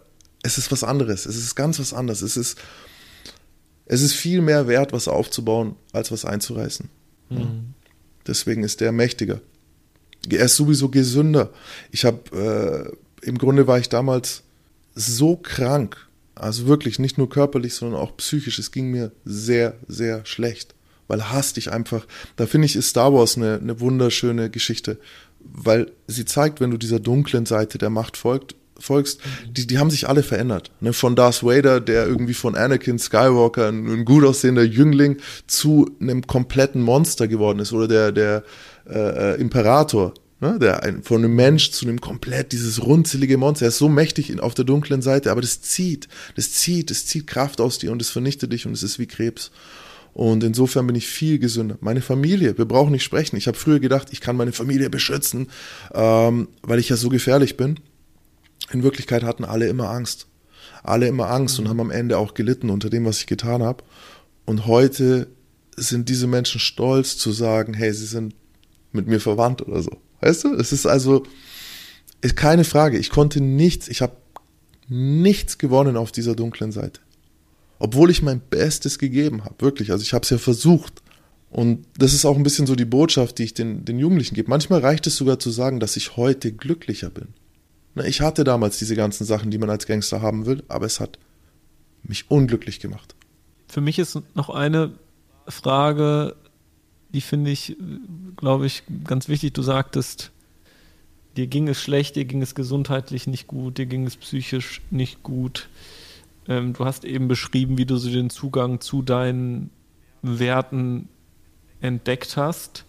es 0.43 0.57
ist 0.57 0.71
was 0.71 0.83
anderes. 0.83 1.25
Es 1.25 1.35
ist 1.35 1.55
ganz 1.55 1.79
was 1.79 1.93
anderes. 1.93 2.21
Es 2.21 2.37
ist, 2.37 2.57
es 3.85 4.01
ist 4.01 4.13
viel 4.13 4.41
mehr 4.41 4.67
wert, 4.67 4.93
was 4.93 5.07
aufzubauen, 5.07 5.75
als 5.91 6.11
was 6.11 6.25
einzureißen. 6.25 6.89
Mhm. 7.29 7.73
Deswegen 8.25 8.63
ist 8.63 8.81
der 8.81 8.91
mächtiger. 8.91 9.41
Er 10.29 10.45
ist 10.45 10.55
sowieso 10.55 10.89
gesünder. 10.89 11.51
Ich 11.91 12.05
habe, 12.05 12.95
äh, 13.23 13.25
im 13.25 13.37
Grunde 13.37 13.67
war 13.67 13.79
ich 13.79 13.89
damals 13.89 14.43
so 14.95 15.37
krank, 15.37 16.07
also 16.35 16.67
wirklich 16.67 16.99
nicht 16.99 17.17
nur 17.17 17.29
körperlich, 17.29 17.75
sondern 17.75 17.99
auch 17.99 18.17
psychisch. 18.17 18.59
Es 18.59 18.71
ging 18.71 18.91
mir 18.91 19.11
sehr, 19.25 19.75
sehr 19.87 20.25
schlecht, 20.25 20.75
weil 21.07 21.29
Hass 21.29 21.53
dich 21.53 21.71
einfach, 21.71 22.05
da 22.35 22.45
finde 22.45 22.65
ich, 22.65 22.75
ist 22.75 22.89
Star 22.89 23.13
Wars 23.13 23.37
eine, 23.37 23.59
eine 23.61 23.79
wunderschöne 23.79 24.49
Geschichte, 24.49 24.99
weil 25.39 25.91
sie 26.07 26.25
zeigt, 26.25 26.59
wenn 26.59 26.71
du 26.71 26.77
dieser 26.77 26.99
dunklen 26.99 27.45
Seite 27.45 27.77
der 27.77 27.89
Macht 27.89 28.17
folgt, 28.17 28.55
folgst, 28.79 29.21
die, 29.49 29.67
die 29.67 29.79
haben 29.79 29.89
sich 29.89 30.07
alle 30.07 30.23
verändert. 30.23 30.71
Ne? 30.81 30.93
Von 30.93 31.15
Darth 31.15 31.43
Vader, 31.43 31.81
der 31.81 32.07
irgendwie 32.07 32.33
von 32.33 32.55
Anakin 32.55 32.99
Skywalker 32.99 33.67
ein, 33.67 33.87
ein 33.87 34.05
gut 34.05 34.23
aussehender 34.23 34.63
Jüngling 34.63 35.17
zu 35.47 35.89
einem 35.99 36.25
kompletten 36.27 36.81
Monster 36.81 37.27
geworden 37.27 37.59
ist 37.59 37.73
oder 37.73 37.87
der, 37.87 38.11
der 38.11 38.43
äh, 38.87 39.33
äh 39.33 39.41
Imperator, 39.41 40.13
Ne, 40.39 40.59
der 40.59 40.83
ein, 40.83 41.01
von 41.01 41.23
einem 41.23 41.35
Mensch 41.35 41.71
zu 41.71 41.87
einem 41.87 41.99
komplett 41.99 42.51
dieses 42.51 42.85
runzelige 42.85 43.39
Monster. 43.39 43.65
Er 43.65 43.69
ist 43.69 43.79
so 43.79 43.89
mächtig 43.89 44.29
in, 44.29 44.39
auf 44.39 44.53
der 44.53 44.65
dunklen 44.65 45.01
Seite, 45.01 45.31
aber 45.31 45.41
das 45.41 45.63
zieht, 45.63 46.07
das 46.35 46.51
zieht, 46.51 46.91
das 46.91 47.07
zieht 47.07 47.25
Kraft 47.25 47.59
aus 47.59 47.79
dir 47.79 47.91
und 47.91 48.03
es 48.03 48.11
vernichtet 48.11 48.53
dich 48.53 48.67
und 48.67 48.73
es 48.73 48.83
ist 48.83 48.99
wie 48.99 49.07
Krebs. 49.07 49.49
Und 50.17 50.43
insofern 50.43 50.87
bin 50.87 50.95
ich 50.95 51.05
viel 51.05 51.37
gesünder. 51.37 51.77
Meine 51.79 52.01
Familie, 52.01 52.57
wir 52.57 52.65
brauchen 52.65 52.91
nicht 52.91 53.03
sprechen. 53.03 53.37
Ich 53.37 53.45
habe 53.45 53.55
früher 53.55 53.79
gedacht, 53.79 54.07
ich 54.09 54.19
kann 54.19 54.35
meine 54.35 54.51
Familie 54.51 54.89
beschützen, 54.89 55.47
ähm, 55.93 56.47
weil 56.63 56.79
ich 56.79 56.89
ja 56.89 56.97
so 56.97 57.09
gefährlich 57.09 57.55
bin. 57.55 57.79
In 58.71 58.81
Wirklichkeit 58.81 59.21
hatten 59.21 59.45
alle 59.45 59.67
immer 59.67 59.91
Angst. 59.91 60.25
Alle 60.81 61.07
immer 61.07 61.29
Angst 61.29 61.59
und 61.59 61.69
haben 61.69 61.79
am 61.79 61.91
Ende 61.91 62.17
auch 62.17 62.33
gelitten 62.33 62.71
unter 62.71 62.89
dem, 62.89 63.05
was 63.05 63.19
ich 63.19 63.27
getan 63.27 63.61
habe. 63.61 63.83
Und 64.45 64.65
heute 64.65 65.27
sind 65.75 66.09
diese 66.09 66.25
Menschen 66.25 66.59
stolz 66.59 67.19
zu 67.19 67.31
sagen, 67.31 67.75
hey, 67.75 67.93
sie 67.93 68.07
sind 68.07 68.33
mit 68.93 69.05
mir 69.05 69.19
verwandt 69.19 69.61
oder 69.61 69.83
so. 69.83 70.01
Weißt 70.21 70.45
du? 70.45 70.55
Es 70.55 70.71
ist 70.71 70.87
also 70.87 71.27
ist 72.21 72.35
keine 72.35 72.63
Frage. 72.63 72.97
Ich 72.97 73.11
konnte 73.11 73.39
nichts, 73.39 73.87
ich 73.87 74.01
habe 74.01 74.17
nichts 74.89 75.59
gewonnen 75.59 75.95
auf 75.95 76.11
dieser 76.11 76.33
dunklen 76.33 76.71
Seite. 76.71 77.01
Obwohl 77.79 78.09
ich 78.09 78.21
mein 78.21 78.39
Bestes 78.39 78.99
gegeben 78.99 79.45
habe, 79.45 79.55
wirklich. 79.59 79.91
Also 79.91 80.03
ich 80.03 80.13
habe 80.13 80.23
es 80.23 80.29
ja 80.29 80.37
versucht. 80.37 81.01
Und 81.49 81.85
das 81.97 82.13
ist 82.13 82.25
auch 82.25 82.35
ein 82.35 82.43
bisschen 82.43 82.67
so 82.67 82.75
die 82.75 82.85
Botschaft, 82.85 83.37
die 83.37 83.43
ich 83.43 83.53
den, 83.53 83.85
den 83.85 83.99
Jugendlichen 83.99 84.35
gebe. 84.35 84.49
Manchmal 84.49 84.81
reicht 84.81 85.07
es 85.07 85.15
sogar 85.15 85.39
zu 85.39 85.49
sagen, 85.49 85.79
dass 85.79 85.95
ich 85.95 86.17
heute 86.17 86.51
glücklicher 86.51 87.09
bin. 87.09 87.29
Ich 88.05 88.21
hatte 88.21 88.43
damals 88.43 88.77
diese 88.77 88.95
ganzen 88.95 89.25
Sachen, 89.25 89.49
die 89.49 89.57
man 89.57 89.69
als 89.69 89.87
Gangster 89.87 90.21
haben 90.21 90.45
will, 90.45 90.63
aber 90.67 90.85
es 90.85 90.99
hat 90.99 91.17
mich 92.03 92.29
unglücklich 92.29 92.79
gemacht. 92.79 93.15
Für 93.67 93.81
mich 93.81 93.97
ist 93.97 94.19
noch 94.35 94.49
eine 94.49 94.93
Frage 95.47 96.35
die 97.09 97.21
finde 97.21 97.51
ich, 97.51 97.75
glaube 98.35 98.65
ich, 98.65 98.83
ganz 99.03 99.27
wichtig. 99.27 99.53
Du 99.53 99.61
sagtest, 99.61 100.31
dir 101.35 101.47
ging 101.47 101.67
es 101.67 101.81
schlecht, 101.81 102.15
dir 102.15 102.25
ging 102.25 102.41
es 102.41 102.55
gesundheitlich 102.55 103.27
nicht 103.27 103.47
gut, 103.47 103.77
dir 103.77 103.85
ging 103.85 104.05
es 104.05 104.17
psychisch 104.17 104.81
nicht 104.91 105.23
gut. 105.23 105.69
Ähm, 106.47 106.73
du 106.73 106.85
hast 106.85 107.05
eben 107.05 107.27
beschrieben, 107.27 107.77
wie 107.77 107.85
du 107.85 107.97
so 107.97 108.09
den 108.09 108.29
Zugang 108.29 108.79
zu 108.81 109.01
deinen 109.01 109.69
Werten 110.21 111.09
entdeckt 111.81 112.37
hast 112.37 112.85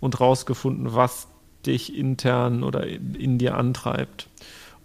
und 0.00 0.20
rausgefunden, 0.20 0.94
was 0.94 1.28
dich 1.64 1.96
intern 1.96 2.64
oder 2.64 2.86
in, 2.86 3.14
in 3.14 3.38
dir 3.38 3.56
antreibt. 3.56 4.28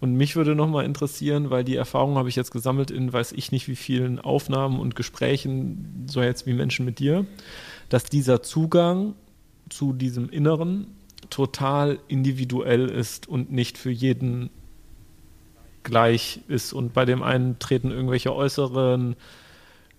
Und 0.00 0.14
mich 0.14 0.36
würde 0.36 0.54
nochmal 0.54 0.84
interessieren, 0.84 1.50
weil 1.50 1.64
die 1.64 1.74
Erfahrung 1.74 2.16
habe 2.16 2.28
ich 2.28 2.36
jetzt 2.36 2.52
gesammelt 2.52 2.92
in 2.92 3.12
weiß 3.12 3.32
ich 3.32 3.50
nicht 3.50 3.66
wie 3.66 3.74
vielen 3.74 4.20
Aufnahmen 4.20 4.78
und 4.78 4.94
Gesprächen, 4.94 6.06
so 6.08 6.22
jetzt 6.22 6.46
wie 6.46 6.52
Menschen 6.52 6.84
mit 6.84 7.00
dir 7.00 7.26
dass 7.88 8.04
dieser 8.04 8.42
Zugang 8.42 9.14
zu 9.68 9.92
diesem 9.92 10.28
Inneren 10.30 10.88
total 11.30 11.98
individuell 12.08 12.88
ist 12.88 13.28
und 13.28 13.52
nicht 13.52 13.78
für 13.78 13.90
jeden 13.90 14.50
gleich 15.88 16.40
ist. 16.46 16.72
Und 16.72 16.94
bei 16.94 17.04
dem 17.04 17.22
einen 17.22 17.58
treten 17.58 17.90
irgendwelche 17.90 18.32
äußeren 18.34 19.16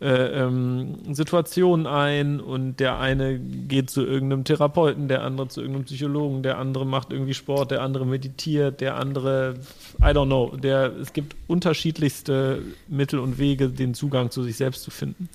äh, 0.01 0.43
ähm, 0.43 1.13
Situationen 1.13 1.85
ein 1.85 2.39
und 2.39 2.79
der 2.79 2.99
eine 2.99 3.37
geht 3.37 3.89
zu 3.89 4.05
irgendeinem 4.05 4.45
Therapeuten, 4.45 5.09
der 5.09 5.23
andere 5.23 5.49
zu 5.49 5.59
irgendeinem 5.59 5.85
Psychologen, 5.85 6.41
der 6.41 6.57
andere 6.57 6.85
macht 6.85 7.11
irgendwie 7.11 7.33
Sport, 7.33 7.71
der 7.71 7.81
andere 7.81 8.05
meditiert, 8.05 8.79
der 8.79 8.95
andere, 8.95 9.55
I 9.99 10.05
don't 10.05 10.27
know, 10.27 10.55
der, 10.55 10.95
es 11.01 11.11
gibt 11.11 11.35
unterschiedlichste 11.47 12.61
Mittel 12.87 13.19
und 13.19 13.39
Wege, 13.39 13.67
den 13.67 13.93
Zugang 13.93 14.31
zu 14.31 14.41
sich 14.43 14.55
selbst 14.55 14.83
zu 14.83 14.91
finden. 14.91 15.27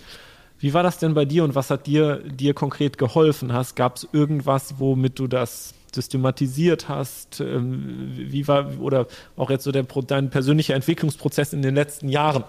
Wie 0.60 0.72
war 0.72 0.82
das 0.82 0.96
denn 0.96 1.12
bei 1.12 1.26
dir 1.26 1.44
und 1.44 1.54
was 1.54 1.68
hat 1.68 1.86
dir, 1.86 2.20
dir 2.20 2.54
konkret 2.54 2.96
geholfen? 2.96 3.52
Gab 3.74 3.96
es 3.96 4.08
irgendwas, 4.12 4.76
womit 4.78 5.18
du 5.18 5.26
das 5.26 5.74
systematisiert 5.94 6.88
hast? 6.88 7.40
Ähm, 7.40 8.12
wie 8.14 8.46
war, 8.48 8.78
oder 8.80 9.06
auch 9.36 9.50
jetzt 9.50 9.64
so 9.64 9.72
der, 9.72 9.84
dein 10.06 10.30
persönlicher 10.30 10.74
Entwicklungsprozess 10.74 11.52
in 11.52 11.62
den 11.62 11.74
letzten 11.74 12.08
Jahren? 12.08 12.44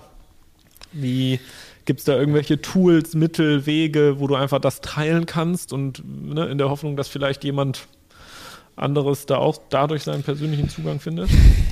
Wie 0.92 1.40
gibt 1.86 2.00
es 2.00 2.06
da 2.06 2.18
irgendwelche 2.18 2.62
Tools, 2.62 3.14
Mittel, 3.14 3.66
Wege, 3.66 4.20
wo 4.20 4.28
du 4.28 4.36
einfach 4.36 4.60
das 4.60 4.82
teilen 4.82 5.26
kannst 5.26 5.72
und 5.72 6.04
ne, 6.06 6.46
in 6.48 6.58
der 6.58 6.70
Hoffnung, 6.70 6.96
dass 6.98 7.08
vielleicht 7.08 7.44
jemand 7.44 7.88
anderes 8.76 9.26
da 9.26 9.38
auch 9.38 9.58
dadurch 9.70 10.04
seinen 10.04 10.24
persönlichen 10.24 10.70
Zugang 10.70 11.00
findet? 11.00 11.30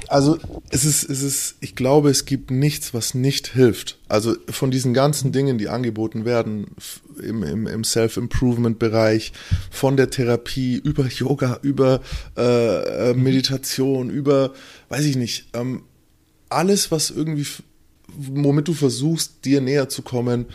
Also 0.07 0.37
es 0.69 0.85
ist, 0.85 1.09
es 1.09 1.21
ist, 1.21 1.55
ich 1.59 1.75
glaube, 1.75 2.09
es 2.09 2.25
gibt 2.25 2.51
nichts, 2.51 2.93
was 2.93 3.13
nicht 3.13 3.47
hilft. 3.47 3.97
Also 4.07 4.35
von 4.49 4.71
diesen 4.71 4.93
ganzen 4.93 5.31
Dingen, 5.31 5.57
die 5.57 5.67
angeboten 5.67 6.23
werden 6.23 6.67
im, 7.21 7.43
im, 7.43 7.67
im 7.67 7.83
Self-Improvement-Bereich, 7.83 9.33
von 9.71 9.97
der 9.97 10.09
Therapie 10.09 10.75
über 10.75 11.05
Yoga, 11.07 11.59
über 11.61 12.01
äh, 12.37 13.11
äh 13.11 13.13
Meditation, 13.13 14.09
über, 14.09 14.53
weiß 14.89 15.05
ich 15.05 15.15
nicht, 15.15 15.49
ähm, 15.53 15.83
alles, 16.49 16.91
was 16.91 17.09
irgendwie, 17.09 17.45
womit 18.07 18.67
du 18.67 18.73
versuchst, 18.73 19.45
dir 19.45 19.61
näher 19.61 19.89
zu 19.89 20.01
kommen, 20.01 20.45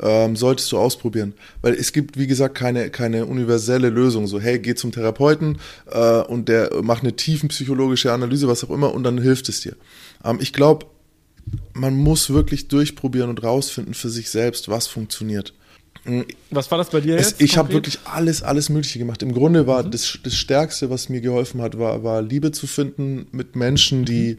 ähm, 0.00 0.36
solltest 0.36 0.70
du 0.72 0.78
ausprobieren. 0.78 1.34
Weil 1.60 1.74
es 1.74 1.92
gibt, 1.92 2.18
wie 2.18 2.26
gesagt, 2.26 2.54
keine, 2.54 2.90
keine 2.90 3.26
universelle 3.26 3.90
Lösung. 3.90 4.26
So, 4.26 4.40
hey, 4.40 4.58
geh 4.58 4.74
zum 4.74 4.92
Therapeuten 4.92 5.58
äh, 5.90 6.20
und 6.22 6.48
der 6.48 6.82
macht 6.82 7.02
eine 7.02 7.16
tiefenpsychologische 7.16 8.12
Analyse, 8.12 8.48
was 8.48 8.64
auch 8.64 8.70
immer, 8.70 8.94
und 8.94 9.02
dann 9.02 9.18
hilft 9.18 9.48
es 9.48 9.60
dir. 9.60 9.76
Ähm, 10.24 10.38
ich 10.40 10.52
glaube, 10.52 10.86
man 11.72 11.96
muss 11.96 12.30
wirklich 12.30 12.68
durchprobieren 12.68 13.30
und 13.30 13.42
rausfinden 13.42 13.94
für 13.94 14.10
sich 14.10 14.30
selbst, 14.30 14.68
was 14.68 14.86
funktioniert. 14.86 15.54
Was 16.50 16.70
war 16.70 16.78
das 16.78 16.90
bei 16.90 17.00
dir 17.00 17.16
jetzt? 17.16 17.34
Es, 17.34 17.40
ich 17.40 17.56
habe 17.56 17.72
wirklich 17.72 17.98
alles, 18.04 18.42
alles 18.42 18.68
Mögliche 18.68 18.98
gemacht. 18.98 19.22
Im 19.22 19.32
Grunde 19.32 19.66
war 19.66 19.82
mhm. 19.82 19.90
das, 19.90 20.18
das 20.22 20.34
Stärkste, 20.34 20.90
was 20.90 21.08
mir 21.08 21.20
geholfen 21.20 21.60
hat, 21.60 21.78
war, 21.78 22.02
war 22.02 22.22
Liebe 22.22 22.52
zu 22.52 22.66
finden 22.66 23.26
mit 23.32 23.56
Menschen, 23.56 24.04
die, 24.04 24.38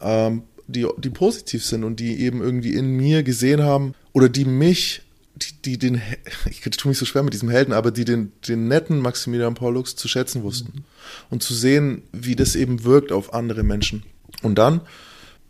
ähm, 0.00 0.42
die, 0.66 0.86
die 0.98 1.10
positiv 1.10 1.64
sind 1.64 1.84
und 1.84 2.00
die 2.00 2.20
eben 2.20 2.40
irgendwie 2.40 2.74
in 2.74 2.96
mir 2.96 3.22
gesehen 3.22 3.62
haben, 3.62 3.94
oder 4.12 4.28
die 4.28 4.44
mich, 4.44 5.02
die, 5.34 5.52
die 5.64 5.78
den, 5.78 6.00
ich 6.50 6.60
tue 6.60 6.90
mich 6.90 6.98
so 6.98 7.04
schwer 7.04 7.22
mit 7.22 7.34
diesem 7.34 7.50
Helden, 7.50 7.72
aber 7.72 7.90
die 7.90 8.04
den, 8.04 8.32
den 8.46 8.68
netten 8.68 9.00
Maximilian 9.00 9.54
Pollux 9.54 9.96
zu 9.96 10.06
schätzen 10.06 10.42
wussten 10.42 10.72
mhm. 10.74 10.84
und 11.30 11.42
zu 11.42 11.54
sehen, 11.54 12.02
wie 12.12 12.36
das 12.36 12.54
eben 12.54 12.84
wirkt 12.84 13.10
auf 13.10 13.34
andere 13.34 13.62
Menschen. 13.62 14.04
Und 14.42 14.56
dann 14.58 14.80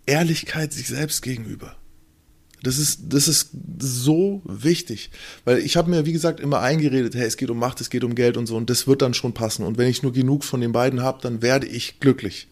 Ehrlichkeit 0.06 0.72
sich 0.72 0.88
selbst 0.88 1.22
gegenüber. 1.22 1.76
Das 2.62 2.78
ist, 2.78 3.00
das 3.08 3.26
ist 3.26 3.50
so 3.78 4.42
wichtig, 4.44 5.10
weil 5.44 5.58
ich 5.58 5.76
habe 5.76 5.90
mir, 5.90 6.04
wie 6.04 6.12
gesagt, 6.12 6.40
immer 6.40 6.60
eingeredet, 6.60 7.14
hey, 7.14 7.26
es 7.26 7.36
geht 7.36 7.50
um 7.50 7.58
Macht, 7.58 7.80
es 7.80 7.88
geht 7.88 8.04
um 8.04 8.14
Geld 8.14 8.36
und 8.36 8.46
so, 8.46 8.56
und 8.56 8.68
das 8.68 8.86
wird 8.86 9.02
dann 9.02 9.14
schon 9.14 9.32
passen. 9.32 9.64
Und 9.64 9.78
wenn 9.78 9.88
ich 9.88 10.02
nur 10.02 10.12
genug 10.12 10.44
von 10.44 10.60
den 10.60 10.72
beiden 10.72 11.02
habe, 11.02 11.20
dann 11.22 11.40
werde 11.40 11.66
ich 11.66 12.00
glücklich. 12.00 12.48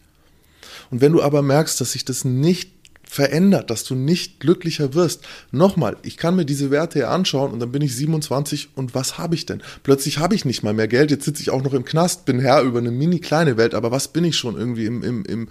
Und 0.89 1.01
wenn 1.01 1.11
du 1.11 1.21
aber 1.21 1.41
merkst, 1.41 1.79
dass 1.79 1.91
sich 1.91 2.05
das 2.05 2.25
nicht 2.25 2.71
verändert, 3.09 3.71
dass 3.71 3.85
du 3.85 3.95
nicht 3.95 4.39
glücklicher 4.39 4.93
wirst. 4.93 5.23
Nochmal, 5.51 5.97
ich 6.03 6.15
kann 6.15 6.35
mir 6.35 6.45
diese 6.45 6.69
Werte 6.69 6.99
hier 6.99 7.09
anschauen 7.09 7.51
und 7.51 7.59
dann 7.59 7.71
bin 7.71 7.81
ich 7.81 7.95
27 7.95 8.69
und 8.75 8.93
was 8.93 9.17
habe 9.17 9.33
ich 9.33 9.47
denn? 9.47 9.63
Plötzlich 9.81 10.19
habe 10.19 10.35
ich 10.35 10.45
nicht 10.45 10.61
mal 10.61 10.75
mehr 10.75 10.87
Geld, 10.87 11.09
jetzt 11.09 11.25
sitze 11.25 11.41
ich 11.41 11.49
auch 11.49 11.63
noch 11.63 11.73
im 11.73 11.85
Knast, 11.85 12.25
bin 12.25 12.39
Herr 12.39 12.61
über 12.61 12.77
eine 12.77 12.91
mini 12.91 13.19
kleine 13.19 13.57
Welt, 13.57 13.73
aber 13.73 13.89
was 13.89 14.09
bin 14.09 14.25
ich 14.25 14.37
schon 14.37 14.55
irgendwie 14.55 14.85
im, 14.85 15.01
im, 15.01 15.25
im, 15.25 15.47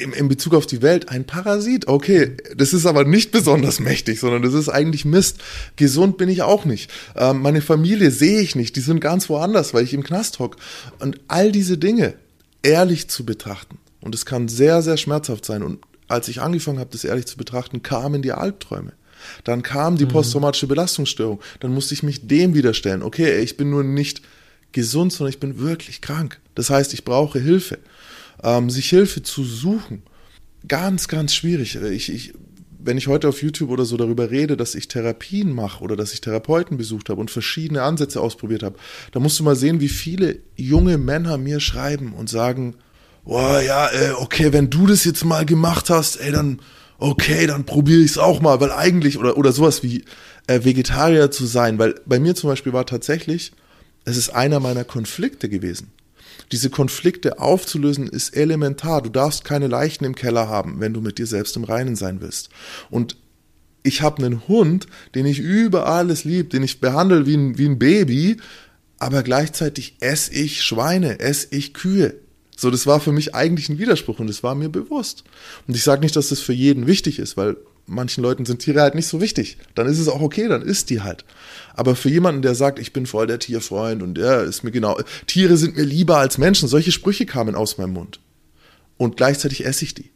im, 0.00 0.12
im 0.12 0.28
Bezug 0.28 0.54
auf 0.54 0.66
die 0.66 0.82
Welt? 0.82 1.08
Ein 1.08 1.24
Parasit, 1.24 1.88
okay, 1.88 2.36
das 2.56 2.72
ist 2.72 2.86
aber 2.86 3.04
nicht 3.04 3.30
besonders 3.30 3.80
mächtig, 3.80 4.20
sondern 4.20 4.42
das 4.42 4.54
ist 4.54 4.68
eigentlich 4.68 5.04
Mist. 5.04 5.38
Gesund 5.76 6.16
bin 6.16 6.28
ich 6.28 6.42
auch 6.42 6.64
nicht. 6.64 6.90
Ähm, 7.14 7.42
meine 7.42 7.60
Familie 7.60 8.10
sehe 8.10 8.40
ich 8.40 8.56
nicht, 8.56 8.76
die 8.76 8.80
sind 8.80 9.00
ganz 9.00 9.28
woanders, 9.28 9.74
weil 9.74 9.84
ich 9.84 9.94
im 9.94 10.02
Knast 10.02 10.38
hock. 10.38 10.56
Und 10.98 11.20
all 11.28 11.52
diese 11.52 11.78
Dinge 11.78 12.14
ehrlich 12.62 13.08
zu 13.08 13.24
betrachten. 13.24 13.78
Und 14.00 14.14
es 14.14 14.26
kann 14.26 14.48
sehr, 14.48 14.82
sehr 14.82 14.96
schmerzhaft 14.96 15.44
sein. 15.44 15.62
Und 15.62 15.80
als 16.08 16.28
ich 16.28 16.40
angefangen 16.40 16.78
habe, 16.78 16.90
das 16.90 17.04
ehrlich 17.04 17.26
zu 17.26 17.36
betrachten, 17.36 17.82
kamen 17.82 18.22
die 18.22 18.32
Albträume. 18.32 18.92
Dann 19.44 19.62
kam 19.62 19.96
die 19.96 20.04
mhm. 20.04 20.10
posttraumatische 20.10 20.66
Belastungsstörung. 20.66 21.40
Dann 21.60 21.72
musste 21.72 21.94
ich 21.94 22.02
mich 22.02 22.26
dem 22.26 22.54
widerstellen. 22.54 23.02
Okay, 23.02 23.40
ich 23.40 23.56
bin 23.56 23.70
nur 23.70 23.84
nicht 23.84 24.22
gesund, 24.72 25.12
sondern 25.12 25.30
ich 25.30 25.40
bin 25.40 25.60
wirklich 25.60 26.00
krank. 26.00 26.40
Das 26.54 26.70
heißt, 26.70 26.92
ich 26.94 27.04
brauche 27.04 27.38
Hilfe. 27.38 27.78
Ähm, 28.42 28.70
sich 28.70 28.88
Hilfe 28.88 29.22
zu 29.22 29.44
suchen, 29.44 30.02
ganz, 30.66 31.08
ganz 31.08 31.34
schwierig. 31.34 31.76
Ich, 31.76 32.12
ich, 32.12 32.34
wenn 32.78 32.98
ich 32.98 33.06
heute 33.06 33.28
auf 33.28 33.42
YouTube 33.42 33.70
oder 33.70 33.84
so 33.84 33.96
darüber 33.96 34.30
rede, 34.30 34.56
dass 34.56 34.74
ich 34.74 34.88
Therapien 34.88 35.52
mache 35.52 35.82
oder 35.82 35.96
dass 35.96 36.12
ich 36.12 36.20
Therapeuten 36.20 36.76
besucht 36.76 37.08
habe 37.08 37.20
und 37.20 37.30
verschiedene 37.30 37.82
Ansätze 37.82 38.20
ausprobiert 38.20 38.62
habe, 38.62 38.76
da 39.12 39.20
musst 39.20 39.38
du 39.38 39.44
mal 39.44 39.56
sehen, 39.56 39.80
wie 39.80 39.88
viele 39.88 40.38
junge 40.56 40.98
Männer 40.98 41.38
mir 41.38 41.60
schreiben 41.60 42.12
und 42.12 42.28
sagen, 42.28 42.76
oh 43.24 43.58
ja, 43.64 43.88
äh, 43.90 44.12
okay, 44.18 44.52
wenn 44.52 44.70
du 44.70 44.86
das 44.86 45.04
jetzt 45.04 45.24
mal 45.24 45.46
gemacht 45.46 45.90
hast, 45.90 46.16
ey, 46.16 46.32
dann 46.32 46.60
okay, 46.98 47.46
dann 47.46 47.64
probiere 47.64 48.00
ich 48.00 48.12
es 48.12 48.18
auch 48.18 48.40
mal, 48.40 48.60
weil 48.60 48.70
eigentlich 48.70 49.18
oder 49.18 49.36
oder 49.36 49.52
sowas 49.52 49.82
wie 49.82 50.04
äh, 50.46 50.64
Vegetarier 50.64 51.30
zu 51.30 51.46
sein, 51.46 51.78
weil 51.78 51.94
bei 52.06 52.20
mir 52.20 52.34
zum 52.34 52.50
Beispiel 52.50 52.72
war 52.72 52.86
tatsächlich, 52.86 53.52
es 54.04 54.16
ist 54.16 54.30
einer 54.30 54.60
meiner 54.60 54.84
Konflikte 54.84 55.48
gewesen. 55.48 55.90
Diese 56.52 56.70
Konflikte 56.70 57.38
aufzulösen 57.38 58.06
ist 58.06 58.36
elementar. 58.36 59.02
Du 59.02 59.08
darfst 59.08 59.44
keine 59.44 59.68
Leichen 59.68 60.04
im 60.04 60.14
Keller 60.14 60.48
haben, 60.48 60.80
wenn 60.80 60.92
du 60.92 61.00
mit 61.00 61.18
dir 61.18 61.26
selbst 61.26 61.56
im 61.56 61.64
Reinen 61.64 61.96
sein 61.96 62.20
willst. 62.20 62.50
Und 62.90 63.16
ich 63.82 64.02
habe 64.02 64.24
einen 64.24 64.46
Hund, 64.46 64.86
den 65.14 65.26
ich 65.26 65.38
über 65.38 65.86
alles 65.86 66.24
lieb, 66.24 66.50
den 66.50 66.62
ich 66.62 66.80
behandle 66.80 67.26
wie 67.26 67.36
ein, 67.36 67.58
wie 67.58 67.66
ein 67.66 67.78
Baby, 67.78 68.36
aber 68.98 69.22
gleichzeitig 69.22 69.96
esse 70.00 70.32
ich 70.34 70.62
Schweine, 70.62 71.18
esse 71.18 71.48
ich 71.50 71.74
Kühe. 71.74 72.14
So, 72.56 72.70
das 72.70 72.86
war 72.86 73.00
für 73.00 73.10
mich 73.10 73.34
eigentlich 73.34 73.68
ein 73.68 73.78
Widerspruch 73.78 74.20
und 74.20 74.28
das 74.28 74.44
war 74.44 74.54
mir 74.54 74.68
bewusst. 74.68 75.24
Und 75.66 75.74
ich 75.74 75.82
sage 75.82 76.02
nicht, 76.02 76.14
dass 76.14 76.28
das 76.28 76.40
für 76.40 76.52
jeden 76.52 76.86
wichtig 76.86 77.18
ist, 77.18 77.36
weil 77.36 77.56
manchen 77.86 78.22
Leuten 78.22 78.44
sind 78.44 78.60
Tiere 78.60 78.80
halt 78.80 78.94
nicht 78.94 79.06
so 79.06 79.20
wichtig. 79.20 79.58
Dann 79.74 79.86
ist 79.86 79.98
es 79.98 80.08
auch 80.08 80.20
okay, 80.20 80.48
dann 80.48 80.62
ist 80.62 80.90
die 80.90 81.02
halt. 81.02 81.24
Aber 81.74 81.96
für 81.96 82.08
jemanden, 82.08 82.42
der 82.42 82.54
sagt, 82.54 82.78
ich 82.78 82.92
bin 82.92 83.06
voll 83.06 83.26
der 83.26 83.38
Tierfreund 83.38 84.02
und 84.02 84.14
der 84.14 84.42
ist 84.42 84.62
mir 84.62 84.70
genau, 84.70 84.98
Tiere 85.26 85.56
sind 85.56 85.76
mir 85.76 85.84
lieber 85.84 86.18
als 86.18 86.38
Menschen, 86.38 86.68
solche 86.68 86.92
Sprüche 86.92 87.26
kamen 87.26 87.54
aus 87.54 87.78
meinem 87.78 87.94
Mund. 87.94 88.20
Und 88.96 89.16
gleichzeitig 89.16 89.64
esse 89.64 89.84
ich 89.84 89.94
die. 89.94 90.10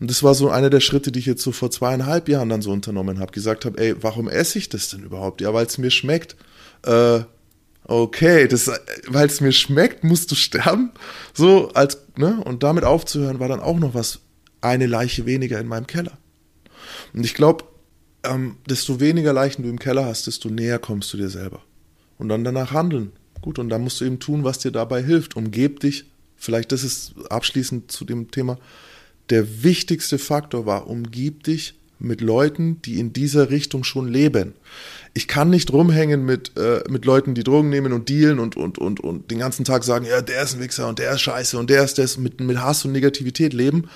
Und 0.00 0.10
das 0.10 0.22
war 0.22 0.34
so 0.34 0.50
einer 0.50 0.70
der 0.70 0.80
Schritte, 0.80 1.12
die 1.12 1.18
ich 1.18 1.26
jetzt 1.26 1.42
so 1.42 1.52
vor 1.52 1.70
zweieinhalb 1.70 2.28
Jahren 2.28 2.48
dann 2.48 2.62
so 2.62 2.72
unternommen 2.72 3.18
habe. 3.20 3.32
Gesagt 3.32 3.66
habe, 3.66 3.78
ey, 3.78 3.94
warum 4.02 4.28
esse 4.28 4.58
ich 4.58 4.70
das 4.70 4.88
denn 4.88 5.04
überhaupt? 5.04 5.42
Ja, 5.42 5.52
weil 5.52 5.66
es 5.66 5.76
mir 5.76 5.90
schmeckt. 5.90 6.36
Äh, 6.86 7.20
okay, 7.84 8.48
das, 8.48 8.70
weil 9.06 9.26
es 9.26 9.42
mir 9.42 9.52
schmeckt, 9.52 10.02
musst 10.02 10.30
du 10.30 10.34
sterben. 10.34 10.90
So 11.34 11.68
als, 11.74 11.98
ne? 12.16 12.42
Und 12.42 12.62
damit 12.62 12.84
aufzuhören, 12.84 13.40
war 13.40 13.48
dann 13.48 13.60
auch 13.60 13.78
noch 13.78 13.92
was, 13.92 14.20
eine 14.62 14.86
Leiche 14.86 15.26
weniger 15.26 15.60
in 15.60 15.66
meinem 15.66 15.86
Keller. 15.86 16.12
Und 17.12 17.24
ich 17.24 17.34
glaube, 17.34 17.64
ähm, 18.22 18.56
desto 18.68 19.00
weniger 19.00 19.32
Leichen 19.32 19.62
du 19.62 19.68
im 19.68 19.78
Keller 19.78 20.04
hast, 20.04 20.26
desto 20.26 20.48
näher 20.48 20.78
kommst 20.78 21.12
du 21.12 21.16
dir 21.16 21.30
selber. 21.30 21.62
Und 22.18 22.28
dann 22.28 22.44
danach 22.44 22.72
handeln. 22.72 23.12
Gut, 23.40 23.58
und 23.58 23.70
dann 23.70 23.82
musst 23.82 24.00
du 24.00 24.04
eben 24.04 24.18
tun, 24.18 24.44
was 24.44 24.58
dir 24.58 24.70
dabei 24.70 25.02
hilft. 25.02 25.36
Umgeb 25.36 25.80
dich, 25.80 26.04
vielleicht 26.36 26.72
das 26.72 26.84
ist 26.84 27.14
abschließend 27.30 27.90
zu 27.90 28.04
dem 28.04 28.30
Thema, 28.30 28.58
der 29.30 29.62
wichtigste 29.62 30.18
Faktor 30.18 30.66
war, 30.66 30.88
umgib 30.88 31.44
dich 31.44 31.74
mit 31.98 32.20
Leuten, 32.20 32.80
die 32.82 32.98
in 32.98 33.12
dieser 33.12 33.50
Richtung 33.50 33.84
schon 33.84 34.08
leben. 34.08 34.54
Ich 35.14 35.28
kann 35.28 35.50
nicht 35.50 35.72
rumhängen 35.72 36.24
mit, 36.24 36.56
äh, 36.56 36.82
mit 36.88 37.04
Leuten, 37.04 37.34
die 37.34 37.44
Drogen 37.44 37.68
nehmen 37.68 37.92
und 37.92 38.08
dealen 38.08 38.38
und, 38.38 38.56
und, 38.56 38.78
und, 38.78 39.00
und 39.00 39.30
den 39.30 39.38
ganzen 39.38 39.64
Tag 39.64 39.84
sagen, 39.84 40.06
ja, 40.06 40.22
der 40.22 40.42
ist 40.42 40.54
ein 40.54 40.60
Wichser 40.60 40.88
und 40.88 40.98
der 40.98 41.12
ist 41.12 41.20
scheiße 41.20 41.58
und 41.58 41.68
der 41.70 41.84
ist 41.84 41.98
das, 41.98 42.16
mit, 42.16 42.40
mit 42.40 42.58
Hass 42.58 42.84
und 42.84 42.92
Negativität 42.92 43.52
leben. 43.52 43.88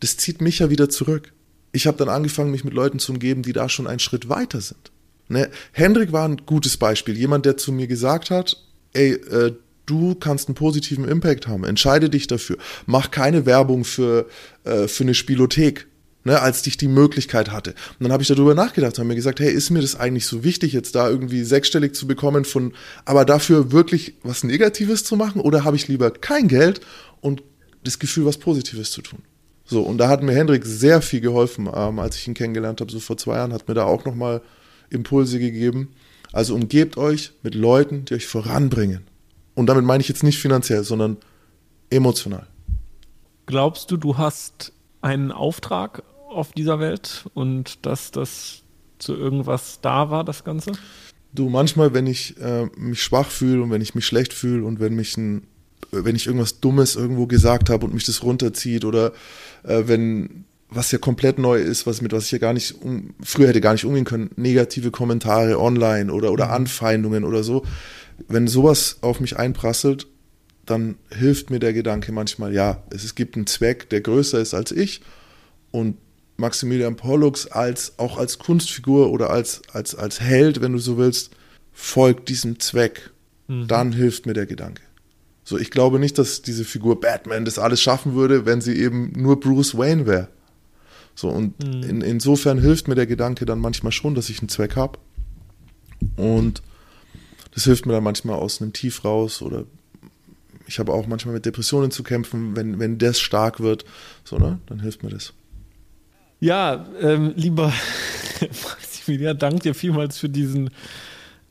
Das 0.00 0.16
zieht 0.16 0.40
mich 0.40 0.58
ja 0.58 0.68
wieder 0.68 0.88
zurück 0.88 1.32
ich 1.78 1.86
habe 1.86 1.96
dann 1.96 2.08
angefangen, 2.08 2.50
mich 2.50 2.64
mit 2.64 2.74
Leuten 2.74 2.98
zu 2.98 3.12
umgeben, 3.12 3.42
die 3.42 3.52
da 3.52 3.68
schon 3.68 3.86
einen 3.86 4.00
Schritt 4.00 4.28
weiter 4.28 4.60
sind. 4.60 4.90
Ne? 5.28 5.48
Hendrik 5.70 6.10
war 6.12 6.28
ein 6.28 6.38
gutes 6.44 6.76
Beispiel. 6.76 7.16
Jemand, 7.16 7.46
der 7.46 7.56
zu 7.56 7.70
mir 7.72 7.86
gesagt 7.86 8.30
hat, 8.30 8.56
ey, 8.94 9.12
äh, 9.12 9.52
du 9.86 10.16
kannst 10.16 10.48
einen 10.48 10.56
positiven 10.56 11.06
Impact 11.06 11.46
haben. 11.46 11.62
Entscheide 11.62 12.10
dich 12.10 12.26
dafür. 12.26 12.56
Mach 12.86 13.12
keine 13.12 13.46
Werbung 13.46 13.84
für, 13.84 14.26
äh, 14.64 14.88
für 14.88 15.04
eine 15.04 15.14
Spielothek, 15.14 15.86
ne, 16.24 16.40
als 16.42 16.66
ich 16.66 16.76
die 16.78 16.88
Möglichkeit 16.88 17.52
hatte. 17.52 17.70
Und 17.70 18.04
dann 18.04 18.12
habe 18.12 18.24
ich 18.24 18.28
darüber 18.28 18.56
nachgedacht, 18.56 18.98
habe 18.98 19.06
mir 19.06 19.14
gesagt, 19.14 19.38
hey, 19.38 19.52
ist 19.52 19.70
mir 19.70 19.80
das 19.80 19.94
eigentlich 19.94 20.26
so 20.26 20.42
wichtig, 20.42 20.72
jetzt 20.72 20.96
da 20.96 21.08
irgendwie 21.08 21.44
sechsstellig 21.44 21.94
zu 21.94 22.08
bekommen 22.08 22.44
von, 22.44 22.74
aber 23.04 23.24
dafür 23.24 23.70
wirklich 23.70 24.14
was 24.24 24.42
Negatives 24.42 25.04
zu 25.04 25.14
machen? 25.14 25.40
Oder 25.40 25.62
habe 25.62 25.76
ich 25.76 25.86
lieber 25.86 26.10
kein 26.10 26.48
Geld 26.48 26.80
und 27.20 27.44
das 27.84 28.00
Gefühl, 28.00 28.24
was 28.24 28.38
Positives 28.38 28.90
zu 28.90 29.00
tun? 29.02 29.22
So, 29.70 29.82
und 29.82 29.98
da 29.98 30.08
hat 30.08 30.22
mir 30.22 30.32
Hendrik 30.32 30.64
sehr 30.64 31.02
viel 31.02 31.20
geholfen, 31.20 31.68
ähm, 31.72 31.98
als 31.98 32.16
ich 32.16 32.26
ihn 32.26 32.32
kennengelernt 32.32 32.80
habe, 32.80 32.90
so 32.90 33.00
vor 33.00 33.18
zwei 33.18 33.36
Jahren, 33.36 33.52
hat 33.52 33.68
mir 33.68 33.74
da 33.74 33.84
auch 33.84 34.06
nochmal 34.06 34.40
Impulse 34.88 35.38
gegeben. 35.38 35.90
Also 36.32 36.54
umgebt 36.54 36.96
euch 36.96 37.32
mit 37.42 37.54
Leuten, 37.54 38.06
die 38.06 38.14
euch 38.14 38.26
voranbringen. 38.26 39.06
Und 39.54 39.66
damit 39.66 39.84
meine 39.84 40.00
ich 40.00 40.08
jetzt 40.08 40.22
nicht 40.22 40.38
finanziell, 40.38 40.84
sondern 40.84 41.18
emotional. 41.90 42.46
Glaubst 43.44 43.90
du, 43.90 43.98
du 43.98 44.16
hast 44.16 44.72
einen 45.02 45.32
Auftrag 45.32 46.02
auf 46.30 46.52
dieser 46.52 46.80
Welt 46.80 47.26
und 47.34 47.84
dass 47.84 48.10
das 48.10 48.62
zu 48.98 49.14
irgendwas 49.14 49.80
da 49.82 50.10
war, 50.10 50.24
das 50.24 50.44
Ganze? 50.44 50.72
Du, 51.32 51.50
manchmal, 51.50 51.92
wenn 51.92 52.06
ich 52.06 52.40
äh, 52.40 52.66
mich 52.76 53.02
schwach 53.02 53.28
fühle 53.28 53.62
und 53.62 53.70
wenn 53.70 53.82
ich 53.82 53.94
mich 53.94 54.06
schlecht 54.06 54.32
fühle 54.32 54.64
und 54.64 54.80
wenn 54.80 54.94
mich 54.94 55.16
ein 55.18 55.46
wenn 55.90 56.16
ich 56.16 56.26
irgendwas 56.26 56.60
Dummes 56.60 56.96
irgendwo 56.96 57.26
gesagt 57.26 57.70
habe 57.70 57.86
und 57.86 57.94
mich 57.94 58.04
das 58.04 58.22
runterzieht 58.22 58.84
oder 58.84 59.12
äh, 59.64 59.84
wenn 59.86 60.44
was 60.70 60.92
ja 60.92 60.98
komplett 60.98 61.38
neu 61.38 61.58
ist, 61.58 61.86
was 61.86 62.02
mit 62.02 62.12
was 62.12 62.26
ich 62.26 62.32
ja 62.32 62.38
gar 62.38 62.52
nicht 62.52 62.82
um, 62.82 63.14
früher 63.22 63.48
hätte 63.48 63.60
gar 63.60 63.72
nicht 63.72 63.86
umgehen 63.86 64.04
können, 64.04 64.30
negative 64.36 64.90
Kommentare 64.90 65.58
online 65.58 66.12
oder 66.12 66.32
oder 66.32 66.46
mhm. 66.46 66.52
Anfeindungen 66.52 67.24
oder 67.24 67.42
so. 67.42 67.64
Wenn 68.28 68.48
sowas 68.48 68.98
auf 69.00 69.20
mich 69.20 69.38
einprasselt, 69.38 70.06
dann 70.66 70.96
hilft 71.10 71.50
mir 71.50 71.60
der 71.60 71.72
Gedanke 71.72 72.12
manchmal, 72.12 72.52
ja, 72.52 72.82
es, 72.90 73.04
es 73.04 73.14
gibt 73.14 73.36
einen 73.36 73.46
Zweck, 73.46 73.88
der 73.88 74.02
größer 74.02 74.40
ist 74.40 74.54
als 74.54 74.72
ich 74.72 75.00
und 75.70 75.96
Maximilian 76.36 76.96
Pollux 76.96 77.46
als 77.46 77.98
auch 77.98 78.18
als 78.18 78.38
Kunstfigur 78.38 79.10
oder 79.10 79.30
als 79.30 79.62
als 79.72 79.94
als 79.94 80.20
Held, 80.20 80.60
wenn 80.60 80.72
du 80.72 80.78
so 80.78 80.98
willst, 80.98 81.30
folgt 81.72 82.28
diesem 82.28 82.60
Zweck. 82.60 83.10
Mhm. 83.48 83.66
Dann 83.66 83.92
hilft 83.92 84.26
mir 84.26 84.34
der 84.34 84.46
Gedanke. 84.46 84.82
So, 85.48 85.56
ich 85.56 85.70
glaube 85.70 85.98
nicht, 85.98 86.18
dass 86.18 86.42
diese 86.42 86.62
Figur 86.62 87.00
Batman 87.00 87.46
das 87.46 87.58
alles 87.58 87.80
schaffen 87.80 88.12
würde, 88.12 88.44
wenn 88.44 88.60
sie 88.60 88.76
eben 88.76 89.12
nur 89.16 89.40
Bruce 89.40 89.78
Wayne 89.78 90.04
wäre. 90.04 90.28
So, 91.14 91.30
und 91.30 91.58
mhm. 91.64 91.82
in, 91.84 92.00
insofern 92.02 92.58
hilft 92.58 92.86
mir 92.86 92.96
der 92.96 93.06
Gedanke 93.06 93.46
dann 93.46 93.58
manchmal 93.58 93.92
schon, 93.92 94.14
dass 94.14 94.28
ich 94.28 94.40
einen 94.40 94.50
Zweck 94.50 94.76
habe. 94.76 94.98
Und 96.18 96.60
das 97.54 97.64
hilft 97.64 97.86
mir 97.86 97.94
dann 97.94 98.04
manchmal 98.04 98.36
aus 98.36 98.60
einem 98.60 98.74
Tief 98.74 99.06
raus 99.06 99.40
oder 99.40 99.64
ich 100.66 100.78
habe 100.78 100.92
auch 100.92 101.06
manchmal 101.06 101.36
mit 101.36 101.46
Depressionen 101.46 101.90
zu 101.90 102.02
kämpfen, 102.02 102.54
wenn, 102.54 102.78
wenn 102.78 102.98
das 102.98 103.18
stark 103.18 103.58
wird, 103.60 103.86
so, 104.24 104.36
ne, 104.36 104.58
dann 104.66 104.80
hilft 104.80 105.02
mir 105.02 105.08
das. 105.08 105.32
Ja, 106.40 106.86
ähm, 107.00 107.32
lieber 107.36 107.72
Maximilian, 108.40 109.38
danke 109.38 109.60
dir 109.60 109.74
vielmals 109.74 110.18
für 110.18 110.28
diesen 110.28 110.68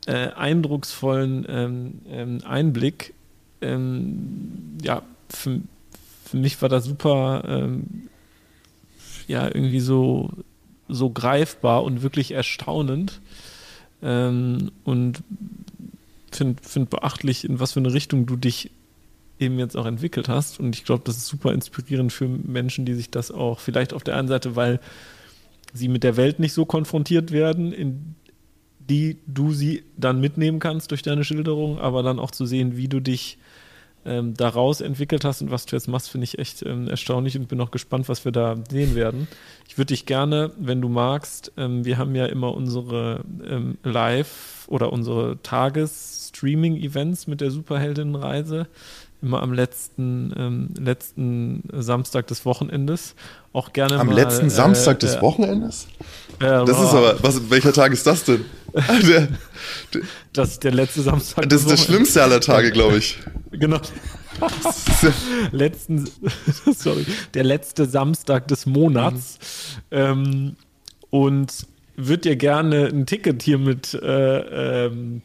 äh, 0.06 0.28
eindrucksvollen 0.28 1.48
ähm, 1.50 2.02
ähm, 2.08 2.42
Einblick 2.46 3.16
ähm, 3.62 4.78
ja, 4.82 5.02
für, 5.30 5.62
für 6.26 6.38
mich 6.38 6.62
war 6.62 6.70
das 6.70 6.86
super, 6.86 7.44
ähm, 7.48 8.10
ja, 9.28 9.46
irgendwie 9.46 9.80
so, 9.80 10.32
so 10.88 11.10
greifbar 11.10 11.84
und 11.84 12.02
wirklich 12.02 12.32
erstaunend. 12.32 13.22
Ähm, 14.02 14.72
und 14.84 15.24
finde 16.32 16.62
find 16.62 16.90
beachtlich, 16.90 17.44
in 17.46 17.60
was 17.60 17.74
für 17.74 17.80
eine 17.80 17.94
Richtung 17.94 18.26
du 18.26 18.36
dich 18.36 18.72
eben 19.40 19.60
jetzt 19.60 19.76
auch 19.76 19.86
entwickelt 19.86 20.30
hast. 20.30 20.60
Und 20.60 20.76
ich 20.76 20.86
glaube, 20.86 21.04
das 21.06 21.18
ist 21.18 21.28
super 21.28 21.54
inspirierend 21.54 22.12
für 22.12 22.28
Menschen, 22.28 22.86
die 22.86 22.94
sich 22.94 23.10
das 23.10 23.32
auch 23.32 23.60
vielleicht 23.60 23.94
auf 23.94 24.04
der 24.04 24.18
einen 24.18 24.28
Seite, 24.28 24.56
weil 24.56 24.80
sie 25.74 25.88
mit 25.88 26.04
der 26.04 26.18
Welt 26.18 26.40
nicht 26.40 26.54
so 26.54 26.66
konfrontiert 26.66 27.32
werden, 27.32 27.72
in 27.72 28.16
die 28.90 29.18
du 29.28 29.52
sie 29.52 29.84
dann 29.98 30.22
mitnehmen 30.22 30.60
kannst 30.60 30.92
durch 30.92 31.02
deine 31.02 31.24
Schilderung, 31.24 31.80
aber 31.80 32.04
dann 32.04 32.20
auch 32.20 32.32
zu 32.32 32.46
sehen, 32.46 32.78
wie 32.78 32.88
du 32.88 33.00
dich 33.00 33.38
ähm, 34.08 34.34
daraus 34.36 34.82
entwickelt 34.82 35.26
hast 35.26 35.42
und 35.42 35.52
was 35.52 35.66
du 35.66 35.76
jetzt 35.76 35.88
machst, 35.88 36.10
finde 36.10 36.24
ich 36.24 36.40
echt 36.40 36.64
ähm, 36.66 36.88
erstaunlich 36.88 37.38
und 37.38 37.50
bin 37.50 37.60
auch 37.60 37.72
gespannt, 37.72 38.08
was 38.08 38.24
wir 38.24 38.32
da 38.32 38.56
sehen 38.70 38.96
werden. 38.96 39.28
Ich 39.68 39.78
würde 39.78 39.94
dich 39.94 40.06
gerne, 40.06 40.52
wenn 40.58 40.82
du 40.82 40.88
magst, 40.88 41.52
ähm, 41.58 41.84
wir 41.84 41.98
haben 41.98 42.16
ja 42.16 42.26
immer 42.26 42.54
unsere 42.54 43.26
ähm, 43.46 43.78
Live- 43.84 44.66
oder 44.68 44.94
unsere 44.94 45.42
Tages-Streaming-Events 45.44 47.28
mit 47.28 47.42
der 47.42 47.52
Superheldinnenreise 47.52 48.68
immer 49.22 49.42
am 49.42 49.54
letzten, 49.54 50.34
ähm, 50.38 50.70
letzten 50.78 51.64
Samstag 51.74 52.28
des 52.28 52.46
Wochenendes. 52.46 53.16
Auch 53.54 53.74
gerne 53.74 54.00
Am 54.00 54.08
mal, 54.08 54.16
letzten 54.16 54.50
Samstag 54.50 54.98
äh, 54.98 55.00
des 55.00 55.22
Wochenendes? 55.22 55.88
Äh, 56.40 56.66
das 56.66 56.80
ist 56.80 56.94
aber, 56.94 57.22
was, 57.24 57.50
welcher 57.50 57.74
Tag 57.74 57.92
ist 57.94 58.06
das 58.06 58.24
denn? 58.24 58.46
der, 59.08 59.28
das 60.34 60.52
ist 60.52 60.64
der 60.64 60.72
letzte 60.72 61.02
Samstag. 61.02 61.50
Das 61.50 61.62
ist 61.62 61.70
der 61.70 61.78
schlimmste 61.78 62.22
aller 62.24 62.42
Tage, 62.42 62.72
glaube 62.72 62.98
ich. 62.98 63.20
Genau. 63.50 63.80
letzten, 65.52 66.08
sorry, 66.76 67.06
der 67.34 67.44
letzte 67.44 67.86
Samstag 67.86 68.48
des 68.50 68.66
Monats. 68.66 69.40
Mhm. 69.90 69.98
Ähm, 69.98 70.56
und 71.10 71.66
würde 71.96 72.22
dir 72.22 72.36
gerne 72.36 72.86
ein 72.88 73.06
Ticket 73.08 73.42
hier 73.42 73.58
mit 73.58 73.94
äh, 73.96 74.86
ähm, 74.86 75.22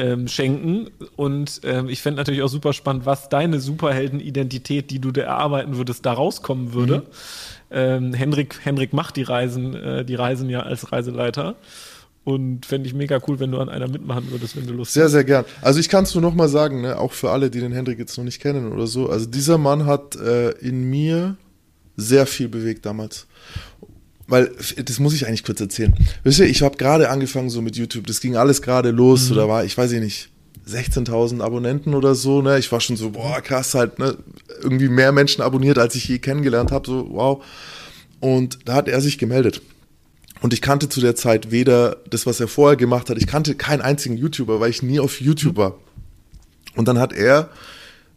ähm, 0.00 0.28
schenken. 0.28 0.90
Und 1.16 1.60
ähm, 1.64 1.88
ich 1.88 2.00
fände 2.02 2.18
natürlich 2.18 2.42
auch 2.42 2.48
super 2.48 2.72
spannend, 2.72 3.06
was 3.06 3.28
deine 3.28 3.60
Superheldenidentität, 3.60 4.90
die 4.90 4.98
du 4.98 5.10
dir 5.10 5.24
erarbeiten 5.24 5.76
würdest, 5.76 6.06
da 6.06 6.12
rauskommen 6.12 6.72
würde. 6.72 6.98
Mhm. 6.98 7.02
Ähm, 7.70 8.14
Henrik, 8.14 8.58
Henrik 8.64 8.92
macht 8.92 9.16
die 9.16 9.22
Reisen, 9.22 9.74
äh, 9.74 10.04
die 10.04 10.14
Reisen 10.14 10.48
ja 10.48 10.60
als 10.60 10.90
Reiseleiter. 10.90 11.56
Und 12.22 12.66
fände 12.66 12.86
ich 12.86 12.94
mega 12.94 13.18
cool, 13.26 13.40
wenn 13.40 13.50
du 13.50 13.58
an 13.58 13.70
einer 13.70 13.88
mitmachen 13.88 14.30
würdest, 14.30 14.54
wenn 14.54 14.66
du 14.66 14.74
Lust 14.74 14.92
sehr, 14.92 15.04
hast. 15.04 15.12
Sehr, 15.12 15.20
sehr 15.20 15.24
gern. 15.24 15.44
Also 15.62 15.80
ich 15.80 15.88
kann 15.88 16.04
es 16.04 16.14
nur 16.14 16.22
noch 16.22 16.34
mal 16.34 16.48
sagen, 16.48 16.82
ne, 16.82 16.98
auch 16.98 17.12
für 17.12 17.30
alle, 17.30 17.50
die 17.50 17.60
den 17.60 17.72
Hendrik 17.72 17.98
jetzt 17.98 18.16
noch 18.18 18.24
nicht 18.24 18.40
kennen 18.40 18.72
oder 18.72 18.86
so. 18.86 19.08
Also 19.08 19.26
dieser 19.26 19.56
Mann 19.56 19.86
hat 19.86 20.16
äh, 20.16 20.50
in 20.58 20.90
mir 20.90 21.36
sehr 21.96 22.26
viel 22.26 22.48
bewegt 22.48 22.84
damals. 22.86 23.26
Weil, 24.30 24.52
das 24.84 25.00
muss 25.00 25.12
ich 25.12 25.26
eigentlich 25.26 25.42
kurz 25.44 25.60
erzählen. 25.60 25.92
Wisst 26.22 26.38
ihr, 26.38 26.46
ich 26.46 26.62
habe 26.62 26.76
gerade 26.76 27.10
angefangen 27.10 27.50
so 27.50 27.60
mit 27.62 27.76
YouTube. 27.76 28.06
Das 28.06 28.20
ging 28.20 28.36
alles 28.36 28.62
gerade 28.62 28.92
los. 28.92 29.28
Mhm. 29.28 29.34
Da 29.34 29.48
war, 29.48 29.64
ich 29.64 29.76
weiß 29.76 29.90
nicht, 29.92 30.30
16.000 30.68 31.42
Abonnenten 31.42 31.94
oder 31.94 32.14
so. 32.14 32.40
Ne? 32.40 32.58
Ich 32.58 32.70
war 32.70 32.80
schon 32.80 32.96
so, 32.96 33.10
boah, 33.10 33.40
krass 33.40 33.74
halt. 33.74 33.98
Ne? 33.98 34.16
Irgendwie 34.62 34.88
mehr 34.88 35.10
Menschen 35.10 35.42
abonniert, 35.42 35.78
als 35.78 35.96
ich 35.96 36.06
je 36.06 36.20
kennengelernt 36.20 36.70
habe. 36.70 36.86
So, 36.86 37.08
wow. 37.10 37.44
Und 38.20 38.60
da 38.66 38.74
hat 38.74 38.86
er 38.86 39.00
sich 39.00 39.18
gemeldet. 39.18 39.62
Und 40.42 40.52
ich 40.54 40.62
kannte 40.62 40.88
zu 40.88 41.00
der 41.00 41.16
Zeit 41.16 41.50
weder 41.50 41.96
das, 42.08 42.24
was 42.24 42.38
er 42.38 42.46
vorher 42.46 42.76
gemacht 42.76 43.10
hat, 43.10 43.18
ich 43.18 43.26
kannte 43.26 43.56
keinen 43.56 43.82
einzigen 43.82 44.16
YouTuber, 44.16 44.60
weil 44.60 44.70
ich 44.70 44.82
nie 44.82 45.00
auf 45.00 45.20
YouTube 45.20 45.56
war. 45.56 45.74
Und 46.76 46.86
dann 46.86 46.98
hat 46.98 47.12
er, 47.12 47.50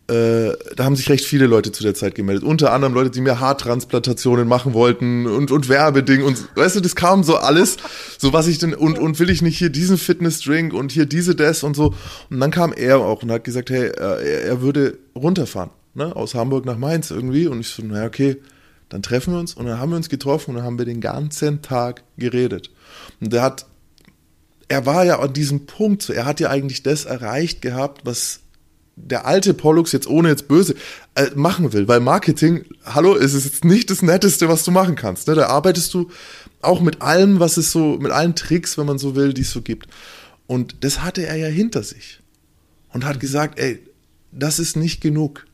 äh, 0.08 0.51
da 0.76 0.84
haben 0.84 0.97
sich 0.97 1.10
recht 1.10 1.24
viele 1.24 1.47
Leute 1.47 1.72
zu 1.72 1.82
der 1.82 1.93
Zeit 1.93 2.14
gemeldet. 2.14 2.43
Unter 2.43 2.74
anderem 2.74 2.93
Leute, 2.93 3.10
die 3.10 3.22
mir 3.22 3.39
Haartransplantationen 3.39 4.47
machen 4.47 4.74
wollten 4.74 5.26
und, 5.28 5.49
und 5.49 5.70
Werbeding 5.70 6.24
und 6.24 6.49
weißt 6.58 6.76
du, 6.76 6.82
das 6.82 6.95
kam 6.95 7.24
so 7.24 7.38
alles, 7.38 7.78
so 8.18 8.34
was 8.34 8.47
ich 8.47 8.58
denn, 8.58 8.74
und, 8.74 8.99
und 8.99 9.20
will 9.20 9.30
ich 9.30 9.41
nicht 9.41 9.58
hier 9.58 9.70
diesen 9.70 9.97
Fitnessdrink 9.97 10.74
und 10.74 10.91
hier 10.91 11.06
diese 11.06 11.36
das 11.36 11.64
und 11.64 11.76
so. 11.76 11.93
Und 12.30 12.39
dann 12.41 12.51
kam 12.51 12.74
er 12.74 12.99
auch 12.99 13.24
und 13.24 13.32
hat 13.32 13.45
gesagt, 13.45 13.70
hey, 13.70 13.91
er, 13.95 14.20
er 14.20 14.62
würde 14.62 14.97
runterfahren, 15.16 15.70
ne, 15.93 16.14
aus 16.14 16.36
Hamburg 16.36 16.66
nach 16.66 16.78
Mainz 16.78 17.10
irgendwie. 17.10 17.47
Und 17.47 17.62
ich 17.62 17.70
so, 17.70 17.82
naja, 17.82 18.06
okay, 18.06 18.38
dann 18.89 19.04
treffen 19.04 19.34
wir 19.34 19.39
uns 19.39 19.54
und 19.54 19.66
dann 19.66 19.80
haben 19.80 19.91
wir 19.91 19.95
uns 19.95 20.10
getroffen 20.10 20.51
und 20.51 20.58
dann 20.58 20.66
haben 20.66 20.78
wir 20.78 20.86
den 20.86 21.01
ganzen 21.01 21.62
Tag 21.62 22.04
geredet. 22.18 22.72
Und 23.22 23.32
der 23.32 23.41
hat, 23.41 23.66
er 24.68 24.86
war 24.86 25.06
ja 25.06 25.20
an 25.20 25.32
diesem 25.32 25.66
Punkt, 25.66 26.10
er 26.10 26.26
hat 26.26 26.41
ja 26.41 26.49
eigentlich 26.49 26.84
das 26.84 27.06
erreicht 27.06 27.62
gehabt, 27.62 28.01
was 28.04 28.43
der 28.96 29.26
alte 29.26 29.54
Pollux 29.54 29.91
jetzt 29.91 30.08
ohne 30.08 30.30
jetzt 30.30 30.48
böse 30.48 30.76
äh, 31.16 31.32
machen 31.36 31.74
will, 31.74 31.88
weil 31.88 32.00
Marketing, 32.00 32.66
hallo, 32.86 33.16
ist 33.16 33.34
es 33.34 33.46
jetzt 33.46 33.66
nicht 33.66 33.89
das 33.89 34.02
Netteste, 34.02 34.48
was 34.50 34.64
du 34.64 34.72
machen 34.72 34.96
kannst. 34.96 35.28
Ne? 35.28 35.36
Da 35.36 35.48
arbeitest 35.48 35.94
du 35.94 36.10
auch 36.62 36.80
mit 36.80 37.02
allem, 37.02 37.39
was 37.39 37.58
es 37.58 37.72
so, 37.72 37.98
mit 38.00 38.12
allen 38.12 38.36
Tricks, 38.36 38.78
wenn 38.78 38.86
man 38.86 39.00
so 39.00 39.16
will, 39.16 39.34
die 39.34 39.41
es 39.41 39.52
so 39.52 39.62
gibt. 39.62 39.88
Und 40.48 40.78
das 40.82 41.02
hatte 41.02 41.26
er 41.26 41.36
ja 41.36 41.48
hinter 41.48 41.84
sich 41.84 42.20
und 42.94 43.06
hat 43.06 43.20
gesagt, 43.20 43.60
ey, 43.60 43.80
das 44.32 44.60
ist 44.60 44.76
nicht 44.76 45.02
genug. 45.02 45.46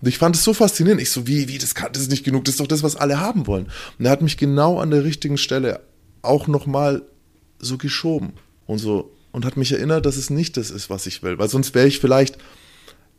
Und 0.00 0.08
ich 0.08 0.18
fand 0.18 0.36
es 0.36 0.44
so 0.44 0.52
faszinierend. 0.52 1.00
Ich 1.00 1.10
so, 1.10 1.26
wie, 1.26 1.48
wie, 1.48 1.58
das, 1.58 1.74
kann, 1.74 1.92
das 1.92 2.02
ist 2.02 2.10
nicht 2.10 2.24
genug, 2.24 2.44
das 2.44 2.54
ist 2.54 2.60
doch 2.60 2.66
das, 2.66 2.82
was 2.82 2.96
alle 2.96 3.20
haben 3.20 3.46
wollen. 3.46 3.68
Und 3.98 4.04
er 4.04 4.10
hat 4.10 4.22
mich 4.22 4.36
genau 4.36 4.78
an 4.78 4.90
der 4.90 5.04
richtigen 5.04 5.38
Stelle 5.38 5.80
auch 6.22 6.46
nochmal 6.46 7.02
so 7.58 7.78
geschoben 7.78 8.34
und 8.66 8.78
so 8.78 9.14
und 9.32 9.44
hat 9.44 9.56
mich 9.56 9.72
erinnert, 9.72 10.06
dass 10.06 10.16
es 10.16 10.30
nicht 10.30 10.56
das 10.56 10.70
ist, 10.70 10.90
was 10.90 11.06
ich 11.06 11.22
will. 11.22 11.38
Weil 11.38 11.48
sonst 11.48 11.74
wäre 11.74 11.86
ich 11.86 11.98
vielleicht 11.98 12.38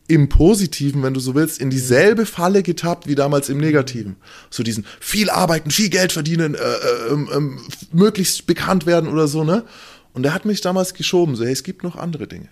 im 0.08 0.28
Positiven, 0.28 1.02
wenn 1.02 1.14
du 1.14 1.20
so 1.20 1.34
willst, 1.34 1.60
in 1.60 1.70
dieselbe 1.70 2.26
Falle 2.26 2.62
getappt 2.62 3.06
wie 3.06 3.14
damals 3.14 3.48
im 3.48 3.58
Negativen. 3.58 4.16
So 4.50 4.62
diesen 4.62 4.84
viel 5.00 5.30
arbeiten, 5.30 5.70
viel 5.70 5.88
Geld 5.88 6.12
verdienen, 6.12 6.54
äh, 6.54 6.58
äh, 6.58 7.12
äh, 7.12 7.56
möglichst 7.92 8.46
bekannt 8.46 8.86
werden 8.86 9.08
oder 9.08 9.26
so, 9.28 9.44
ne? 9.44 9.64
Und 10.12 10.24
er 10.24 10.32
hat 10.32 10.44
mich 10.44 10.62
damals 10.62 10.94
geschoben, 10.94 11.36
so, 11.36 11.44
hey, 11.44 11.52
es 11.52 11.62
gibt 11.62 11.82
noch 11.82 11.96
andere 11.96 12.26
Dinge. 12.26 12.48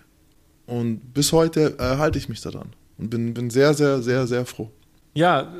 Und 0.67 1.13
bis 1.13 1.31
heute 1.31 1.77
äh, 1.79 1.97
halte 1.97 2.19
ich 2.19 2.29
mich 2.29 2.41
daran. 2.41 2.69
Und 2.97 3.09
bin, 3.09 3.33
bin 3.33 3.49
sehr, 3.49 3.73
sehr, 3.73 4.01
sehr, 4.01 4.27
sehr 4.27 4.45
froh. 4.45 4.71
Ja, 5.13 5.51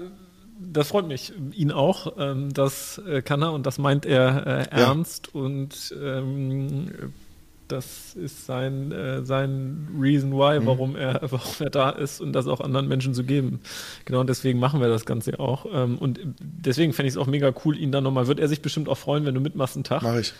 das 0.59 0.89
freut 0.89 1.07
mich. 1.07 1.33
Ihn 1.53 1.71
auch. 1.71 2.13
Ähm, 2.17 2.53
das 2.53 3.01
äh, 3.07 3.21
kann 3.21 3.41
er 3.41 3.53
und 3.53 3.65
das 3.65 3.77
meint 3.77 4.05
er 4.05 4.45
äh, 4.45 4.75
ernst. 4.75 5.29
Ja. 5.33 5.41
Und 5.41 5.95
ähm, 6.01 6.91
das 7.67 8.15
ist 8.15 8.45
sein, 8.45 8.91
äh, 8.91 9.23
sein 9.23 9.87
Reason 9.99 10.31
why, 10.31 10.59
mhm. 10.59 10.65
warum, 10.65 10.95
er, 10.95 11.21
warum 11.29 11.53
er 11.59 11.69
da 11.69 11.89
ist 11.89 12.21
und 12.21 12.33
das 12.33 12.47
auch 12.47 12.61
anderen 12.61 12.87
Menschen 12.87 13.13
zu 13.13 13.23
geben. 13.23 13.59
Genau, 14.05 14.21
und 14.21 14.27
deswegen 14.27 14.59
machen 14.59 14.81
wir 14.81 14.87
das 14.87 15.05
Ganze 15.05 15.39
auch. 15.39 15.65
Ähm, 15.71 15.97
und 15.97 16.19
deswegen 16.39 16.93
fände 16.93 17.07
ich 17.07 17.15
es 17.15 17.17
auch 17.17 17.27
mega 17.27 17.53
cool, 17.63 17.77
ihn 17.77 17.91
dann 17.91 18.03
nochmal, 18.03 18.27
wird 18.27 18.39
er 18.39 18.47
sich 18.47 18.61
bestimmt 18.61 18.89
auch 18.89 18.97
freuen, 18.97 19.25
wenn 19.25 19.35
du 19.35 19.41
mitmachst 19.41 19.75
einen 19.75 19.83
Tag. 19.83 20.03
Mach 20.03 20.17
ich. 20.17 20.33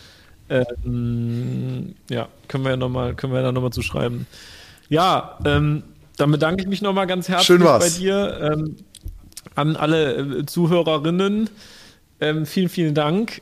Ähm, 0.50 1.96
ja, 2.10 2.28
können 2.48 2.64
wir 2.64 2.72
ja 2.72 2.78
nochmal, 2.78 3.16
können 3.16 3.34
wir 3.34 3.42
da 3.42 3.52
nochmal 3.52 3.72
zu 3.72 3.82
schreiben. 3.82 4.28
Ja, 4.90 5.40
ähm, 5.44 5.84
dann 6.18 6.32
bedanke 6.32 6.62
ich 6.62 6.68
mich 6.70 6.82
nochmal 6.82 7.08
ganz 7.08 7.28
herzlich 7.28 7.60
bei 7.60 7.90
dir. 7.90 8.54
Ähm, 8.54 8.76
an 9.56 9.76
alle 9.76 10.16
äh, 10.16 10.46
Zuhörerinnen. 10.46 11.50
Ähm, 12.20 12.46
vielen, 12.46 12.70
vielen 12.70 12.94
Dank. 12.94 13.42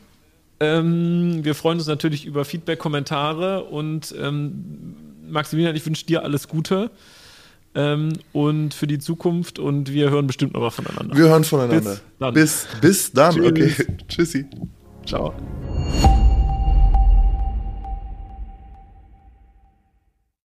Ähm, 0.59 1.43
wir 1.43 1.55
freuen 1.55 1.77
uns 1.77 1.87
natürlich 1.87 2.25
über 2.25 2.45
Feedback, 2.45 2.79
Kommentare 2.79 3.63
und 3.63 4.13
ähm, 4.19 4.95
Maximilian, 5.29 5.75
ich 5.75 5.85
wünsche 5.85 6.05
dir 6.05 6.23
alles 6.23 6.47
Gute 6.47 6.91
ähm, 7.75 8.13
und 8.31 8.73
für 8.73 8.87
die 8.87 8.99
Zukunft 8.99 9.59
und 9.59 9.91
wir 9.91 10.09
hören 10.09 10.27
bestimmt 10.27 10.53
noch 10.53 10.61
mal 10.61 10.69
voneinander. 10.69 11.15
Wir 11.15 11.25
hören 11.25 11.43
voneinander. 11.43 11.91
Bis 11.91 12.01
dann. 12.19 12.33
Bis, 12.33 12.67
bis 12.81 13.11
dann. 13.11 13.35
Tschüss. 13.35 13.45
Okay. 13.47 13.97
Tschüssi. 14.07 14.45
Ciao. 15.05 15.33